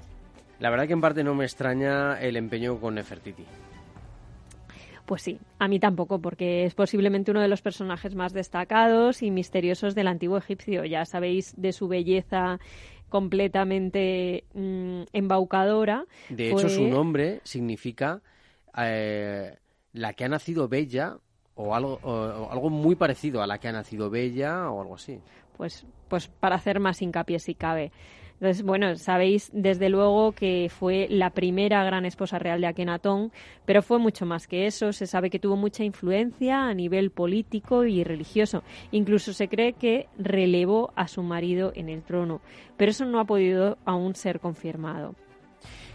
La 0.59 0.71
verdad 0.71 0.87
que 0.87 0.93
en 0.93 1.01
parte 1.01 1.25
no 1.25 1.35
me 1.35 1.45
extraña 1.45 2.21
el 2.21 2.37
empeño 2.37 2.79
con 2.79 2.95
Nefertiti. 2.95 3.45
Pues 5.07 5.23
sí, 5.23 5.39
a 5.61 5.69
mí 5.69 5.79
tampoco, 5.79 6.21
porque 6.21 6.65
es 6.65 6.75
posiblemente 6.75 7.31
uno 7.31 7.41
de 7.41 7.47
los 7.47 7.63
personajes 7.63 8.17
más 8.17 8.33
destacados 8.33 9.23
y 9.23 9.31
misteriosos 9.31 9.95
del 9.95 10.09
antiguo 10.09 10.37
egipcio. 10.37 10.85
Ya 10.85 11.05
sabéis 11.05 11.55
de 11.57 11.73
su 11.73 11.87
belleza 11.87 12.59
completamente 13.09 14.45
mm, 14.53 15.03
embaucadora. 15.13 16.05
De 16.29 16.51
hecho, 16.51 16.69
su 16.69 16.89
nombre 16.89 17.41
significa 17.45 18.21
eh, 18.77 19.57
la 19.93 20.13
que 20.15 20.25
ha 20.25 20.29
nacido 20.29 20.69
bella 20.69 21.19
o 21.55 21.75
algo, 21.75 22.01
o 22.03 22.51
algo 22.51 22.69
muy 22.69 22.97
parecido 22.97 23.43
a 23.43 23.47
la 23.47 23.59
que 23.59 23.69
ha 23.69 23.73
nacido 23.73 24.11
bella 24.11 24.71
o 24.71 24.83
algo 24.83 24.97
así. 24.97 25.21
Pues, 25.57 25.87
pues 26.09 26.27
para 26.27 26.57
hacer 26.57 26.81
más 26.81 27.01
hincapié 27.01 27.39
si 27.39 27.55
cabe. 27.55 27.93
Entonces, 28.41 28.63
bueno, 28.63 28.97
sabéis 28.97 29.51
desde 29.55 29.89
luego 29.89 30.33
que 30.33 30.71
fue 30.71 31.07
la 31.09 31.31
primera 31.31 31.83
gran 31.85 32.05
esposa 32.05 32.39
real 32.39 32.61
de 32.61 32.67
Akenatón, 32.67 33.33
pero 33.65 33.81
fue 33.81 33.99
mucho 33.99 34.27
más 34.27 34.47
que 34.47 34.67
eso. 34.67 34.93
Se 34.93 35.07
sabe 35.07 35.31
que 35.31 35.39
tuvo 35.39 35.57
mucha 35.57 35.85
influencia 35.85 36.67
a 36.69 36.75
nivel 36.75 37.11
político 37.11 37.85
y 37.85 38.05
religioso. 38.05 38.63
Incluso 38.91 39.33
se 39.33 39.49
cree 39.49 39.73
que 39.73 40.09
relevó 40.19 40.93
a 40.97 41.09
su 41.09 41.23
marido 41.23 41.73
en 41.75 41.89
el 41.89 42.03
trono, 42.03 42.43
pero 42.77 42.91
eso 42.91 43.07
no 43.07 43.21
ha 43.21 43.25
podido 43.25 43.79
aún 43.87 44.15
ser 44.15 44.39
confirmado. 44.39 45.15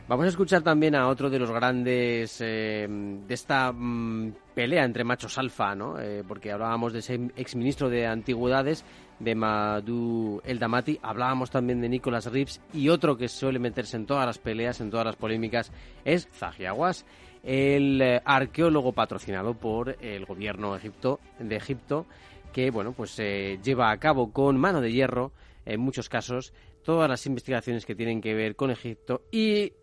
Vamos 0.08 0.26
a 0.26 0.30
escuchar 0.30 0.62
también 0.62 0.96
a 0.96 1.08
otro 1.08 1.30
de 1.30 1.40
los 1.40 1.52
grandes 1.52 2.42
eh, 2.42 2.86
de 2.90 3.34
esta 3.34 3.72
mm, 3.72 4.34
pelea 4.54 4.84
entre 4.84 5.04
machos 5.04 5.38
alfa, 5.38 5.74
¿no? 5.74 6.00
Eh, 6.00 6.24
porque 6.28 6.52
hablábamos 6.52 6.92
de 6.92 7.00
ese 7.00 7.30
exministro 7.38 7.88
de 7.88 8.08
Antigüedades, 8.08 8.84
de 9.24 9.36
Madhu 9.36 10.42
El 10.44 10.60
Damati, 10.60 11.00
hablábamos 11.02 11.52
también 11.52 11.82
de 11.82 11.90
Nicholas 11.90 12.26
Reeves 12.26 12.62
y 12.74 12.90
otro 12.90 13.18
que 13.18 13.28
suele 13.28 13.60
meterse 13.60 13.98
en 13.98 14.06
todas 14.06 14.26
las 14.26 14.40
peleas, 14.40 14.82
en 14.82 14.90
todas 14.90 15.06
las 15.06 15.16
polémicas, 15.16 15.72
es 16.06 16.28
Zahiawas, 16.34 17.06
el 17.44 18.02
eh, 18.02 18.22
arqueólogo 18.26 18.94
patrocinado 18.94 19.54
por 19.54 19.98
el 20.02 20.26
gobierno 20.26 20.76
Egipto, 20.76 21.20
de 21.40 21.56
Egipto, 21.56 22.06
que 22.52 22.72
bueno, 22.72 22.94
pues 22.94 23.18
lleva 23.18 23.92
a 23.92 23.98
cabo 23.98 24.32
con 24.32 24.58
mano 24.58 24.82
de 24.82 24.92
hierro, 24.92 25.32
en 25.66 25.80
muchos 25.80 26.10
casos, 26.10 26.54
todas 26.84 27.10
las 27.10 27.26
investigaciones 27.26 27.86
que 27.86 27.96
tienen 27.96 28.22
que 28.22 28.34
ver 28.34 28.56
con 28.56 28.72
Egipto 28.72 29.24
y 29.32 29.74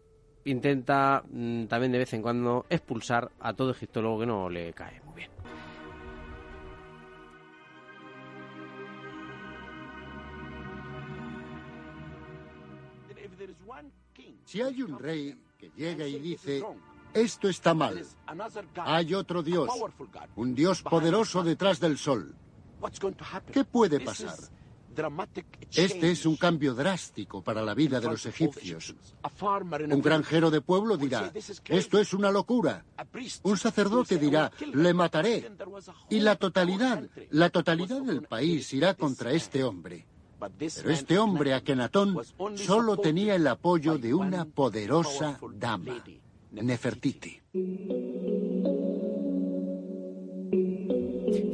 intenta 0.44 1.22
mm, 1.30 1.66
también 1.66 1.92
de 1.92 1.98
vez 1.98 2.12
en 2.14 2.22
cuando 2.22 2.66
expulsar 2.68 3.30
a 3.40 3.54
todo 3.54 3.70
egiptólogo 3.70 4.20
que 4.20 4.26
no 4.26 4.48
le 4.48 4.72
cae 4.72 5.00
muy 5.02 5.14
bien. 5.16 5.30
Si 14.48 14.62
hay 14.62 14.80
un 14.80 14.98
rey 14.98 15.38
que 15.58 15.70
llega 15.76 16.06
y 16.06 16.18
dice, 16.20 16.64
esto 17.12 17.50
está 17.50 17.74
mal, 17.74 18.02
hay 18.76 19.12
otro 19.12 19.42
Dios, 19.42 19.68
un 20.36 20.54
Dios 20.54 20.80
poderoso 20.80 21.42
detrás 21.42 21.78
del 21.80 21.98
sol, 21.98 22.34
¿qué 23.52 23.64
puede 23.64 24.00
pasar? 24.00 24.38
Este 25.72 26.10
es 26.10 26.24
un 26.24 26.36
cambio 26.36 26.72
drástico 26.72 27.42
para 27.42 27.60
la 27.60 27.74
vida 27.74 28.00
de 28.00 28.08
los 28.08 28.24
egipcios. 28.24 28.96
Un 29.90 30.00
granjero 30.00 30.50
de 30.50 30.62
pueblo 30.62 30.96
dirá, 30.96 31.30
esto 31.66 31.98
es 31.98 32.14
una 32.14 32.30
locura. 32.30 32.86
Un 33.42 33.58
sacerdote 33.58 34.16
dirá, 34.16 34.50
le 34.72 34.94
mataré. 34.94 35.52
Y 36.08 36.20
la 36.20 36.36
totalidad, 36.36 37.06
la 37.32 37.50
totalidad 37.50 38.00
del 38.00 38.22
país 38.22 38.72
irá 38.72 38.94
contra 38.94 39.30
este 39.32 39.62
hombre. 39.62 40.06
Pero 40.38 40.90
este 40.90 41.18
hombre, 41.18 41.54
Akenatón, 41.54 42.16
solo 42.54 42.96
tenía 42.96 43.34
el 43.34 43.46
apoyo 43.46 43.98
de 43.98 44.14
una 44.14 44.44
poderosa 44.44 45.38
dama, 45.54 46.04
Nefertiti. 46.52 47.40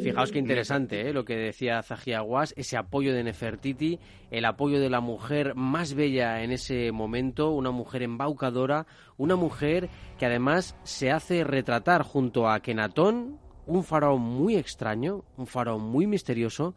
Fijaos 0.02 0.32
qué 0.32 0.38
interesante 0.38 1.08
¿eh? 1.08 1.14
lo 1.14 1.24
que 1.24 1.34
decía 1.34 1.82
Zahiawas, 1.82 2.52
ese 2.58 2.76
apoyo 2.76 3.14
de 3.14 3.24
Nefertiti, 3.24 3.98
el 4.30 4.44
apoyo 4.44 4.78
de 4.78 4.90
la 4.90 5.00
mujer 5.00 5.54
más 5.54 5.94
bella 5.94 6.42
en 6.42 6.52
ese 6.52 6.92
momento, 6.92 7.52
una 7.52 7.70
mujer 7.70 8.02
embaucadora, 8.02 8.86
una 9.16 9.34
mujer 9.34 9.88
que 10.18 10.26
además 10.26 10.76
se 10.82 11.10
hace 11.10 11.42
retratar 11.42 12.02
junto 12.02 12.50
a 12.50 12.60
Kenatón 12.60 13.40
un 13.66 13.82
faraón 13.82 14.20
muy 14.20 14.56
extraño, 14.56 15.24
un 15.38 15.46
faraón 15.46 15.82
muy 15.82 16.06
misterioso, 16.06 16.74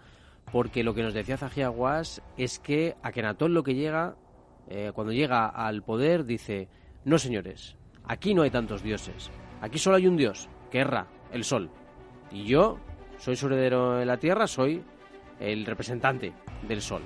porque 0.51 0.83
lo 0.83 0.93
que 0.93 1.03
nos 1.03 1.13
decía 1.13 1.37
Zajiaguas 1.37 2.21
es 2.37 2.59
que 2.59 2.95
Akenatón 3.01 3.53
lo 3.53 3.63
que 3.63 3.75
llega, 3.75 4.15
eh, 4.69 4.91
cuando 4.93 5.13
llega 5.13 5.47
al 5.47 5.83
poder, 5.83 6.25
dice, 6.25 6.67
no 7.05 7.19
señores, 7.19 7.75
aquí 8.05 8.33
no 8.33 8.43
hay 8.43 8.51
tantos 8.51 8.83
dioses, 8.83 9.29
aquí 9.61 9.77
solo 9.77 9.97
hay 9.97 10.07
un 10.07 10.17
dios, 10.17 10.49
que 10.71 10.85
el 11.31 11.43
sol, 11.43 11.69
y 12.31 12.45
yo 12.45 12.77
soy 13.17 13.35
su 13.35 13.47
heredero 13.47 13.93
de 13.93 14.05
la 14.05 14.17
tierra, 14.17 14.47
soy 14.47 14.83
el 15.39 15.65
representante 15.65 16.33
del 16.67 16.81
sol. 16.81 17.01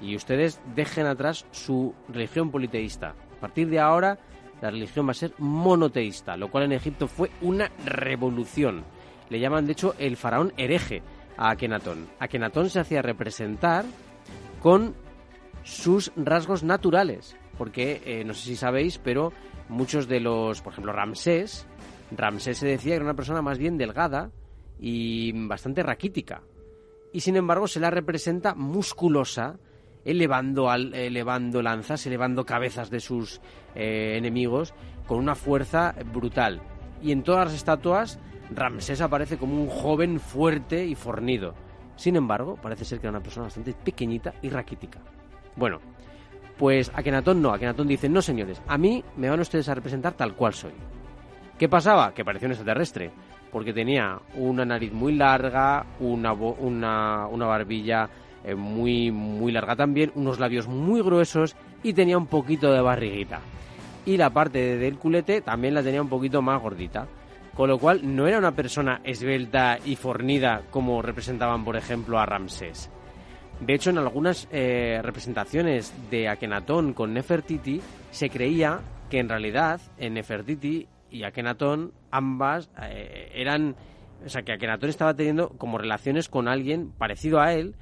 Y 0.00 0.14
ustedes 0.14 0.60
dejen 0.74 1.06
atrás 1.06 1.46
su 1.50 1.94
religión 2.08 2.50
politeísta. 2.50 3.14
A 3.36 3.40
partir 3.40 3.68
de 3.68 3.80
ahora, 3.80 4.18
la 4.60 4.70
religión 4.70 5.06
va 5.06 5.12
a 5.12 5.14
ser 5.14 5.32
monoteísta, 5.38 6.36
lo 6.36 6.50
cual 6.50 6.64
en 6.64 6.72
Egipto 6.72 7.08
fue 7.08 7.30
una 7.40 7.70
revolución. 7.84 8.84
Le 9.28 9.40
llaman, 9.40 9.66
de 9.66 9.72
hecho, 9.72 9.94
el 9.98 10.16
faraón 10.16 10.52
hereje 10.56 11.02
a 11.38 11.50
Akenatón. 11.50 12.08
Akenatón 12.18 12.68
se 12.68 12.80
hacía 12.80 13.00
representar 13.00 13.84
con 14.60 14.94
sus 15.62 16.12
rasgos 16.16 16.62
naturales, 16.64 17.36
porque 17.56 18.02
eh, 18.04 18.24
no 18.24 18.34
sé 18.34 18.46
si 18.46 18.56
sabéis, 18.56 18.98
pero 18.98 19.32
muchos 19.68 20.08
de 20.08 20.20
los, 20.20 20.60
por 20.60 20.72
ejemplo, 20.72 20.92
Ramsés, 20.92 21.66
Ramsés 22.10 22.58
se 22.58 22.66
decía 22.66 22.92
que 22.92 22.96
era 22.96 23.04
una 23.04 23.14
persona 23.14 23.42
más 23.42 23.58
bien 23.58 23.78
delgada 23.78 24.30
y 24.78 25.32
bastante 25.46 25.82
raquítica. 25.82 26.42
Y 27.12 27.20
sin 27.20 27.36
embargo 27.36 27.66
se 27.66 27.80
la 27.80 27.90
representa 27.90 28.54
musculosa, 28.54 29.58
elevando, 30.04 30.70
al, 30.70 30.94
elevando 30.94 31.62
lanzas, 31.62 32.06
elevando 32.06 32.44
cabezas 32.44 32.90
de 32.90 33.00
sus 33.00 33.40
eh, 33.74 34.14
enemigos 34.16 34.74
con 35.06 35.18
una 35.18 35.34
fuerza 35.34 35.94
brutal. 36.12 36.60
Y 37.02 37.12
en 37.12 37.22
todas 37.22 37.46
las 37.46 37.54
estatuas 37.54 38.18
Ramsés 38.50 39.00
aparece 39.00 39.36
como 39.36 39.60
un 39.60 39.68
joven 39.68 40.20
fuerte 40.20 40.84
y 40.84 40.94
fornido. 40.94 41.54
Sin 41.96 42.16
embargo, 42.16 42.56
parece 42.60 42.84
ser 42.84 43.00
que 43.00 43.06
era 43.06 43.16
una 43.16 43.22
persona 43.22 43.46
bastante 43.46 43.74
pequeñita 43.74 44.34
y 44.42 44.50
raquítica. 44.50 45.00
Bueno, 45.56 45.80
pues 46.56 46.90
Akenatón 46.94 47.42
no. 47.42 47.52
Akenatón 47.52 47.88
dice, 47.88 48.08
no 48.08 48.22
señores, 48.22 48.62
a 48.66 48.78
mí 48.78 49.02
me 49.16 49.28
van 49.28 49.40
ustedes 49.40 49.68
a 49.68 49.74
representar 49.74 50.14
tal 50.14 50.34
cual 50.34 50.54
soy. 50.54 50.72
¿Qué 51.58 51.68
pasaba? 51.68 52.14
Que 52.14 52.24
parecía 52.24 52.46
un 52.46 52.52
extraterrestre, 52.52 53.10
porque 53.50 53.72
tenía 53.72 54.20
una 54.34 54.64
nariz 54.64 54.92
muy 54.92 55.14
larga, 55.14 55.86
una, 55.98 56.32
una, 56.32 57.46
barbilla 57.46 58.08
eh, 58.44 58.54
muy, 58.54 59.10
muy 59.10 59.50
larga 59.50 59.74
también, 59.74 60.12
unos 60.14 60.38
labios 60.38 60.68
muy 60.68 61.02
gruesos 61.02 61.56
y 61.82 61.92
tenía 61.94 62.16
un 62.16 62.26
poquito 62.26 62.72
de 62.72 62.80
barriguita. 62.80 63.40
Y 64.06 64.16
la 64.16 64.30
parte 64.30 64.78
del 64.78 64.98
culete 64.98 65.40
también 65.40 65.74
la 65.74 65.82
tenía 65.82 66.00
un 66.00 66.08
poquito 66.08 66.40
más 66.42 66.62
gordita. 66.62 67.08
Con 67.58 67.68
lo 67.68 67.78
cual 67.80 68.14
no 68.14 68.28
era 68.28 68.38
una 68.38 68.52
persona 68.52 69.00
esbelta 69.02 69.80
y 69.84 69.96
fornida 69.96 70.62
como 70.70 71.02
representaban, 71.02 71.64
por 71.64 71.76
ejemplo, 71.76 72.20
a 72.20 72.24
Ramsés. 72.24 72.88
De 73.58 73.74
hecho, 73.74 73.90
en 73.90 73.98
algunas 73.98 74.46
eh, 74.52 75.00
representaciones 75.02 75.92
de 76.08 76.28
Akenatón 76.28 76.94
con 76.94 77.12
Nefertiti 77.12 77.80
se 78.12 78.30
creía 78.30 78.78
que 79.10 79.18
en 79.18 79.28
realidad 79.28 79.80
en 79.96 80.14
Nefertiti 80.14 80.86
y 81.10 81.24
Akenatón 81.24 81.94
ambas 82.12 82.70
eh, 82.80 83.32
eran, 83.34 83.74
o 84.24 84.28
sea, 84.28 84.42
que 84.42 84.52
Akenatón 84.52 84.90
estaba 84.90 85.14
teniendo 85.14 85.48
como 85.58 85.78
relaciones 85.78 86.28
con 86.28 86.46
alguien 86.46 86.92
parecido 86.92 87.40
a 87.40 87.54
él, 87.54 87.74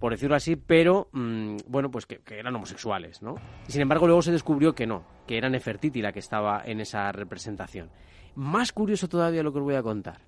por 0.00 0.10
decirlo 0.10 0.34
así, 0.34 0.56
pero 0.56 1.08
mm, 1.12 1.58
bueno, 1.68 1.88
pues 1.92 2.04
que, 2.04 2.18
que, 2.18 2.40
eran 2.40 2.56
homosexuales, 2.56 3.22
¿no? 3.22 3.36
Y 3.68 3.70
sin 3.70 3.82
embargo 3.82 4.08
luego 4.08 4.22
se 4.22 4.32
descubrió 4.32 4.74
que 4.74 4.88
no, 4.88 5.04
que 5.28 5.38
era 5.38 5.48
Nefertiti 5.48 6.02
la 6.02 6.10
que 6.10 6.18
estaba 6.18 6.64
en 6.64 6.80
esa 6.80 7.12
representación. 7.12 7.90
Más 8.34 8.72
curioso 8.72 9.08
todavía 9.08 9.42
lo 9.42 9.52
que 9.52 9.58
os 9.58 9.64
voy 9.64 9.74
a 9.74 9.82
contar. 9.82 10.20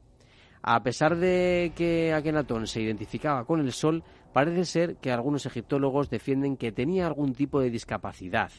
A 0.63 0.83
pesar 0.83 1.17
de 1.17 1.73
que 1.75 2.13
Akenatón 2.13 2.67
se 2.67 2.81
identificaba 2.81 3.45
con 3.45 3.61
el 3.61 3.73
sol, 3.73 4.03
parece 4.33 4.65
ser 4.65 4.97
que 4.97 5.11
algunos 5.11 5.45
egiptólogos 5.47 6.09
defienden 6.09 6.57
que 6.57 6.71
tenía 6.71 7.07
algún 7.07 7.35
tipo 7.35 7.61
de 7.61 7.71
discapacidad 7.71 8.51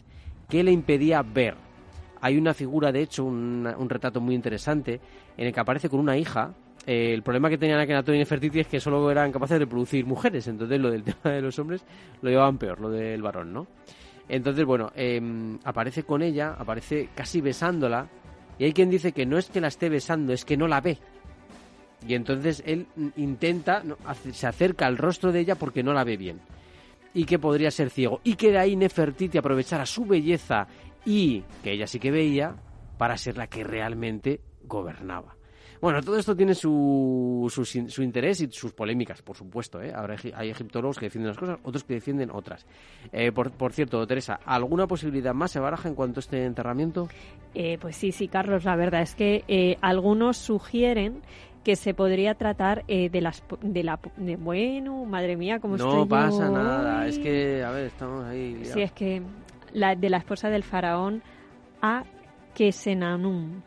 que 0.49 0.63
le 0.63 0.71
impedía 0.71 1.21
ver. 1.21 1.55
Hay 2.21 2.37
una 2.37 2.53
figura, 2.53 2.91
de 2.91 3.01
hecho, 3.01 3.25
un, 3.25 3.87
retrato 3.89 4.21
muy 4.21 4.35
interesante 4.35 4.99
en 5.37 5.47
el 5.47 5.53
que 5.53 5.59
aparece 5.59 5.89
con 5.89 5.99
una 5.99 6.17
hija. 6.17 6.53
Eh, 6.85 7.13
el 7.13 7.23
problema 7.23 7.49
que 7.49 7.57
tenían 7.57 7.79
Akenatón 7.79 8.15
y 8.15 8.19
Nefertiti 8.19 8.59
es 8.59 8.67
que 8.67 8.79
solo 8.79 9.09
eran 9.09 9.31
capaces 9.31 9.57
de 9.57 9.67
producir 9.67 10.05
mujeres, 10.05 10.47
entonces 10.47 10.79
lo 10.79 10.91
del 10.91 11.03
tema 11.05 11.35
de 11.35 11.41
los 11.41 11.57
hombres 11.59 11.85
lo 12.21 12.29
llevaban 12.29 12.57
peor, 12.57 12.79
lo 12.81 12.89
del 12.89 13.21
varón, 13.21 13.53
¿no? 13.53 13.67
Entonces, 14.27 14.65
bueno, 14.65 14.91
eh, 14.95 15.21
aparece 15.63 16.03
con 16.03 16.21
ella, 16.21 16.55
aparece 16.57 17.09
casi 17.15 17.41
besándola, 17.41 18.09
y 18.57 18.65
hay 18.65 18.73
quien 18.73 18.89
dice 18.89 19.11
que 19.11 19.25
no 19.25 19.37
es 19.37 19.49
que 19.49 19.61
la 19.61 19.67
esté 19.67 19.89
besando, 19.89 20.33
es 20.33 20.45
que 20.45 20.57
no 20.57 20.67
la 20.67 20.81
ve. 20.81 20.97
Y 22.07 22.15
entonces 22.15 22.61
él 22.65 22.87
intenta, 23.15 23.81
se 24.33 24.47
acerca 24.47 24.87
al 24.87 24.97
rostro 24.97 25.31
de 25.31 25.39
ella 25.39 25.55
porque 25.55 25.83
no 25.83 25.93
la 25.93 26.03
ve 26.03 26.17
bien. 26.17 26.41
Y 27.13 27.25
que 27.25 27.39
podría 27.39 27.71
ser 27.71 27.89
ciego. 27.89 28.19
Y 28.23 28.35
que 28.35 28.51
de 28.51 28.57
ahí 28.57 28.75
Nefertiti 28.75 29.37
aprovechara 29.37 29.85
su 29.85 30.05
belleza 30.05 30.67
y 31.05 31.43
que 31.63 31.71
ella 31.71 31.87
sí 31.87 31.99
que 31.99 32.11
veía 32.11 32.55
para 32.97 33.17
ser 33.17 33.37
la 33.37 33.47
que 33.47 33.63
realmente 33.63 34.41
gobernaba. 34.63 35.35
Bueno, 35.83 36.01
todo 36.01 36.17
esto 36.17 36.33
tiene 36.33 36.55
su, 36.55 37.51
su, 37.53 37.65
su, 37.65 38.03
interés 38.03 38.39
y 38.39 38.49
sus 38.49 38.71
polémicas, 38.71 39.21
por 39.21 39.35
supuesto. 39.35 39.81
¿eh? 39.81 39.91
Ahora 39.93 40.15
hay 40.33 40.49
egiptólogos 40.49 40.97
que 40.97 41.07
defienden 41.07 41.31
unas 41.31 41.37
cosas, 41.37 41.59
otros 41.61 41.83
que 41.83 41.95
defienden 41.95 42.31
otras. 42.31 42.65
Eh, 43.11 43.33
por, 43.33 43.51
por, 43.51 43.73
cierto, 43.73 44.07
Teresa, 44.07 44.39
¿alguna 44.45 44.87
posibilidad 44.87 45.33
más 45.33 45.51
se 45.51 45.59
baraja 45.59 45.89
en 45.89 45.95
cuanto 45.95 46.19
a 46.19 46.21
este 46.21 46.45
enterramiento? 46.45 47.09
Eh, 47.53 47.77
pues 47.81 47.97
sí, 47.97 48.13
sí, 48.13 48.29
Carlos, 48.29 48.63
la 48.63 48.77
verdad 48.77 49.01
es 49.01 49.13
que 49.13 49.43
eh, 49.49 49.77
algunos 49.81 50.37
sugieren 50.37 51.21
que 51.65 51.75
se 51.75 51.93
podría 51.93 52.35
tratar 52.35 52.85
eh, 52.87 53.09
de 53.09 53.19
las 53.19 53.43
de 53.61 53.83
la 53.83 53.99
de, 54.15 54.37
bueno 54.37 55.03
madre 55.03 55.35
mía 55.35 55.59
cómo 55.59 55.75
no 55.75 55.89
estoy 55.89 56.07
pasa 56.07 56.47
yo 56.47 56.51
nada 56.51 57.07
es 57.07 57.17
que 57.19 57.63
a 57.63 57.71
ver 57.71 57.85
estamos 57.85 58.25
ahí 58.25 58.53
liados. 58.55 58.73
sí 58.73 58.81
es 58.81 58.91
que 58.91 59.21
la 59.71 59.95
de 59.95 60.09
la 60.09 60.17
esposa 60.17 60.49
del 60.49 60.63
faraón 60.63 61.23
a 61.81 62.03
Kesenanum 62.53 63.61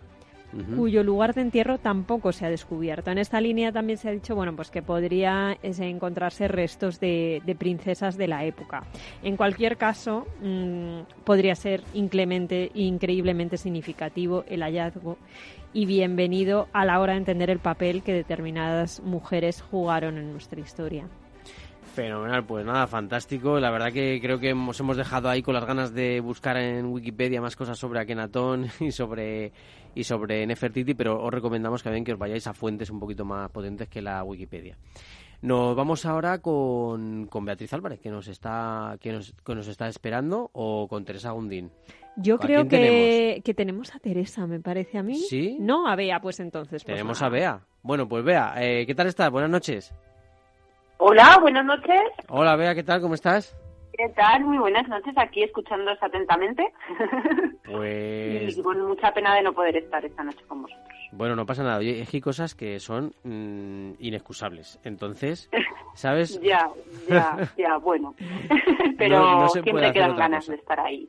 Cuyo 0.76 1.02
lugar 1.02 1.34
de 1.34 1.42
entierro 1.42 1.78
tampoco 1.78 2.32
se 2.32 2.46
ha 2.46 2.50
descubierto. 2.50 3.10
En 3.10 3.18
esta 3.18 3.40
línea 3.40 3.72
también 3.72 3.98
se 3.98 4.08
ha 4.08 4.12
dicho, 4.12 4.34
bueno, 4.34 4.56
pues 4.56 4.70
que 4.70 4.80
podría 4.80 5.56
encontrarse 5.62 6.48
restos 6.48 6.98
de, 6.98 7.42
princesas 7.58 8.16
de 8.16 8.28
la 8.28 8.44
época. 8.44 8.84
En 9.22 9.36
cualquier 9.36 9.76
caso, 9.76 10.26
mmm, 10.40 11.00
podría 11.24 11.54
ser 11.54 11.82
inclemente, 11.94 12.70
increíblemente 12.74 13.58
significativo 13.58 14.44
el 14.48 14.62
hallazgo 14.62 15.18
y 15.72 15.84
bienvenido 15.84 16.68
a 16.72 16.84
la 16.84 17.00
hora 17.00 17.12
de 17.12 17.18
entender 17.18 17.50
el 17.50 17.58
papel 17.58 18.02
que 18.02 18.12
determinadas 18.12 19.00
mujeres 19.00 19.60
jugaron 19.60 20.16
en 20.16 20.32
nuestra 20.32 20.60
historia. 20.60 21.06
Fenomenal, 21.96 22.44
pues 22.44 22.62
nada, 22.66 22.86
fantástico. 22.86 23.58
La 23.58 23.70
verdad 23.70 23.90
que 23.90 24.20
creo 24.20 24.38
que 24.38 24.54
nos 24.54 24.78
hemos 24.80 24.98
dejado 24.98 25.30
ahí 25.30 25.40
con 25.40 25.54
las 25.54 25.64
ganas 25.64 25.94
de 25.94 26.20
buscar 26.20 26.58
en 26.58 26.84
Wikipedia 26.84 27.40
más 27.40 27.56
cosas 27.56 27.78
sobre 27.78 28.00
Akenatón 28.00 28.66
y 28.80 28.92
sobre 28.92 29.50
y 29.94 30.04
sobre 30.04 30.46
Nefertiti, 30.46 30.92
pero 30.92 31.18
os 31.18 31.32
recomendamos 31.32 31.82
que, 31.82 32.04
que 32.04 32.12
os 32.12 32.18
vayáis 32.18 32.46
a 32.48 32.52
fuentes 32.52 32.90
un 32.90 33.00
poquito 33.00 33.24
más 33.24 33.50
potentes 33.50 33.88
que 33.88 34.02
la 34.02 34.22
Wikipedia. 34.24 34.76
Nos 35.40 35.74
vamos 35.74 36.04
ahora 36.04 36.42
con, 36.42 37.28
con 37.28 37.46
Beatriz 37.46 37.72
Álvarez, 37.72 37.98
que 37.98 38.10
nos 38.10 38.28
está 38.28 38.98
que 39.00 39.12
nos, 39.12 39.32
que 39.32 39.54
nos 39.54 39.66
está 39.66 39.88
esperando, 39.88 40.50
o 40.52 40.86
con 40.88 41.02
Teresa 41.02 41.30
Gundín. 41.30 41.70
Yo 42.18 42.36
creo 42.36 42.64
que 42.64 42.76
tenemos? 42.76 43.42
que 43.42 43.54
tenemos 43.54 43.94
a 43.94 44.00
Teresa, 44.00 44.46
me 44.46 44.60
parece 44.60 44.98
a 44.98 45.02
mí. 45.02 45.14
¿Sí? 45.14 45.56
No, 45.60 45.88
a 45.88 45.96
Bea, 45.96 46.20
pues 46.20 46.40
entonces. 46.40 46.84
Pues 46.84 46.94
tenemos 46.94 47.22
nada. 47.22 47.26
a 47.26 47.30
Bea. 47.30 47.60
Bueno, 47.82 48.06
pues 48.06 48.22
Bea, 48.22 48.52
eh, 48.58 48.84
¿qué 48.84 48.94
tal 48.94 49.06
estás? 49.06 49.30
Buenas 49.30 49.50
noches. 49.50 49.94
Hola, 50.98 51.38
buenas 51.40 51.64
noches. 51.64 52.00
Hola, 52.28 52.56
Bea, 52.56 52.74
¿qué 52.74 52.82
tal? 52.82 53.00
¿Cómo 53.02 53.14
estás? 53.14 53.54
¿Qué 53.92 54.08
tal? 54.10 54.44
Muy 54.44 54.58
buenas 54.58 54.88
noches, 54.88 55.12
aquí 55.16 55.42
escuchándoos 55.42 55.98
atentamente. 56.02 56.64
Pues... 57.66 58.56
y 58.56 58.62
con 58.62 58.80
mucha 58.86 59.12
pena 59.12 59.34
de 59.34 59.42
no 59.42 59.52
poder 59.52 59.76
estar 59.76 60.04
esta 60.04 60.22
noche 60.22 60.38
con 60.46 60.62
vosotros. 60.62 60.86
Bueno, 61.10 61.34
no 61.34 61.44
pasa 61.46 61.64
nada. 61.64 61.78
Oye, 61.78 62.00
es 62.00 62.08
que 62.08 62.18
hay 62.18 62.20
cosas 62.20 62.54
que 62.54 62.78
son 62.78 63.12
mmm, 63.24 63.94
inexcusables. 63.98 64.78
Entonces, 64.84 65.50
¿sabes? 65.94 66.40
ya, 66.40 66.70
ya, 67.08 67.50
ya, 67.58 67.76
bueno. 67.78 68.14
Pero 68.96 69.18
no, 69.18 69.40
no 69.40 69.48
siempre 69.48 69.92
quedan 69.92 70.14
ganas 70.14 70.44
cosa. 70.44 70.52
de 70.52 70.58
estar 70.58 70.78
ahí. 70.80 71.08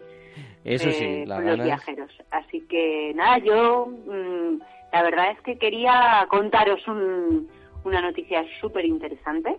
Eso 0.65 0.89
sí, 0.91 1.05
eh, 1.05 1.25
la 1.27 1.35
con 1.35 1.45
ganas... 1.45 1.57
los 1.59 1.65
viajeros. 1.67 2.11
Así 2.31 2.61
que, 2.67 3.13
nada, 3.15 3.37
yo... 3.37 3.85
Mmm, 3.85 4.59
la 4.91 5.03
verdad 5.03 5.31
es 5.31 5.41
que 5.41 5.59
quería 5.59 6.25
contaros 6.29 6.87
un, 6.87 7.47
una 7.83 8.01
noticia 8.01 8.43
súper 8.59 8.85
interesante 8.85 9.57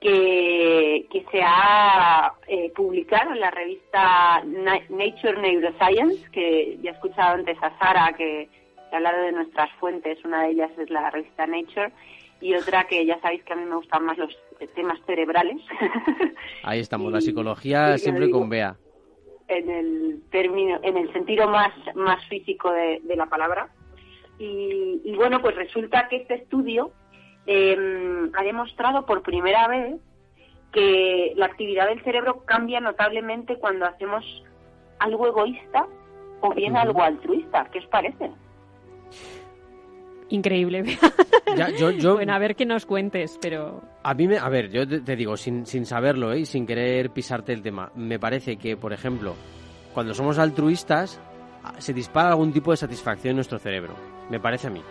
que, 0.00 1.06
que 1.10 1.24
se 1.30 1.42
ha 1.42 2.32
eh, 2.48 2.72
publicado 2.74 3.32
en 3.32 3.40
la 3.40 3.50
revista 3.50 4.42
Nature 4.44 5.40
Neuroscience, 5.40 6.30
que 6.30 6.78
ya 6.82 6.90
he 6.90 6.94
escuchado 6.94 7.34
antes 7.34 7.58
a 7.62 7.78
Sara 7.78 8.12
que, 8.16 8.48
ha 8.92 8.96
hablado 8.96 9.22
de 9.22 9.32
nuestras 9.32 9.70
fuentes, 9.78 10.18
una 10.24 10.42
de 10.42 10.50
ellas 10.50 10.70
es 10.78 10.90
la 10.90 11.10
revista 11.10 11.46
Nature, 11.46 11.92
y 12.40 12.54
otra 12.54 12.84
que 12.84 13.04
ya 13.04 13.20
sabéis 13.20 13.44
que 13.44 13.52
a 13.52 13.56
mí 13.56 13.64
me 13.64 13.76
gustan 13.76 14.04
más 14.04 14.16
los 14.16 14.36
temas 14.74 14.98
cerebrales. 15.06 15.62
Ahí 16.64 16.80
estamos, 16.80 17.10
y, 17.10 17.14
la 17.14 17.20
psicología 17.20 17.98
siempre 17.98 18.26
digo, 18.26 18.40
con 18.40 18.48
Bea. 18.48 18.76
En 19.48 19.68
el 19.68 20.22
término, 20.30 20.80
en 20.82 20.96
el 20.96 21.12
sentido 21.12 21.46
más, 21.48 21.72
más 21.94 22.24
físico 22.28 22.72
de, 22.72 23.00
de 23.04 23.16
la 23.16 23.26
palabra. 23.26 23.68
Y, 24.42 25.14
bueno, 25.16 25.42
pues 25.42 25.54
resulta 25.54 26.08
que 26.08 26.16
este 26.16 26.34
estudio 26.34 26.92
em, 27.46 28.30
ha 28.34 28.42
demostrado 28.42 29.06
por 29.06 29.22
primera 29.22 29.68
vez 29.68 30.00
que 30.72 31.32
la 31.36 31.46
actividad 31.46 31.88
del 31.88 32.02
cerebro 32.02 32.44
cambia 32.44 32.80
notablemente 32.80 33.56
cuando 33.56 33.86
hacemos 33.86 34.24
algo 34.98 35.26
egoísta 35.26 35.86
o 36.40 36.54
bien 36.54 36.76
algo 36.76 37.02
altruista. 37.02 37.66
¿Qué 37.72 37.80
os 37.80 37.86
parece? 37.86 38.30
Increíble. 40.28 40.84
yo, 41.98 42.14
bueno, 42.14 42.32
a 42.32 42.38
ver 42.38 42.54
qué 42.54 42.64
nos 42.64 42.86
cuentes, 42.86 43.38
pero... 43.42 43.82
A 44.02 44.14
mí, 44.14 44.28
me, 44.28 44.38
a 44.38 44.48
ver, 44.48 44.70
yo 44.70 44.86
te, 44.86 45.16
digo, 45.16 45.36
sin, 45.36 45.66
sin 45.66 45.84
saberlo 45.84 46.32
¿eh? 46.32 46.40
y 46.40 46.46
sin 46.46 46.66
querer 46.66 47.10
pisarte 47.10 47.52
el 47.52 47.62
tema, 47.62 47.90
me 47.96 48.18
parece 48.18 48.56
que, 48.56 48.76
por 48.76 48.92
ejemplo, 48.92 49.34
cuando 49.92 50.14
somos 50.14 50.38
altruistas, 50.38 51.20
se 51.78 51.92
dispara 51.92 52.30
algún 52.30 52.52
tipo 52.52 52.70
de 52.70 52.76
satisfacción 52.76 53.30
en 53.30 53.36
nuestro 53.36 53.58
cerebro. 53.58 53.94
Me 54.30 54.38
parece 54.38 54.68
a 54.68 54.70
mí. 54.70 54.82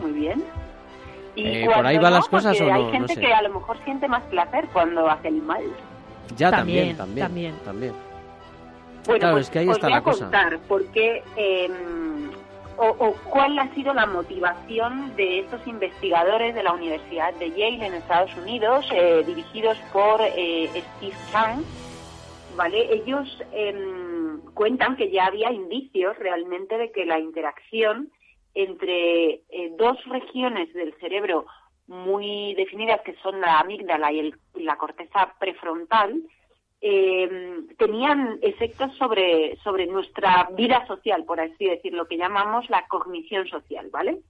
Muy 0.00 0.12
bien. 0.12 0.44
¿Y 1.36 1.46
eh, 1.46 1.68
¿Por 1.72 1.86
ahí 1.86 1.98
van 1.98 2.14
las 2.14 2.28
cosas 2.28 2.60
o 2.60 2.64
no? 2.64 2.74
Hay 2.74 2.92
gente 2.92 3.16
que 3.16 3.32
a 3.32 3.42
lo 3.42 3.54
mejor 3.54 3.76
siente 3.84 4.08
más 4.08 4.22
placer 4.24 4.66
cuando 4.72 5.08
hace 5.08 5.28
el 5.28 5.42
mal. 5.42 5.62
Ya, 6.36 6.50
también, 6.50 6.96
también, 6.96 7.54
también. 7.64 7.92
Bueno, 9.06 9.20
claro, 9.20 9.34
pues, 9.34 9.46
es 9.46 9.50
que 9.50 9.58
ahí 9.60 9.68
está 9.68 9.88
voy 9.88 9.96
a 9.96 10.02
contar 10.02 10.58
porque 10.68 11.22
eh, 11.36 11.70
o, 12.76 13.14
cuál 13.30 13.58
ha 13.58 13.72
sido 13.74 13.92
la 13.94 14.06
motivación 14.06 15.14
de 15.16 15.40
estos 15.40 15.66
investigadores 15.66 16.54
de 16.54 16.62
la 16.62 16.72
Universidad 16.72 17.34
de 17.34 17.50
Yale 17.50 17.86
en 17.86 17.94
Estados 17.94 18.34
Unidos, 18.36 18.86
eh, 18.92 19.22
dirigidos 19.26 19.78
por 19.92 20.20
eh, 20.22 20.68
Steve 20.68 21.16
Chang. 21.30 21.62
¿vale? 22.56 22.92
Ellos 22.92 23.42
em, 23.52 24.40
cuentan 24.54 24.96
que 24.96 25.10
ya 25.10 25.26
había 25.26 25.52
indicios 25.52 26.18
realmente 26.18 26.76
de 26.78 26.90
que 26.90 27.04
la 27.04 27.18
interacción 27.18 28.10
entre 28.54 29.42
eh, 29.48 29.72
dos 29.78 30.02
regiones 30.06 30.72
del 30.74 30.94
cerebro 30.98 31.46
muy 31.86 32.54
definidas, 32.54 33.00
que 33.02 33.16
son 33.16 33.40
la 33.40 33.58
amígdala 33.58 34.12
y 34.12 34.32
la 34.54 34.76
corteza 34.76 35.34
prefrontal, 35.38 36.22
eh, 36.80 37.28
tenían 37.76 38.38
efectos 38.42 38.96
sobre, 38.96 39.56
sobre 39.62 39.86
nuestra 39.86 40.48
vida 40.56 40.86
social, 40.86 41.24
por 41.24 41.40
así 41.40 41.66
decir, 41.66 41.92
lo 41.92 42.06
que 42.06 42.16
llamamos 42.16 42.68
la 42.70 42.86
cognición 42.86 43.46
social, 43.48 43.90
¿vale? 43.92 44.20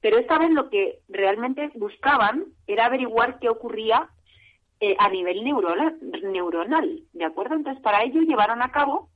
Pero 0.00 0.18
esta 0.18 0.38
vez 0.38 0.50
lo 0.50 0.70
que 0.70 0.98
realmente 1.08 1.70
buscaban 1.74 2.46
era 2.66 2.86
averiguar 2.86 3.38
qué 3.38 3.48
ocurría 3.48 4.08
eh, 4.80 4.96
a 4.98 5.08
nivel 5.08 5.44
neuronal, 5.44 5.96
neuronal, 6.24 7.00
¿de 7.12 7.24
acuerdo? 7.24 7.54
Entonces, 7.54 7.82
para 7.82 8.02
ello 8.02 8.22
llevaron 8.22 8.60
a 8.60 8.72
cabo 8.72 9.08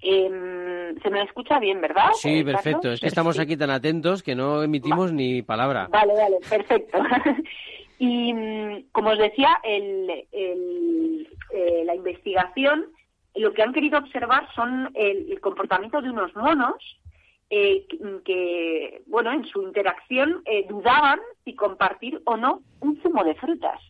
eh, 0.00 0.28
se 1.02 1.10
me 1.10 1.22
escucha 1.22 1.58
bien, 1.58 1.80
¿verdad? 1.80 2.10
Sí, 2.14 2.42
perfecto. 2.44 2.92
Es 2.92 3.00
que 3.00 3.06
estamos 3.06 3.38
aquí 3.38 3.56
tan 3.56 3.70
atentos 3.70 4.22
que 4.22 4.34
no 4.34 4.62
emitimos 4.62 5.12
ni 5.12 5.42
palabra. 5.42 5.88
Vale, 5.90 6.14
vale, 6.14 6.36
perfecto. 6.48 6.98
Y 7.98 8.32
mm, 8.32 8.88
como 8.92 9.10
os 9.10 9.18
decía, 9.18 9.58
el, 9.62 10.10
eh, 10.30 11.82
la 11.84 11.94
investigación, 11.94 12.86
lo 13.34 13.52
que 13.52 13.62
han 13.62 13.72
querido 13.72 13.98
observar 13.98 14.48
son 14.54 14.90
el, 14.94 15.40
comportamiento 15.40 16.00
de 16.02 16.10
unos 16.10 16.34
monos 16.36 16.76
eh, 17.48 17.86
que, 18.24 19.02
bueno, 19.06 19.32
en 19.32 19.44
su 19.46 19.62
interacción 19.62 20.42
eh, 20.44 20.66
dudaban 20.68 21.20
si 21.44 21.54
compartir 21.54 22.20
o 22.24 22.36
no 22.36 22.62
un 22.80 23.00
zumo 23.02 23.24
de 23.24 23.34
frutas. 23.36 23.80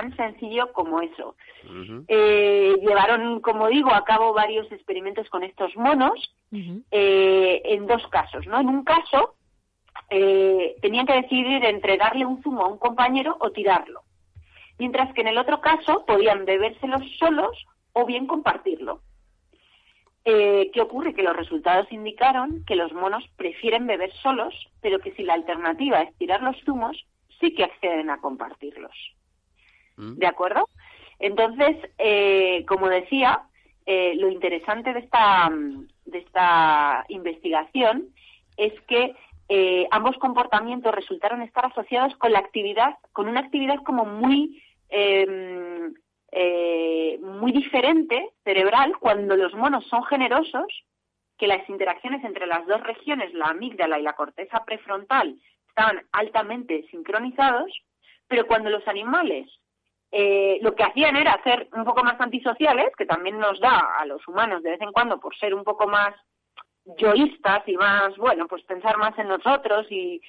Tan 0.00 0.16
sencillo 0.16 0.72
como 0.72 1.00
eso. 1.00 1.36
llevaron, 1.68 3.40
como 3.40 3.68
digo, 3.68 3.92
a 3.92 4.04
cabo 4.04 4.32
varios 4.32 4.70
experimentos 4.72 5.28
con 5.30 5.42
estos 5.44 5.76
monos 5.76 6.34
en 6.50 7.86
dos 7.86 8.06
casos, 8.08 8.46
¿no? 8.46 8.60
En 8.60 8.68
un 8.68 8.84
caso, 8.84 9.34
eh, 10.10 10.76
tenían 10.80 11.06
que 11.06 11.14
decidir 11.14 11.64
entre 11.64 11.96
darle 11.96 12.26
un 12.26 12.42
zumo 12.42 12.64
a 12.64 12.68
un 12.68 12.78
compañero 12.78 13.36
o 13.40 13.50
tirarlo. 13.50 14.02
Mientras 14.78 15.12
que 15.14 15.22
en 15.22 15.28
el 15.28 15.38
otro 15.38 15.60
caso 15.60 16.04
podían 16.06 16.44
bebérselos 16.44 17.02
solos 17.18 17.66
o 17.92 18.04
bien 18.04 18.26
compartirlo. 18.26 19.00
Eh, 20.24 20.70
¿Qué 20.72 20.80
ocurre? 20.80 21.14
Que 21.14 21.22
los 21.22 21.36
resultados 21.36 21.90
indicaron 21.92 22.64
que 22.66 22.76
los 22.76 22.92
monos 22.92 23.24
prefieren 23.36 23.86
beber 23.86 24.12
solos, 24.14 24.54
pero 24.80 24.98
que 24.98 25.12
si 25.12 25.22
la 25.22 25.34
alternativa 25.34 26.02
es 26.02 26.16
tirar 26.16 26.42
los 26.42 26.56
zumos, 26.64 27.06
sí 27.40 27.54
que 27.54 27.64
acceden 27.64 28.10
a 28.10 28.20
compartirlos. 28.20 28.96
Mm. 29.96 30.14
¿De 30.14 30.26
acuerdo? 30.26 30.68
Entonces, 31.18 31.76
eh, 31.98 32.64
como 32.66 32.88
decía, 32.88 33.42
lo 33.86 34.30
interesante 34.30 34.94
de 34.94 35.00
esta, 35.00 35.50
de 36.06 36.18
esta 36.18 37.04
investigación 37.08 38.08
es 38.56 38.72
que 38.88 39.14
eh, 39.48 39.86
ambos 39.90 40.16
comportamientos 40.16 40.94
resultaron 40.94 41.42
estar 41.42 41.66
asociados 41.66 42.16
con 42.16 42.32
la 42.32 42.38
actividad, 42.38 42.96
con 43.12 43.28
una 43.28 43.40
actividad 43.40 43.76
como 43.84 44.06
muy 44.06 44.62
em, 44.88 45.94
eh, 46.32 47.18
muy 47.20 47.52
diferente 47.52 48.30
cerebral 48.42 48.94
cuando 48.98 49.36
los 49.36 49.54
monos 49.54 49.86
son 49.88 50.02
generosos, 50.04 50.66
que 51.36 51.46
las 51.46 51.68
interacciones 51.68 52.24
entre 52.24 52.46
las 52.46 52.66
dos 52.66 52.82
regiones, 52.82 53.34
la 53.34 53.46
amígdala 53.46 53.98
y 53.98 54.02
la 54.02 54.14
corteza 54.14 54.64
prefrontal, 54.64 55.36
estaban 55.68 56.00
altamente 56.12 56.86
sincronizados, 56.90 57.70
pero 58.28 58.46
cuando 58.46 58.70
los 58.70 58.86
animales 58.88 59.48
eh, 60.16 60.60
lo 60.62 60.76
que 60.76 60.84
hacían 60.84 61.16
era 61.16 61.32
hacer 61.32 61.68
un 61.72 61.84
poco 61.84 62.04
más 62.04 62.20
antisociales, 62.20 62.94
que 62.96 63.04
también 63.04 63.36
nos 63.36 63.58
da 63.58 63.96
a 63.98 64.06
los 64.06 64.26
humanos 64.28 64.62
de 64.62 64.70
vez 64.70 64.80
en 64.80 64.92
cuando 64.92 65.18
por 65.18 65.36
ser 65.36 65.52
un 65.52 65.64
poco 65.64 65.88
más 65.88 66.14
yoístas 66.96 67.66
y 67.66 67.76
más, 67.76 68.16
bueno, 68.16 68.46
pues 68.46 68.62
pensar 68.62 68.96
más 68.96 69.18
en 69.18 69.26
nosotros 69.26 69.88
y, 69.90 70.22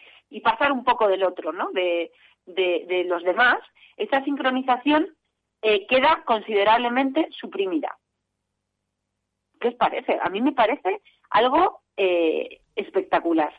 pasar 0.44 0.72
un 0.72 0.84
poco 0.84 1.08
del 1.08 1.24
otro, 1.24 1.52
¿no? 1.52 1.70
De, 1.72 2.12
los 3.06 3.24
demás, 3.24 3.58
esa 3.96 4.24
sincronización 4.24 5.16
eh, 5.62 5.86
queda 5.86 6.24
considerablemente 6.26 7.30
suprimida. 7.32 7.96
¿Qué 9.60 9.68
os 9.68 9.76
parece? 9.76 10.18
A 10.20 10.30
mí 10.30 10.42
me 10.42 10.52
parece 10.52 11.02
algo 11.30 11.82
eh, 11.96 12.60
espectacular. 12.76 13.54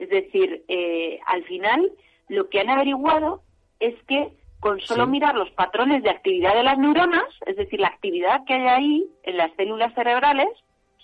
Es 0.00 0.08
decir, 0.08 0.64
eh, 0.66 1.20
al 1.26 1.44
final 1.44 1.92
lo 2.28 2.48
que 2.48 2.58
han 2.58 2.68
averiguado 2.68 3.42
es 3.78 3.94
que 4.04 4.41
con 4.62 4.80
solo 4.80 5.08
mirar 5.08 5.34
los 5.34 5.50
patrones 5.50 6.04
de 6.04 6.10
actividad 6.10 6.54
de 6.54 6.62
las 6.62 6.78
neuronas, 6.78 7.24
es 7.46 7.56
decir, 7.56 7.80
la 7.80 7.88
actividad 7.88 8.44
que 8.46 8.54
hay 8.54 8.68
ahí 8.68 9.06
en 9.24 9.36
las 9.36 9.52
células 9.56 9.92
cerebrales, 9.92 10.46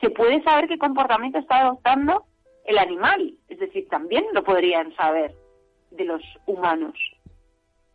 se 0.00 0.11
puede 0.11 0.40
saber 0.44 0.68
qué 0.68 0.78
comportamiento 0.78 1.40
está 1.40 1.62
adoptando 1.62 2.24
el 2.66 2.78
animal. 2.78 3.34
Es 3.48 3.59
decir, 3.59 3.88
también 3.88 4.24
lo 4.32 4.44
podrían 4.44 4.94
saber 4.94 5.34
de 5.90 6.04
los 6.04 6.22
humanos. 6.46 6.94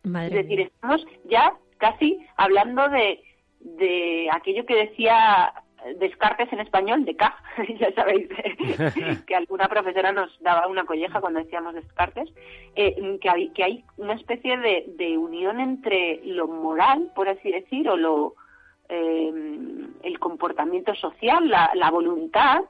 es 0.04 0.30
decir, 0.32 0.60
estamos 0.60 1.06
ya 1.24 1.54
casi 1.78 2.18
hablando 2.36 2.86
de, 2.90 3.22
de 3.60 4.28
aquello 4.32 4.66
que 4.66 4.76
decía 4.76 5.50
Descartes 5.98 6.52
en 6.52 6.60
español, 6.60 7.04
de 7.04 7.16
K, 7.16 7.36
ya 7.78 7.92
sabéis 7.92 8.28
que 9.26 9.34
alguna 9.34 9.68
profesora 9.68 10.12
nos 10.12 10.30
daba 10.40 10.66
una 10.66 10.84
colleja 10.84 11.20
cuando 11.20 11.40
decíamos 11.40 11.74
Descartes, 11.74 12.28
eh, 12.74 13.18
que, 13.20 13.28
hay, 13.30 13.48
que 13.50 13.64
hay 13.64 13.84
una 13.96 14.14
especie 14.14 14.56
de, 14.56 14.84
de 14.96 15.18
unión 15.18 15.60
entre 15.60 16.20
lo 16.24 16.46
moral, 16.48 17.10
por 17.14 17.28
así 17.28 17.50
decir, 17.50 17.88
o 17.88 17.96
lo, 17.96 18.34
eh, 18.88 19.32
el 20.02 20.18
comportamiento 20.18 20.94
social, 20.94 21.48
la, 21.48 21.90
voluntad 21.90 22.60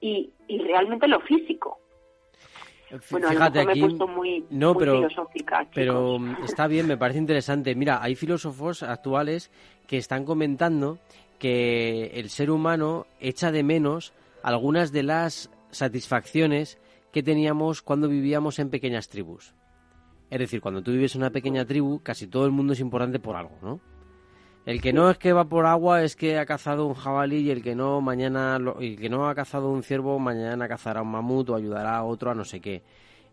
y, 0.00 0.30
realmente 0.48 1.08
lo 1.08 1.20
físico. 1.20 1.78
Bueno, 3.10 3.28
Fíjate 3.28 3.60
aquí, 3.60 3.80
me 3.80 3.86
he 3.86 3.88
puesto 3.88 4.06
muy, 4.06 4.44
no, 4.50 4.74
pero, 4.74 4.96
filosófica. 4.96 5.66
Pero 5.74 6.18
está 6.44 6.66
bien, 6.66 6.86
me 6.86 6.98
parece 6.98 7.18
interesante. 7.18 7.74
Mira, 7.74 8.00
hay 8.02 8.14
filósofos 8.14 8.82
actuales 8.82 9.50
que 9.88 9.96
están 9.96 10.24
comentando 10.24 10.98
que 11.38 12.12
el 12.14 12.30
ser 12.30 12.50
humano 12.50 13.06
echa 13.20 13.52
de 13.52 13.62
menos 13.62 14.12
algunas 14.42 14.92
de 14.92 15.02
las 15.02 15.50
satisfacciones 15.70 16.78
que 17.12 17.22
teníamos 17.22 17.82
cuando 17.82 18.08
vivíamos 18.08 18.58
en 18.58 18.70
pequeñas 18.70 19.08
tribus. 19.08 19.54
Es 20.30 20.38
decir, 20.38 20.60
cuando 20.60 20.82
tú 20.82 20.90
vives 20.92 21.14
en 21.14 21.22
una 21.22 21.30
pequeña 21.30 21.64
tribu, 21.64 22.00
casi 22.02 22.26
todo 22.26 22.44
el 22.44 22.50
mundo 22.50 22.72
es 22.72 22.80
importante 22.80 23.20
por 23.20 23.36
algo, 23.36 23.56
¿no? 23.62 23.80
El 24.66 24.80
que 24.80 24.92
no 24.92 25.10
es 25.10 25.18
que 25.18 25.32
va 25.32 25.44
por 25.44 25.66
agua 25.66 26.02
es 26.02 26.16
que 26.16 26.38
ha 26.38 26.46
cazado 26.46 26.86
un 26.86 26.94
jabalí 26.94 27.40
y 27.40 27.50
el 27.50 27.62
que 27.62 27.74
no 27.74 28.00
mañana 28.00 28.58
el 28.80 28.98
que 28.98 29.10
no 29.10 29.28
ha 29.28 29.34
cazado 29.34 29.70
un 29.70 29.82
ciervo 29.82 30.18
mañana 30.18 30.66
cazará 30.66 31.02
un 31.02 31.10
mamut 31.10 31.50
o 31.50 31.54
ayudará 31.54 31.98
a 31.98 32.04
otro 32.04 32.30
a 32.30 32.34
no 32.34 32.44
sé 32.44 32.60
qué. 32.60 32.82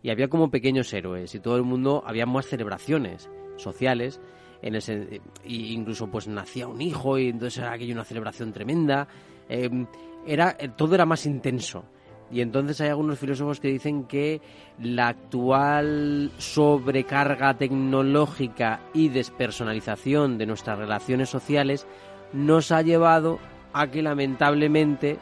Y 0.02 0.10
había 0.10 0.28
como 0.28 0.50
pequeños 0.50 0.92
héroes 0.92 1.34
y 1.34 1.40
todo 1.40 1.56
el 1.56 1.62
mundo 1.62 2.02
había 2.06 2.26
más 2.26 2.46
celebraciones 2.46 3.30
sociales 3.56 4.20
en 4.62 4.76
ese 4.76 5.20
incluso 5.44 6.06
pues 6.06 6.28
nacía 6.28 6.68
un 6.68 6.80
hijo 6.80 7.18
y 7.18 7.28
entonces 7.28 7.58
era 7.58 7.72
aquello 7.72 7.94
una 7.94 8.04
celebración 8.04 8.52
tremenda. 8.52 9.08
Em, 9.48 9.86
era 10.26 10.56
todo 10.76 10.94
era 10.94 11.04
más 11.04 11.26
intenso. 11.26 11.84
Y 12.30 12.40
entonces 12.40 12.80
hay 12.80 12.88
algunos 12.88 13.18
filósofos 13.18 13.60
que 13.60 13.68
dicen 13.68 14.04
que 14.04 14.40
la 14.80 15.08
actual 15.08 16.30
sobrecarga 16.38 17.58
tecnológica 17.58 18.80
y 18.94 19.10
despersonalización 19.10 20.38
de 20.38 20.46
nuestras 20.46 20.78
relaciones 20.78 21.28
sociales 21.28 21.86
nos 22.32 22.72
ha 22.72 22.80
llevado 22.80 23.38
a 23.74 23.88
que 23.88 24.00
lamentablemente 24.00 25.18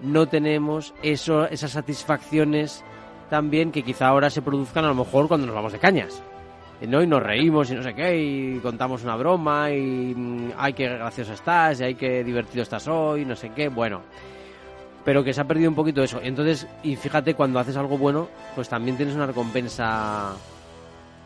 no 0.00 0.28
tenemos 0.28 0.94
eso, 1.02 1.48
esas 1.48 1.72
satisfacciones 1.72 2.84
también 3.28 3.72
que 3.72 3.82
quizá 3.82 4.06
ahora 4.08 4.30
se 4.30 4.42
produzcan 4.42 4.84
a 4.84 4.88
lo 4.88 4.94
mejor 4.94 5.26
cuando 5.26 5.46
nos 5.46 5.56
vamos 5.56 5.72
de 5.72 5.80
cañas. 5.80 6.22
¿No? 6.80 7.02
Y 7.02 7.06
nos 7.06 7.22
reímos 7.22 7.70
y 7.70 7.74
no 7.74 7.82
sé 7.82 7.94
qué, 7.94 8.16
y 8.16 8.58
contamos 8.58 9.04
una 9.04 9.16
broma, 9.16 9.70
y 9.70 10.14
mm, 10.14 10.52
ay, 10.56 10.72
qué 10.72 10.88
gracioso 10.88 11.32
estás, 11.32 11.80
y 11.80 11.84
ay, 11.84 11.94
qué 11.94 12.24
divertido 12.24 12.62
estás 12.62 12.88
hoy, 12.88 13.24
no 13.24 13.36
sé 13.36 13.50
qué, 13.50 13.68
bueno. 13.68 14.02
Pero 15.04 15.24
que 15.24 15.32
se 15.32 15.40
ha 15.40 15.44
perdido 15.44 15.68
un 15.68 15.74
poquito 15.74 16.02
eso. 16.02 16.20
Entonces, 16.22 16.66
y 16.82 16.96
fíjate, 16.96 17.34
cuando 17.34 17.58
haces 17.58 17.76
algo 17.76 17.98
bueno, 17.98 18.28
pues 18.54 18.68
también 18.68 18.96
tienes 18.96 19.14
una 19.14 19.26
recompensa 19.26 20.34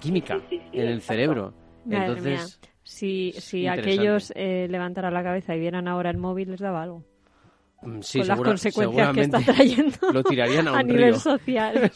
química 0.01 0.41
en 0.51 0.89
el 0.89 1.03
cerebro. 1.03 1.53
Entonces, 1.89 2.59
si, 2.83 3.33
si 3.39 3.67
aquellos 3.67 4.33
eh, 4.35 4.67
levantaran 4.71 5.13
la 5.13 5.23
cabeza 5.23 5.55
y 5.55 5.61
vieran 5.61 5.89
ahora 5.89 6.11
el 6.11 6.19
móvil, 6.19 6.53
les 6.53 6.61
daba 6.61 6.83
algo. 6.83 7.05
Mm, 7.83 8.01
sí, 8.01 8.21
con 8.21 8.29
las 8.29 8.41
consecuencias 8.41 9.13
que 9.13 9.21
está 9.23 9.41
trayendo 9.41 9.97
lo 10.13 10.23
tirarían 10.23 10.69
a, 10.69 10.73
un 10.81 10.87
nivel 10.87 11.17
social. 11.17 11.91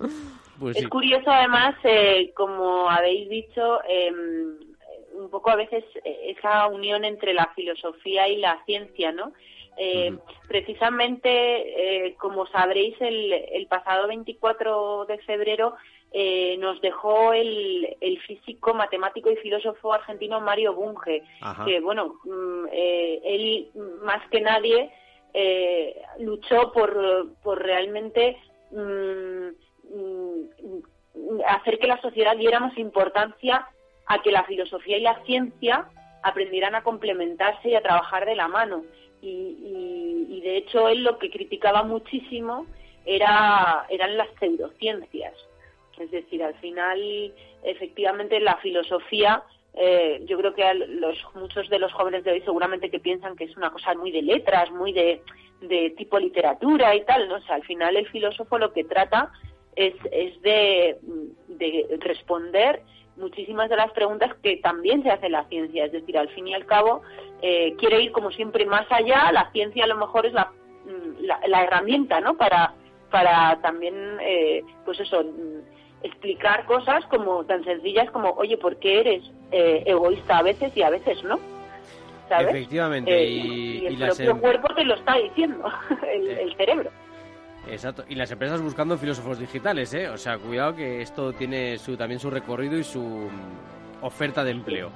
Pues 0.60 0.76
es 0.76 0.88
curioso 0.88 1.30
además, 1.30 1.74
eh, 1.84 2.32
como 2.36 2.90
habéis 2.90 3.30
dicho, 3.30 3.80
em, 3.88 4.58
un 5.14 5.30
poco 5.30 5.50
a 5.50 5.56
veces 5.56 5.82
eh, 6.04 6.34
esa 6.36 6.66
unión 6.66 7.02
entre 7.06 7.32
la 7.32 7.50
filosofía 7.56 8.28
y 8.28 8.36
la 8.36 8.62
ciencia, 8.66 9.10
¿no? 9.10 9.32
Eh, 9.78 10.14
precisamente, 10.46 12.14
como 12.18 12.46
sabréis, 12.48 13.00
el, 13.00 13.32
el, 13.32 13.66
pasado 13.66 14.08
24 14.08 15.06
de 15.06 15.16
febrero 15.20 15.74
nos 16.58 16.78
dejó 16.82 17.32
el, 17.32 17.96
el, 18.02 18.20
físico, 18.20 18.74
matemático 18.74 19.30
y 19.30 19.36
filósofo 19.36 19.94
argentino 19.94 20.40
Mario 20.42 20.74
Bunge, 20.74 21.22
que, 21.64 21.80
bueno, 21.80 22.16
mm, 22.24 22.66
él 22.72 23.70
más 24.02 24.28
que 24.28 24.42
nadie 24.42 24.90
luchó 26.18 26.72
por, 26.72 27.32
por 27.42 27.62
realmente... 27.62 28.36
Mm, 28.72 29.69
hacer 31.46 31.78
que 31.78 31.86
la 31.86 32.00
sociedad 32.00 32.36
diéramos 32.36 32.76
importancia 32.78 33.66
a 34.06 34.22
que 34.22 34.32
la 34.32 34.44
filosofía 34.44 34.98
y 34.98 35.02
la 35.02 35.22
ciencia 35.24 35.88
aprendieran 36.22 36.74
a 36.74 36.82
complementarse 36.82 37.70
y 37.70 37.74
a 37.74 37.82
trabajar 37.82 38.26
de 38.26 38.36
la 38.36 38.48
mano. 38.48 38.84
Y, 39.22 40.40
de 40.42 40.56
hecho 40.56 40.88
él 40.88 41.04
lo 41.04 41.18
que 41.18 41.30
criticaba 41.30 41.82
muchísimo 41.82 42.66
era, 43.04 43.84
eran 43.90 44.16
las 44.16 44.28
pseudociencias. 44.38 45.34
Es 45.98 46.10
decir, 46.10 46.42
al 46.42 46.54
final, 46.54 47.34
efectivamente, 47.62 48.40
la 48.40 48.56
filosofía, 48.56 49.42
eh, 49.74 50.22
yo 50.24 50.38
creo 50.38 50.54
que 50.54 50.74
los, 50.74 51.18
muchos 51.34 51.68
de 51.68 51.78
los 51.78 51.92
jóvenes 51.92 52.24
de 52.24 52.32
hoy 52.32 52.40
seguramente 52.40 52.90
que 52.90 53.00
piensan 53.00 53.36
que 53.36 53.44
es 53.44 53.56
una 53.56 53.70
cosa 53.70 53.94
muy 53.94 54.10
de 54.10 54.22
letras, 54.22 54.70
muy 54.70 54.92
de, 54.92 55.20
tipo 55.98 56.18
literatura 56.18 56.96
y 56.96 57.04
tal, 57.04 57.28
¿no? 57.28 57.36
O 57.36 57.52
al 57.52 57.62
final 57.64 57.96
el 57.96 58.08
filósofo 58.08 58.58
lo 58.58 58.72
que 58.72 58.84
trata 58.84 59.30
es, 59.76 59.94
es 60.10 60.40
de, 60.42 60.98
responder 62.00 62.82
muchísimas 63.16 63.68
de 63.68 63.76
las 63.76 63.92
preguntas 63.92 64.34
que 64.42 64.56
también 64.58 65.02
se 65.02 65.10
hace 65.10 65.28
la 65.28 65.44
ciencia. 65.44 65.84
Es 65.84 65.92
decir, 65.92 66.16
al 66.16 66.28
fin 66.30 66.48
y 66.48 66.54
al 66.54 66.66
cabo, 66.66 67.02
eh, 67.42 67.74
quiere 67.78 68.02
ir 68.02 68.12
como 68.12 68.30
siempre 68.30 68.64
más 68.66 68.86
allá. 68.90 69.30
La 69.32 69.50
ciencia 69.52 69.84
a 69.84 69.88
lo 69.88 69.96
mejor 69.96 70.26
es 70.26 70.32
la, 70.32 70.50
mm, 70.84 71.24
la, 71.46 71.62
herramienta, 71.62 72.20
¿no? 72.20 72.36
Para, 72.36 72.74
para 73.10 73.60
también, 73.60 73.94
eh, 74.20 74.62
pues 74.84 75.00
eso, 75.00 75.22
mm, 75.22 76.04
explicar 76.06 76.64
cosas 76.64 77.04
como 77.06 77.44
tan 77.44 77.62
sencillas 77.64 78.10
como, 78.10 78.30
oye, 78.30 78.56
¿por 78.56 78.76
qué 78.76 79.00
eres 79.00 79.22
eh, 79.52 79.82
egoísta 79.84 80.38
a 80.38 80.42
veces 80.42 80.74
y 80.74 80.82
a 80.82 80.90
veces 80.90 81.22
no? 81.24 81.38
¿Sabes? 82.28 82.48
Efectivamente. 82.48 83.24
y, 83.24 83.86
el 83.86 83.98
propio 83.98 84.30
em- 84.30 84.40
cuerpo 84.40 84.74
te 84.74 84.84
lo 84.84 84.94
está 84.94 85.16
diciendo, 85.16 85.68
el 86.10 86.54
cerebro. 86.56 86.90
Exacto. 87.70 88.04
Y 88.08 88.14
las 88.14 88.30
empresas 88.30 88.60
buscando 88.60 88.96
filósofos 88.98 89.38
digitales, 89.38 89.92
¿eh? 89.94 90.08
O 90.08 90.18
sea, 90.18 90.38
cuidado 90.38 90.74
que 90.74 91.02
esto 91.02 91.32
tiene 91.32 91.78
su, 91.78 91.96
también 91.96 92.20
su 92.20 92.30
recorrido 92.30 92.78
y 92.78 92.84
su 92.84 93.00
mm, 93.00 94.04
oferta 94.04 94.44
de 94.44 94.50
empleo. 94.52 94.90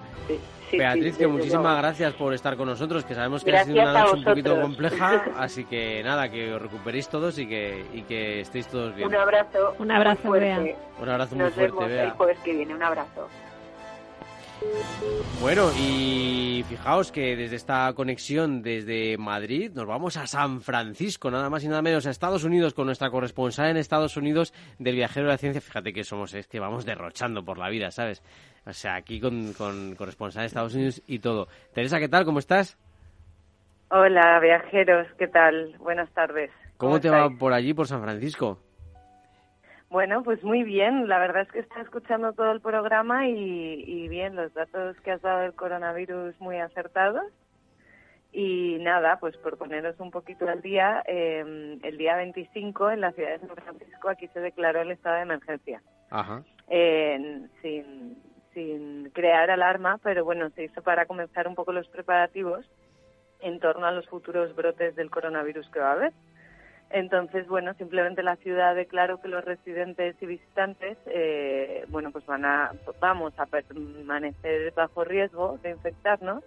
Beatriz, 0.73 1.17
que 1.17 1.27
muchísimas 1.27 1.79
gracias 1.79 2.15
por 2.15 2.35
estar 2.35 2.57
con 2.57 2.69
nosotros, 2.69 3.05
que 3.05 3.15
sabemos 3.15 3.45
que 3.45 3.57
ha 3.57 3.65
sido 3.65 3.83
una 3.83 3.93
noche 3.93 4.17
un 4.17 4.25
poquito 4.25 4.61
compleja, 4.61 5.25
así 5.39 5.65
que 5.65 6.03
nada, 6.03 6.29
que 6.29 6.53
os 6.53 6.61
recuperéis 6.61 7.09
todos 7.09 7.39
y 7.39 7.47
que, 7.47 7.85
y 7.93 8.03
que 8.03 8.41
estéis 8.41 8.67
todos 8.67 8.95
bien. 8.95 9.09
Un 9.09 9.15
abrazo. 9.15 9.75
Un 9.79 9.91
abrazo, 9.91 10.31
Bea. 10.33 10.61
Un 11.01 11.09
abrazo 11.09 11.37
muy 11.37 11.51
fuerte, 11.51 11.85
Bea. 11.87 12.05
el 12.05 12.11
jueves 12.13 12.39
que 12.45 12.55
viene. 12.55 12.75
Un 12.75 12.83
abrazo. 12.83 13.29
Bueno, 15.41 15.71
y 15.79 16.65
fijaos 16.69 17.13
que 17.13 17.37
desde 17.37 17.57
esta 17.57 17.93
conexión 17.95 18.63
desde 18.63 19.19
Madrid 19.19 19.71
nos 19.75 19.87
vamos 19.87 20.17
a 20.17 20.27
San 20.27 20.61
Francisco, 20.63 21.31
nada 21.31 21.51
más 21.51 21.65
y 21.65 21.69
nada 21.69 21.83
menos 21.83 22.07
a 22.07 22.11
Estados 22.11 22.45
Unidos 22.45 22.73
con 22.73 22.87
nuestra 22.87 23.11
corresponsal 23.11 23.71
en 23.71 23.77
Estados 23.77 24.17
Unidos 24.17 24.55
del 24.79 24.95
viajero 24.95 25.27
de 25.27 25.33
la 25.33 25.39
ciencia. 25.39 25.61
Fíjate 25.61 25.93
que 25.93 26.05
somos, 26.05 26.33
es 26.35 26.47
que 26.47 26.61
vamos 26.61 26.87
derrochando 26.87 27.45
por 27.45 27.59
la 27.59 27.69
vida, 27.69 27.91
¿sabes? 27.91 28.23
O 28.67 28.73
sea, 28.73 28.95
aquí 28.95 29.21
con, 29.21 29.53
con 29.53 29.95
corresponsal 29.97 30.43
de 30.43 30.47
Estados 30.47 30.75
Unidos 30.75 31.03
y 31.07 31.19
todo. 31.19 31.49
Teresa, 31.75 31.99
¿qué 31.99 32.09
tal? 32.09 32.25
¿Cómo 32.25 32.39
estás? 32.39 32.79
Hola, 33.91 34.41
viajeros, 34.41 35.07
¿qué 35.19 35.29
tal? 35.29 35.77
Buenas 35.79 36.11
tardes. 36.15 36.51
¿Cómo, 36.79 37.01
te 37.01 37.11
va 37.11 37.29
por 37.31 37.53
allí, 37.53 37.75
por 37.75 37.87
San 37.87 38.03
Francisco? 38.03 38.59
Bueno, 39.91 40.23
pues 40.23 40.43
muy 40.43 40.63
bien. 40.65 41.09
La 41.09 41.19
verdad 41.19 41.43
es 41.43 41.53
que 41.53 41.61
está 41.61 41.81
escuchando 41.81 42.33
todo 42.33 42.53
el 42.53 42.61
programa 42.61 43.29
y, 43.29 44.09
bien, 44.09 44.35
los 44.35 44.53
datos 44.55 44.97
que 45.01 45.13
has 45.13 45.23
dado 45.23 45.41
del 45.41 45.55
coronavirus 45.55 46.39
muy 46.41 46.59
acertados. 46.59 47.25
Y 48.33 48.79
nada, 48.81 49.19
pues 49.21 49.37
por 49.37 49.57
poneros 49.57 50.01
un 50.01 50.11
poquito 50.11 50.49
al 50.49 50.61
día, 50.61 51.05
em, 51.07 51.79
el 51.85 51.97
día 51.97 52.17
25 52.17 52.91
en 52.91 53.01
la 53.01 53.13
ciudad 53.13 53.39
de 53.39 53.47
San 53.47 53.57
Francisco 53.57 54.09
aquí 54.09 54.27
se 54.29 54.41
declaró 54.41 54.83
el 54.83 54.91
estado 54.91 55.17
de 55.17 55.23
emergencia. 55.23 55.83
Ajá. 56.11 56.43
sin, 56.67 58.17
sin 58.53 59.11
crear 59.11 59.51
alarma, 59.51 59.99
pero 60.03 60.25
bueno, 60.25 60.49
se 60.51 60.65
hizo 60.65 60.83
para 60.83 61.07
comenzar 61.07 61.47
un 61.47 61.55
poco 61.55 61.73
los 61.73 61.87
preparativos 61.89 62.65
en 63.41 63.61
torno 63.61 63.87
a 63.87 63.93
los 63.93 64.09
futuros 64.09 64.55
brotes 64.57 64.97
del 64.97 65.11
coronavirus 65.11 65.69
que 65.69 65.81
va 65.81 65.91
a 65.91 65.93
haber. 65.93 66.13
Entonces, 66.95 67.49
bueno, 67.49 67.75
simplemente 67.75 68.23
la 68.23 68.37
ciudad 68.37 68.77
declaró 68.77 69.21
que 69.21 69.27
los 69.27 69.45
residentes 69.45 70.15
y 70.21 70.27
visitantes, 70.27 70.97
eh, 71.07 71.85
bueno, 71.89 72.13
pues 72.13 72.25
van 72.25 72.45
a, 72.45 72.71
vamos 73.01 73.35
a 73.37 73.47
permanecer 73.47 74.73
bajo 74.77 75.03
riesgo 75.03 75.59
de 75.65 75.71
infectarnos 75.71 76.45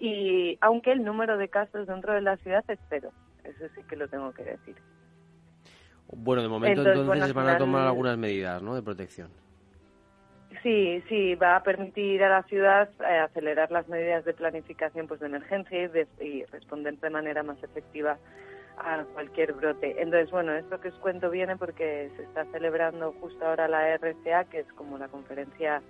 y 0.00 0.56
aunque 0.62 0.92
el 0.92 1.04
número 1.04 1.36
de 1.36 1.48
casos 1.48 1.86
dentro 1.86 2.14
de 2.14 2.22
la 2.22 2.38
ciudad 2.38 2.64
es 2.68 2.78
cero, 2.88 3.10
eso 3.44 3.66
sí 3.74 3.82
que 3.86 3.96
lo 3.96 4.08
tengo 4.08 4.32
que 4.32 4.44
decir. 4.44 4.76
Bueno, 6.10 6.40
de 6.40 6.48
momento 6.48 6.90
entonces, 6.90 7.34
van 7.34 7.48
a 7.50 7.58
tomar 7.58 7.86
algunas 7.86 8.16
medidas, 8.16 8.62
¿no?, 8.62 8.74
de 8.74 8.80
protección. 8.80 9.28
Sí, 10.62 11.02
sí, 11.10 11.34
va 11.34 11.56
a 11.56 11.62
permitir 11.62 12.24
a 12.24 12.30
la 12.30 12.42
ciudad 12.44 12.88
eh, 13.00 13.18
acelerar 13.18 13.70
las 13.70 13.86
medidas 13.88 14.24
de 14.24 14.32
planificación 14.32 15.06
pues 15.06 15.20
de 15.20 15.26
emergencia 15.26 15.90
y 16.18 16.44
responder 16.44 16.96
de 16.98 17.10
manera 17.10 17.42
más 17.42 17.62
efectiva 17.62 18.16
a 18.78 19.04
cualquier 19.12 19.52
brote. 19.52 20.00
Entonces, 20.00 20.30
bueno, 20.30 20.52
esto 20.52 20.80
que 20.80 20.88
os 20.88 20.94
cuento 20.94 21.30
viene 21.30 21.56
porque 21.56 22.10
se 22.16 22.22
está 22.22 22.44
celebrando 22.46 23.14
justo 23.20 23.46
ahora 23.46 23.68
la 23.68 23.96
RCA, 23.96 24.44
que 24.44 24.60
es 24.60 24.72
como 24.74 24.98
la 24.98 25.08
Conferencia 25.08 25.82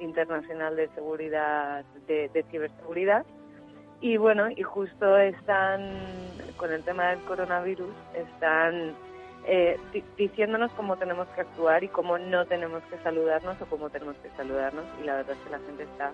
Internacional 0.00 0.76
de 0.76 0.88
Seguridad, 0.88 1.84
de, 2.06 2.44
Ciberseguridad. 2.50 3.24
Y 4.00 4.16
bueno, 4.16 4.50
y 4.50 4.62
justo 4.62 5.16
están, 5.16 5.88
con 6.56 6.72
el 6.72 6.82
tema 6.84 7.08
del 7.10 7.20
coronavirus, 7.20 7.94
están 8.14 8.94
eh, 9.46 9.78
diciéndonos 10.16 10.72
cómo 10.72 10.96
tenemos 10.96 11.26
que 11.28 11.42
actuar 11.42 11.84
y 11.84 11.88
cómo 11.88 12.18
no 12.18 12.44
tenemos 12.44 12.82
que 12.84 12.98
saludarnos 12.98 13.60
o 13.62 13.66
cómo 13.66 13.88
tenemos 13.90 14.16
que 14.16 14.30
saludarnos. 14.36 14.84
Y 15.00 15.04
la 15.04 15.16
verdad 15.16 15.36
es 15.36 15.42
que 15.44 15.50
la 15.50 15.58
gente 15.60 15.84
está 15.84 16.12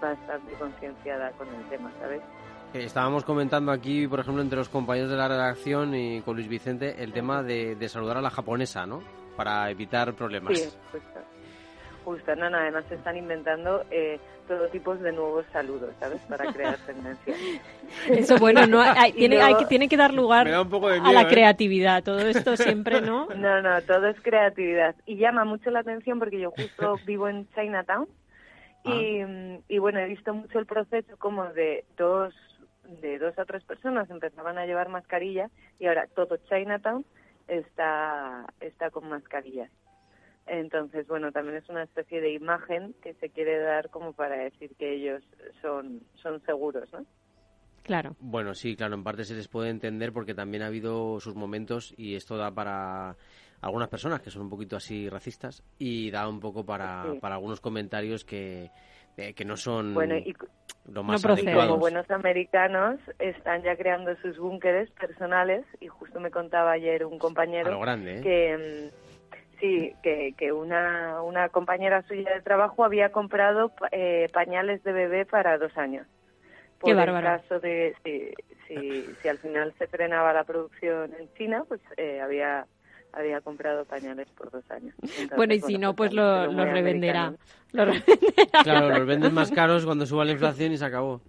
bastante 0.00 0.52
concienciada 0.54 1.30
con 1.32 1.48
el 1.48 1.68
tema, 1.68 1.92
¿sabes? 2.00 2.22
Estábamos 2.74 3.24
comentando 3.24 3.72
aquí, 3.72 4.06
por 4.06 4.20
ejemplo, 4.20 4.42
entre 4.42 4.58
los 4.58 4.68
compañeros 4.68 5.10
de 5.10 5.16
la 5.16 5.28
redacción 5.28 5.94
y 5.94 6.20
con 6.20 6.36
Luis 6.36 6.48
Vicente, 6.48 7.02
el 7.02 7.12
tema 7.12 7.42
de, 7.42 7.76
saludar 7.88 8.18
a 8.18 8.20
la 8.20 8.30
japonesa, 8.30 8.86
¿no? 8.86 9.02
Para 9.36 9.70
evitar 9.70 10.14
problemas. 10.14 10.58
Sí, 10.58 10.68
justo. 10.92 11.20
Justo, 12.04 12.34
no, 12.36 12.48
no, 12.48 12.58
además 12.58 12.84
se 12.88 12.94
están 12.94 13.16
inventando 13.16 13.84
eh, 13.90 14.18
todo 14.46 14.68
tipo 14.68 14.96
de 14.96 15.12
nuevos 15.12 15.44
saludos, 15.52 15.94
¿sabes? 16.00 16.20
Para 16.22 16.50
crear 16.52 16.76
tendencia. 16.78 17.34
Eso, 18.08 18.36
bueno, 18.38 18.66
no, 18.66 18.82
tiene, 19.14 19.40
hay, 19.40 19.54
tiene 19.66 19.88
que 19.88 19.96
dar 19.96 20.14
lugar 20.14 20.48
a 20.48 21.12
la 21.12 21.22
¿eh? 21.22 21.26
creatividad. 21.28 22.02
Todo 22.02 22.20
esto 22.20 22.56
siempre, 22.56 23.00
¿no? 23.00 23.28
No, 23.36 23.60
no, 23.62 23.80
todo 23.82 24.08
es 24.08 24.20
creatividad. 24.22 24.94
Y 25.06 25.16
llama 25.16 25.44
mucho 25.44 25.70
la 25.70 25.80
atención 25.80 26.18
porque 26.18 26.40
yo 26.40 26.50
justo 26.50 26.96
vivo 27.06 27.28
en 27.28 27.46
Chinatown 27.54 28.08
y, 28.84 29.20
ah. 29.20 29.58
y 29.68 29.78
bueno, 29.78 30.00
he 30.00 30.06
visto 30.06 30.32
mucho 30.32 30.58
el 30.58 30.66
proceso 30.66 31.16
como 31.18 31.44
de 31.52 31.84
dos 31.96 32.34
de 32.88 33.18
dos 33.18 33.38
a 33.38 33.44
tres 33.44 33.62
personas 33.64 34.10
empezaban 34.10 34.58
a 34.58 34.66
llevar 34.66 34.88
mascarilla 34.88 35.50
y 35.78 35.86
ahora 35.86 36.06
todo 36.08 36.38
Chinatown 36.48 37.04
está, 37.46 38.46
está 38.60 38.90
con 38.90 39.08
mascarillas. 39.08 39.70
Entonces, 40.46 41.06
bueno, 41.06 41.30
también 41.30 41.56
es 41.56 41.68
una 41.68 41.82
especie 41.82 42.20
de 42.20 42.32
imagen 42.32 42.94
que 43.02 43.14
se 43.14 43.28
quiere 43.28 43.58
dar 43.58 43.90
como 43.90 44.14
para 44.14 44.36
decir 44.36 44.74
que 44.78 44.94
ellos 44.94 45.22
son, 45.60 46.00
son 46.22 46.40
seguros, 46.46 46.90
¿no? 46.92 47.04
Claro. 47.82 48.16
Bueno, 48.20 48.54
sí, 48.54 48.76
claro, 48.76 48.94
en 48.94 49.04
parte 49.04 49.24
se 49.24 49.34
les 49.34 49.48
puede 49.48 49.70
entender 49.70 50.12
porque 50.12 50.34
también 50.34 50.62
ha 50.62 50.66
habido 50.66 51.20
sus 51.20 51.34
momentos 51.34 51.94
y 51.96 52.16
esto 52.16 52.36
da 52.36 52.50
para 52.50 53.16
algunas 53.60 53.88
personas 53.88 54.20
que 54.20 54.30
son 54.30 54.42
un 54.42 54.50
poquito 54.50 54.76
así 54.76 55.08
racistas 55.08 55.62
y 55.78 56.10
da 56.10 56.28
un 56.28 56.40
poco 56.40 56.64
para, 56.64 57.04
para 57.20 57.36
algunos 57.36 57.60
comentarios 57.60 58.24
que, 58.24 58.70
eh, 59.16 59.34
que 59.34 59.44
no 59.44 59.56
son 59.56 59.94
bueno, 59.94 60.16
y, 60.16 60.34
lo 60.92 61.02
más 61.02 61.22
no 61.24 61.36
Como 61.36 61.76
buenos 61.76 62.10
americanos 62.10 62.98
están 63.18 63.62
ya 63.62 63.76
creando 63.76 64.16
sus 64.22 64.38
búnkeres 64.38 64.90
personales 64.92 65.66
y 65.80 65.88
justo 65.88 66.18
me 66.20 66.30
contaba 66.30 66.72
ayer 66.72 67.04
un 67.04 67.18
compañero 67.18 67.78
grande, 67.80 68.18
¿eh? 68.18 68.22
que 68.22 68.90
mm, 68.92 69.58
sí 69.60 69.92
que, 70.02 70.34
que 70.36 70.52
una, 70.52 71.20
una 71.22 71.48
compañera 71.50 72.02
suya 72.02 72.32
de 72.32 72.40
trabajo 72.40 72.84
había 72.84 73.12
comprado 73.12 73.72
eh, 73.92 74.28
pañales 74.32 74.82
de 74.82 74.92
bebé 74.92 75.26
para 75.26 75.58
dos 75.58 75.76
años. 75.76 76.06
Por 76.78 76.94
Qué 76.94 77.02
el 77.02 77.22
caso 77.22 77.58
de 77.58 77.94
si, 78.04 78.30
si, 78.68 79.02
si, 79.20 79.28
al 79.28 79.38
final 79.38 79.74
se 79.78 79.88
frenaba 79.88 80.32
la 80.32 80.44
producción 80.44 81.12
en 81.18 81.28
China, 81.34 81.64
pues 81.66 81.80
eh, 81.96 82.20
había 82.20 82.66
había 83.12 83.40
comprado 83.40 83.84
pañales 83.84 84.28
por 84.36 84.50
dos 84.50 84.70
años. 84.70 84.94
bueno, 85.36 85.54
y 85.54 85.60
si 85.60 85.78
no, 85.78 85.94
pues, 85.94 86.10
pues 86.10 86.16
lo, 86.16 86.64
revenderá. 86.64 87.34
Claro, 87.72 87.92
los 88.90 89.06
venden 89.06 89.34
más 89.34 89.50
caros 89.50 89.84
cuando 89.84 90.06
suba 90.06 90.24
la 90.24 90.32
inflación 90.32 90.72
y 90.72 90.78
se 90.78 90.84
acabó. 90.84 91.20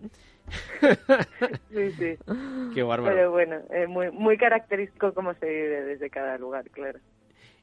sí, 1.71 1.91
sí. 1.91 2.17
Qué 2.73 2.83
bárbaro. 2.83 3.15
Pero 3.15 3.31
bueno, 3.31 3.57
es 3.71 3.87
muy, 3.87 4.11
muy 4.11 4.37
característico 4.37 5.13
cómo 5.13 5.33
se 5.35 5.45
vive 5.45 5.81
desde 5.83 6.09
cada 6.09 6.37
lugar, 6.37 6.69
claro. 6.69 6.99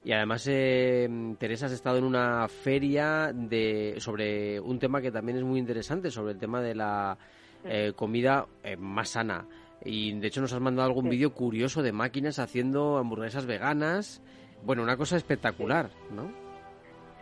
Y 0.04 0.12
además, 0.12 0.46
eh, 0.48 1.08
Teresa, 1.36 1.66
has 1.66 1.72
estado 1.72 1.98
en 1.98 2.04
una 2.04 2.46
feria 2.46 3.32
de 3.34 3.96
sobre 3.98 4.60
un 4.60 4.78
tema 4.78 5.02
que 5.02 5.10
también 5.10 5.38
es 5.38 5.42
muy 5.42 5.58
interesante, 5.58 6.12
sobre 6.12 6.34
el 6.34 6.38
tema 6.38 6.60
de 6.60 6.76
la 6.76 7.18
eh, 7.64 7.92
comida 7.96 8.46
eh, 8.62 8.76
más 8.76 9.08
sana. 9.08 9.44
Y 9.84 10.18
de 10.18 10.26
hecho 10.26 10.40
nos 10.40 10.52
has 10.52 10.60
mandado 10.60 10.88
algún 10.88 11.08
vídeo 11.08 11.32
curioso 11.32 11.82
de 11.82 11.92
máquinas 11.92 12.38
haciendo 12.38 12.96
hamburguesas 12.96 13.46
veganas. 13.46 14.22
Bueno, 14.64 14.82
una 14.82 14.96
cosa 14.96 15.16
espectacular, 15.16 15.90
¿no? 16.10 16.32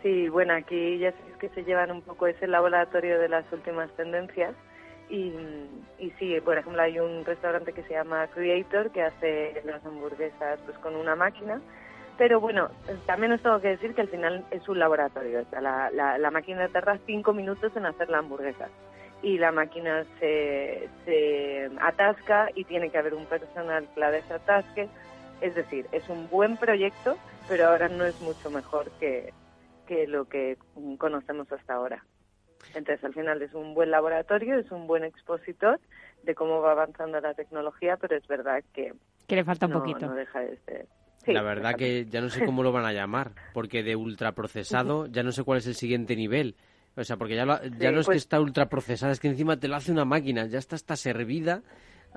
Sí, 0.01 0.29
bueno, 0.29 0.53
aquí 0.53 0.97
ya 0.99 1.11
sabéis 1.11 1.37
que 1.37 1.49
se 1.49 1.63
llevan 1.63 1.91
un 1.91 2.01
poco 2.01 2.27
ese 2.27 2.47
laboratorio 2.47 3.19
de 3.19 3.29
las 3.29 3.51
últimas 3.51 3.91
tendencias. 3.95 4.55
Y, 5.09 5.31
y 5.99 6.11
sí, 6.17 6.35
por 6.43 6.57
ejemplo, 6.57 6.81
hay 6.81 6.99
un 6.99 7.25
restaurante 7.25 7.73
que 7.73 7.83
se 7.83 7.93
llama 7.93 8.27
Creator 8.27 8.91
que 8.91 9.03
hace 9.03 9.61
las 9.65 9.85
hamburguesas 9.85 10.59
pues 10.65 10.77
con 10.79 10.95
una 10.95 11.15
máquina. 11.15 11.61
Pero 12.17 12.39
bueno, 12.39 12.69
también 13.05 13.33
os 13.33 13.41
tengo 13.41 13.59
que 13.59 13.67
decir 13.69 13.93
que 13.93 14.01
al 14.01 14.07
final 14.07 14.45
es 14.49 14.67
un 14.69 14.79
laboratorio. 14.79 15.41
O 15.41 15.49
sea, 15.49 15.61
la, 15.61 15.91
la, 15.91 16.17
la 16.17 16.31
máquina 16.31 16.67
tarda 16.69 16.97
cinco 17.05 17.33
minutos 17.33 17.75
en 17.75 17.85
hacer 17.85 18.09
la 18.09 18.19
hamburguesa 18.19 18.69
y 19.25 19.39
la 19.39 19.51
máquina 19.51 20.05
se, 20.19 20.87
se 21.03 21.71
atasca 21.81 22.47
y 22.53 22.63
tiene 22.65 22.91
que 22.91 22.99
haber 22.99 23.15
un 23.15 23.25
personal 23.25 23.87
que 23.91 23.99
la 23.99 24.11
desatasque. 24.11 24.87
Es 25.41 25.55
decir, 25.55 25.87
es 25.91 26.07
un 26.09 26.29
buen 26.29 26.57
proyecto, 26.57 27.17
pero 27.49 27.69
ahora 27.69 27.89
no 27.89 28.05
es 28.05 28.21
mucho 28.21 28.51
mejor 28.51 28.91
que, 28.99 29.33
que 29.87 30.05
lo 30.05 30.25
que 30.25 30.59
conocemos 30.99 31.51
hasta 31.51 31.73
ahora. 31.73 32.05
Entonces, 32.75 33.03
al 33.03 33.15
final 33.15 33.41
es 33.41 33.51
un 33.55 33.73
buen 33.73 33.89
laboratorio, 33.89 34.59
es 34.59 34.69
un 34.69 34.85
buen 34.85 35.03
expositor 35.03 35.79
de 36.21 36.35
cómo 36.35 36.61
va 36.61 36.73
avanzando 36.73 37.19
la 37.19 37.33
tecnología, 37.33 37.97
pero 37.97 38.15
es 38.15 38.27
verdad 38.27 38.63
que... 38.75 38.93
Que 39.25 39.35
le 39.35 39.43
falta 39.43 39.65
un 39.65 39.71
no, 39.71 39.79
poquito. 39.79 40.05
No 40.05 40.13
deja 40.13 40.41
de 40.41 40.57
ser. 40.67 40.87
la 41.25 41.41
verdad 41.41 41.73
que 41.73 42.05
ya 42.05 42.21
no 42.21 42.29
sé 42.29 42.45
cómo 42.45 42.61
lo 42.61 42.71
van 42.71 42.85
a 42.85 42.93
llamar, 42.93 43.31
porque 43.55 43.81
de 43.81 43.95
ultraprocesado 43.95 45.07
ya 45.07 45.23
no 45.23 45.31
sé 45.31 45.43
cuál 45.43 45.57
es 45.57 45.65
el 45.65 45.73
siguiente 45.73 46.15
nivel. 46.15 46.55
O 46.97 47.03
sea, 47.03 47.17
porque 47.17 47.35
ya, 47.35 47.45
ya 47.77 47.91
no 47.91 47.99
es 47.99 48.05
que 48.05 48.11
pues 48.11 48.17
está 48.17 48.39
ultra 48.39 48.67
procesada, 48.67 49.11
es 49.11 49.19
que 49.19 49.27
encima 49.27 49.57
te 49.57 49.67
lo 49.67 49.75
hace 49.75 49.91
una 49.91 50.05
máquina, 50.05 50.45
ya 50.45 50.59
está, 50.59 50.75
está 50.75 50.95
servida, 50.95 51.61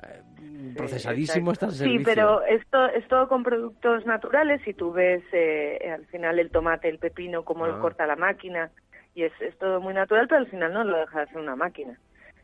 eh, 0.01 0.21
procesadísimo 0.77 1.51
está 1.51 1.65
el 1.65 1.73
Sí, 1.73 1.99
pero 1.99 2.41
esto 2.43 2.85
es 2.87 3.05
todo 3.07 3.27
con 3.27 3.43
productos 3.43 4.05
naturales 4.05 4.65
y 4.65 4.73
tú 4.73 4.93
ves 4.93 5.23
eh, 5.33 5.91
al 5.93 6.05
final 6.05 6.39
el 6.39 6.49
tomate, 6.49 6.87
el 6.87 6.99
pepino, 6.99 7.43
cómo 7.43 7.67
lo 7.67 7.75
ah. 7.75 7.79
corta 7.81 8.07
la 8.07 8.15
máquina 8.15 8.71
y 9.15 9.23
es, 9.23 9.33
es 9.41 9.57
todo 9.57 9.81
muy 9.81 9.93
natural, 9.93 10.27
pero 10.29 10.39
al 10.39 10.47
final 10.47 10.73
no 10.73 10.83
lo 10.85 10.97
deja 10.97 11.17
de 11.17 11.23
hacer 11.25 11.37
una 11.37 11.55
máquina. 11.55 11.99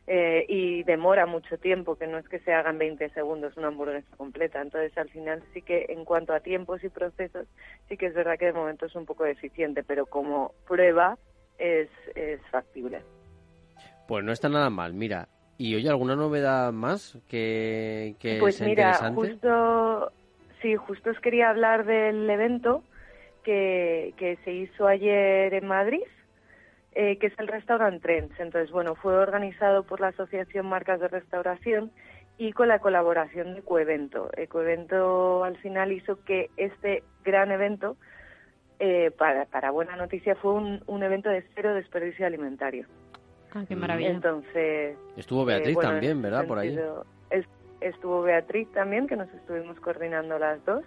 Eh, 0.07 0.45
y 0.47 0.83
demora 0.83 1.25
mucho 1.25 1.57
tiempo, 1.57 1.95
que 1.95 2.05
no 2.05 2.19
es 2.19 2.29
que 2.29 2.37
se 2.39 2.53
haga 2.53 2.69
en 2.69 2.77
20 2.77 3.09
segundos 3.09 3.57
una 3.57 3.69
hamburguesa 3.69 4.15
completa. 4.17 4.61
Entonces, 4.61 4.95
al 4.99 5.09
final 5.09 5.41
sí 5.51 5.63
que 5.63 5.87
en 5.89 6.05
cuanto 6.05 6.33
a 6.33 6.41
tiempos 6.41 6.83
y 6.83 6.89
procesos, 6.89 7.47
sí 7.89 7.97
que 7.97 8.07
es 8.07 8.13
verdad 8.13 8.37
que 8.37 8.45
de 8.45 8.53
momento 8.53 8.85
es 8.85 8.95
un 8.95 9.05
poco 9.05 9.23
deficiente, 9.23 9.83
pero 9.83 10.05
como 10.05 10.53
prueba 10.67 11.17
es, 11.57 11.89
es 12.15 12.41
factible. 12.51 13.01
Pues 14.07 14.23
no 14.23 14.31
está 14.31 14.49
nada 14.49 14.69
mal, 14.69 14.93
mira. 14.93 15.27
¿Y 15.57 15.75
oye 15.75 15.89
alguna 15.89 16.15
novedad 16.15 16.73
más 16.73 17.17
que, 17.29 18.15
que 18.19 18.37
pues 18.39 18.57
sea 18.57 18.67
mira, 18.67 18.89
interesante? 18.89 19.31
justo, 19.31 20.11
sí, 20.61 20.75
justo 20.75 21.11
os 21.11 21.19
quería 21.19 21.49
hablar 21.49 21.85
del 21.85 22.29
evento 22.29 22.83
que, 23.43 24.13
que 24.17 24.37
se 24.43 24.51
hizo 24.51 24.85
ayer 24.85 25.53
en 25.53 25.65
Madrid, 25.65 26.03
eh, 26.91 27.17
que 27.19 27.27
es 27.27 27.39
el 27.39 27.47
Restaurant 27.47 28.01
Trends. 28.01 28.37
Entonces, 28.39 28.69
bueno, 28.71 28.95
fue 28.95 29.15
organizado 29.15 29.83
por 29.83 30.01
la 30.01 30.07
Asociación 30.07 30.65
Marcas 30.65 30.99
de 30.99 31.07
Restauración 31.07 31.91
y 32.37 32.51
con 32.51 32.67
la 32.67 32.79
colaboración 32.79 33.53
de 33.53 33.59
Ecoevento. 33.59 34.29
Ecoevento 34.35 35.45
al 35.45 35.57
final 35.57 35.93
hizo 35.93 36.21
que 36.25 36.49
este 36.57 37.03
gran 37.23 37.51
evento 37.51 37.95
eh, 38.79 39.11
para, 39.17 39.45
para 39.45 39.71
buena 39.71 39.95
noticia, 39.95 40.35
fue 40.35 40.53
un, 40.53 40.83
un 40.87 41.03
evento 41.03 41.29
de 41.29 41.43
cero 41.55 41.73
desperdicio 41.73 42.25
alimentario. 42.25 42.85
Ah, 43.53 43.63
qué 43.67 43.75
maravilla. 43.75 44.09
Entonces... 44.09 44.97
Estuvo 45.15 45.43
eh, 45.43 45.45
Beatriz 45.45 45.77
también, 45.79 46.21
¿verdad? 46.21 46.45
Por 46.45 46.59
ahí. 46.59 46.77
estuvo 47.81 48.21
Beatriz 48.21 48.69
también, 48.73 49.07
que 49.07 49.15
nos 49.15 49.29
estuvimos 49.33 49.79
coordinando 49.79 50.37
las 50.37 50.63
dos, 50.65 50.83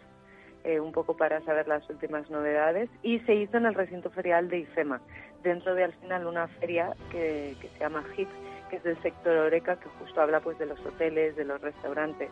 eh, 0.64 0.80
un 0.80 0.92
poco 0.92 1.16
para 1.16 1.40
saber 1.42 1.66
las 1.68 1.88
últimas 1.88 2.28
novedades, 2.30 2.90
y 3.02 3.20
se 3.20 3.34
hizo 3.34 3.56
en 3.56 3.66
el 3.66 3.74
recinto 3.74 4.10
ferial 4.10 4.48
de 4.48 4.58
IFEMA, 4.58 5.00
dentro 5.42 5.74
de 5.74 5.84
al 5.84 5.92
final 5.94 6.26
una 6.26 6.48
feria 6.48 6.94
que, 7.10 7.56
que 7.60 7.68
se 7.68 7.78
llama 7.78 8.04
HIT, 8.16 8.28
que 8.68 8.76
es 8.76 8.82
del 8.82 9.00
sector 9.00 9.36
Oreca, 9.36 9.76
que 9.76 9.88
justo 10.00 10.20
habla 10.20 10.40
pues 10.40 10.58
de 10.58 10.66
los 10.66 10.78
hoteles, 10.84 11.36
de 11.36 11.44
los 11.44 11.60
restaurantes, 11.60 12.28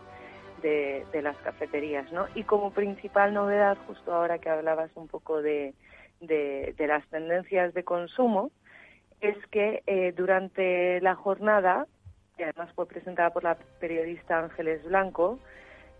de, 0.61 1.05
las 1.21 1.37
cafeterías, 1.37 2.11
¿no? 2.11 2.27
Y 2.35 2.43
como 2.43 2.71
principal 2.71 3.33
novedad, 3.33 3.77
justo 3.87 4.13
ahora 4.13 4.39
que 4.39 4.49
hablabas 4.49 4.91
un 4.95 5.07
poco 5.07 5.41
de, 5.41 5.73
de, 6.21 6.87
las 6.87 7.05
tendencias 7.07 7.73
de 7.73 7.83
consumo, 7.83 8.51
es 9.21 9.37
que 9.47 9.83
eh, 9.87 10.13
durante 10.15 11.01
la 11.01 11.15
jornada, 11.15 11.87
que 12.37 12.43
además 12.43 12.71
fue 12.75 12.87
presentada 12.87 13.31
por 13.31 13.43
la 13.43 13.57
periodista 13.79 14.39
Ángeles 14.39 14.83
Blanco, 14.83 15.39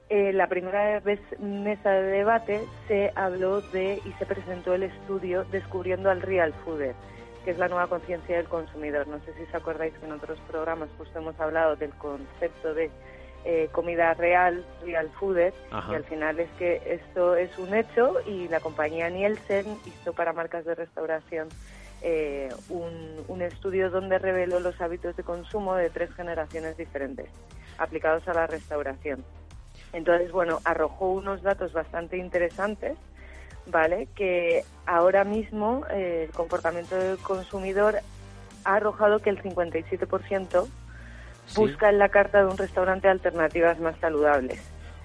eh, 0.09 0.31
la 0.31 0.47
primera 0.47 1.01
vez 1.01 1.19
mesa 1.39 1.91
de 1.91 2.03
debate 2.03 2.61
se 2.87 3.11
habló 3.15 3.59
de 3.59 3.99
y 4.05 4.11
se 4.13 4.25
presentó 4.25 4.73
el 4.73 4.83
estudio 4.83 5.43
Descubriendo 5.45 6.09
al 6.09 6.21
Real 6.21 6.53
Fooder, 6.63 6.95
que 7.43 7.51
es 7.51 7.57
la 7.57 7.67
nueva 7.67 7.87
conciencia 7.87 8.37
del 8.37 8.47
consumidor. 8.47 9.07
No 9.07 9.19
sé 9.25 9.33
si 9.33 9.43
os 9.43 9.53
acordáis 9.53 9.93
que 9.95 10.05
en 10.05 10.13
otros 10.13 10.39
programas 10.49 10.89
justo 10.97 11.19
hemos 11.19 11.37
hablado 11.41 11.75
del 11.75 11.93
concepto 11.95 12.73
de 12.73 12.89
eh, 13.49 13.69
comida 13.71 14.13
real, 14.13 14.65
real 14.83 15.09
food, 15.17 15.53
y 15.89 15.95
al 15.95 16.03
final 16.03 16.37
es 16.37 16.49
que 16.59 16.81
esto 16.85 17.37
es 17.37 17.57
un 17.57 17.73
hecho 17.73 18.15
y 18.25 18.49
la 18.49 18.59
compañía 18.59 19.09
Nielsen 19.09 19.65
hizo 19.85 20.11
para 20.11 20.33
marcas 20.33 20.65
de 20.65 20.75
restauración 20.75 21.47
eh, 22.01 22.49
un, 22.67 23.23
un, 23.29 23.41
estudio 23.41 23.89
donde 23.89 24.19
reveló 24.19 24.59
los 24.59 24.81
hábitos 24.81 25.15
de 25.15 25.23
consumo 25.23 25.75
de 25.75 25.89
tres 25.89 26.13
generaciones 26.13 26.75
diferentes 26.75 27.29
aplicados 27.77 28.27
a 28.27 28.33
la 28.33 28.47
restauración. 28.47 29.23
Entonces, 29.93 30.33
bueno, 30.33 30.59
arrojó 30.65 31.13
unos 31.13 31.41
datos 31.41 31.71
bastante 31.71 32.17
interesantes, 32.17 32.97
¿vale? 33.65 34.09
Que 34.13 34.65
ahora 34.85 35.23
mismo 35.23 35.85
eh, 35.89 36.25
el 36.27 36.35
comportamiento 36.35 36.97
del 36.97 37.17
consumidor 37.17 38.01
ha 38.65 38.75
arrojado 38.75 39.19
que 39.19 39.29
el 39.29 39.41
57% 39.41 40.67
busca 41.55 41.89
en 41.89 41.99
la 41.99 42.09
carta 42.09 42.39
de 42.39 42.47
un 42.47 42.57
restaurante 42.57 43.07
alternativas 43.07 43.79
más 43.79 43.95
saludables. 43.99 44.59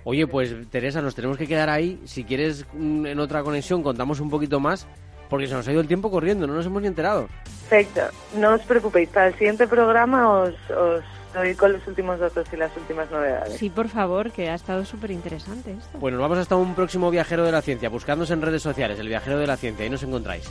Oye, 0.05 0.27
pues 0.27 0.55
Teresa, 0.71 1.01
nos 1.01 1.15
tenemos 1.15 1.39
que 1.39 1.47
quedar 1.47 1.71
ahí. 1.71 2.01
Si 2.05 2.25
quieres, 2.25 2.67
mm, 2.73 3.07
en 3.07 3.19
otra 3.21 3.43
conexión 3.43 3.83
contamos 3.83 4.21
un 4.21 4.31
poquito 4.31 4.59
más, 4.59 4.87
porque 5.29 5.47
se 5.47 5.55
nos 5.55 5.67
ha 5.69 5.73
ido 5.73 5.81
el 5.81 5.87
tiempo 5.87 6.11
corriendo, 6.11 6.47
no 6.47 6.55
nos 6.55 6.67
hemos 6.67 6.83
ni 6.83 6.89
enterado. 6.89 7.29
Perfecto, 7.69 8.03
no 8.37 8.55
os 8.55 8.63
preocupéis, 8.63 9.09
para 9.09 9.29
el 9.29 9.35
siguiente 9.35 9.67
programa 9.67 10.29
os, 10.29 10.55
os 10.71 11.05
doy 11.33 11.55
con 11.55 11.73
los 11.73 11.87
últimos 11.87 12.19
datos 12.19 12.47
y 12.53 12.57
las 12.57 12.77
últimas 12.77 13.11
novedades. 13.11 13.57
Sí, 13.57 13.71
por 13.71 13.89
favor, 13.89 14.31
que 14.31 14.51
ha 14.51 14.55
estado 14.55 14.85
súper 14.85 15.11
interesante 15.13 15.73
esto. 15.73 15.99
Bueno, 15.99 16.19
vamos 16.19 16.39
hasta 16.39 16.57
un 16.57 16.75
próximo 16.75 17.11
viajero 17.11 17.45
de 17.45 17.53
la 17.53 17.63
ciencia. 17.63 17.89
Buscadnos 17.89 18.31
en 18.31 18.43
redes 18.43 18.63
sociales, 18.63 18.99
el 18.99 19.09
viajero 19.09 19.39
de 19.39 19.47
la 19.47 19.57
ciencia, 19.57 19.85
ahí 19.85 19.91
nos 19.91 20.03
encontráis. 20.03 20.51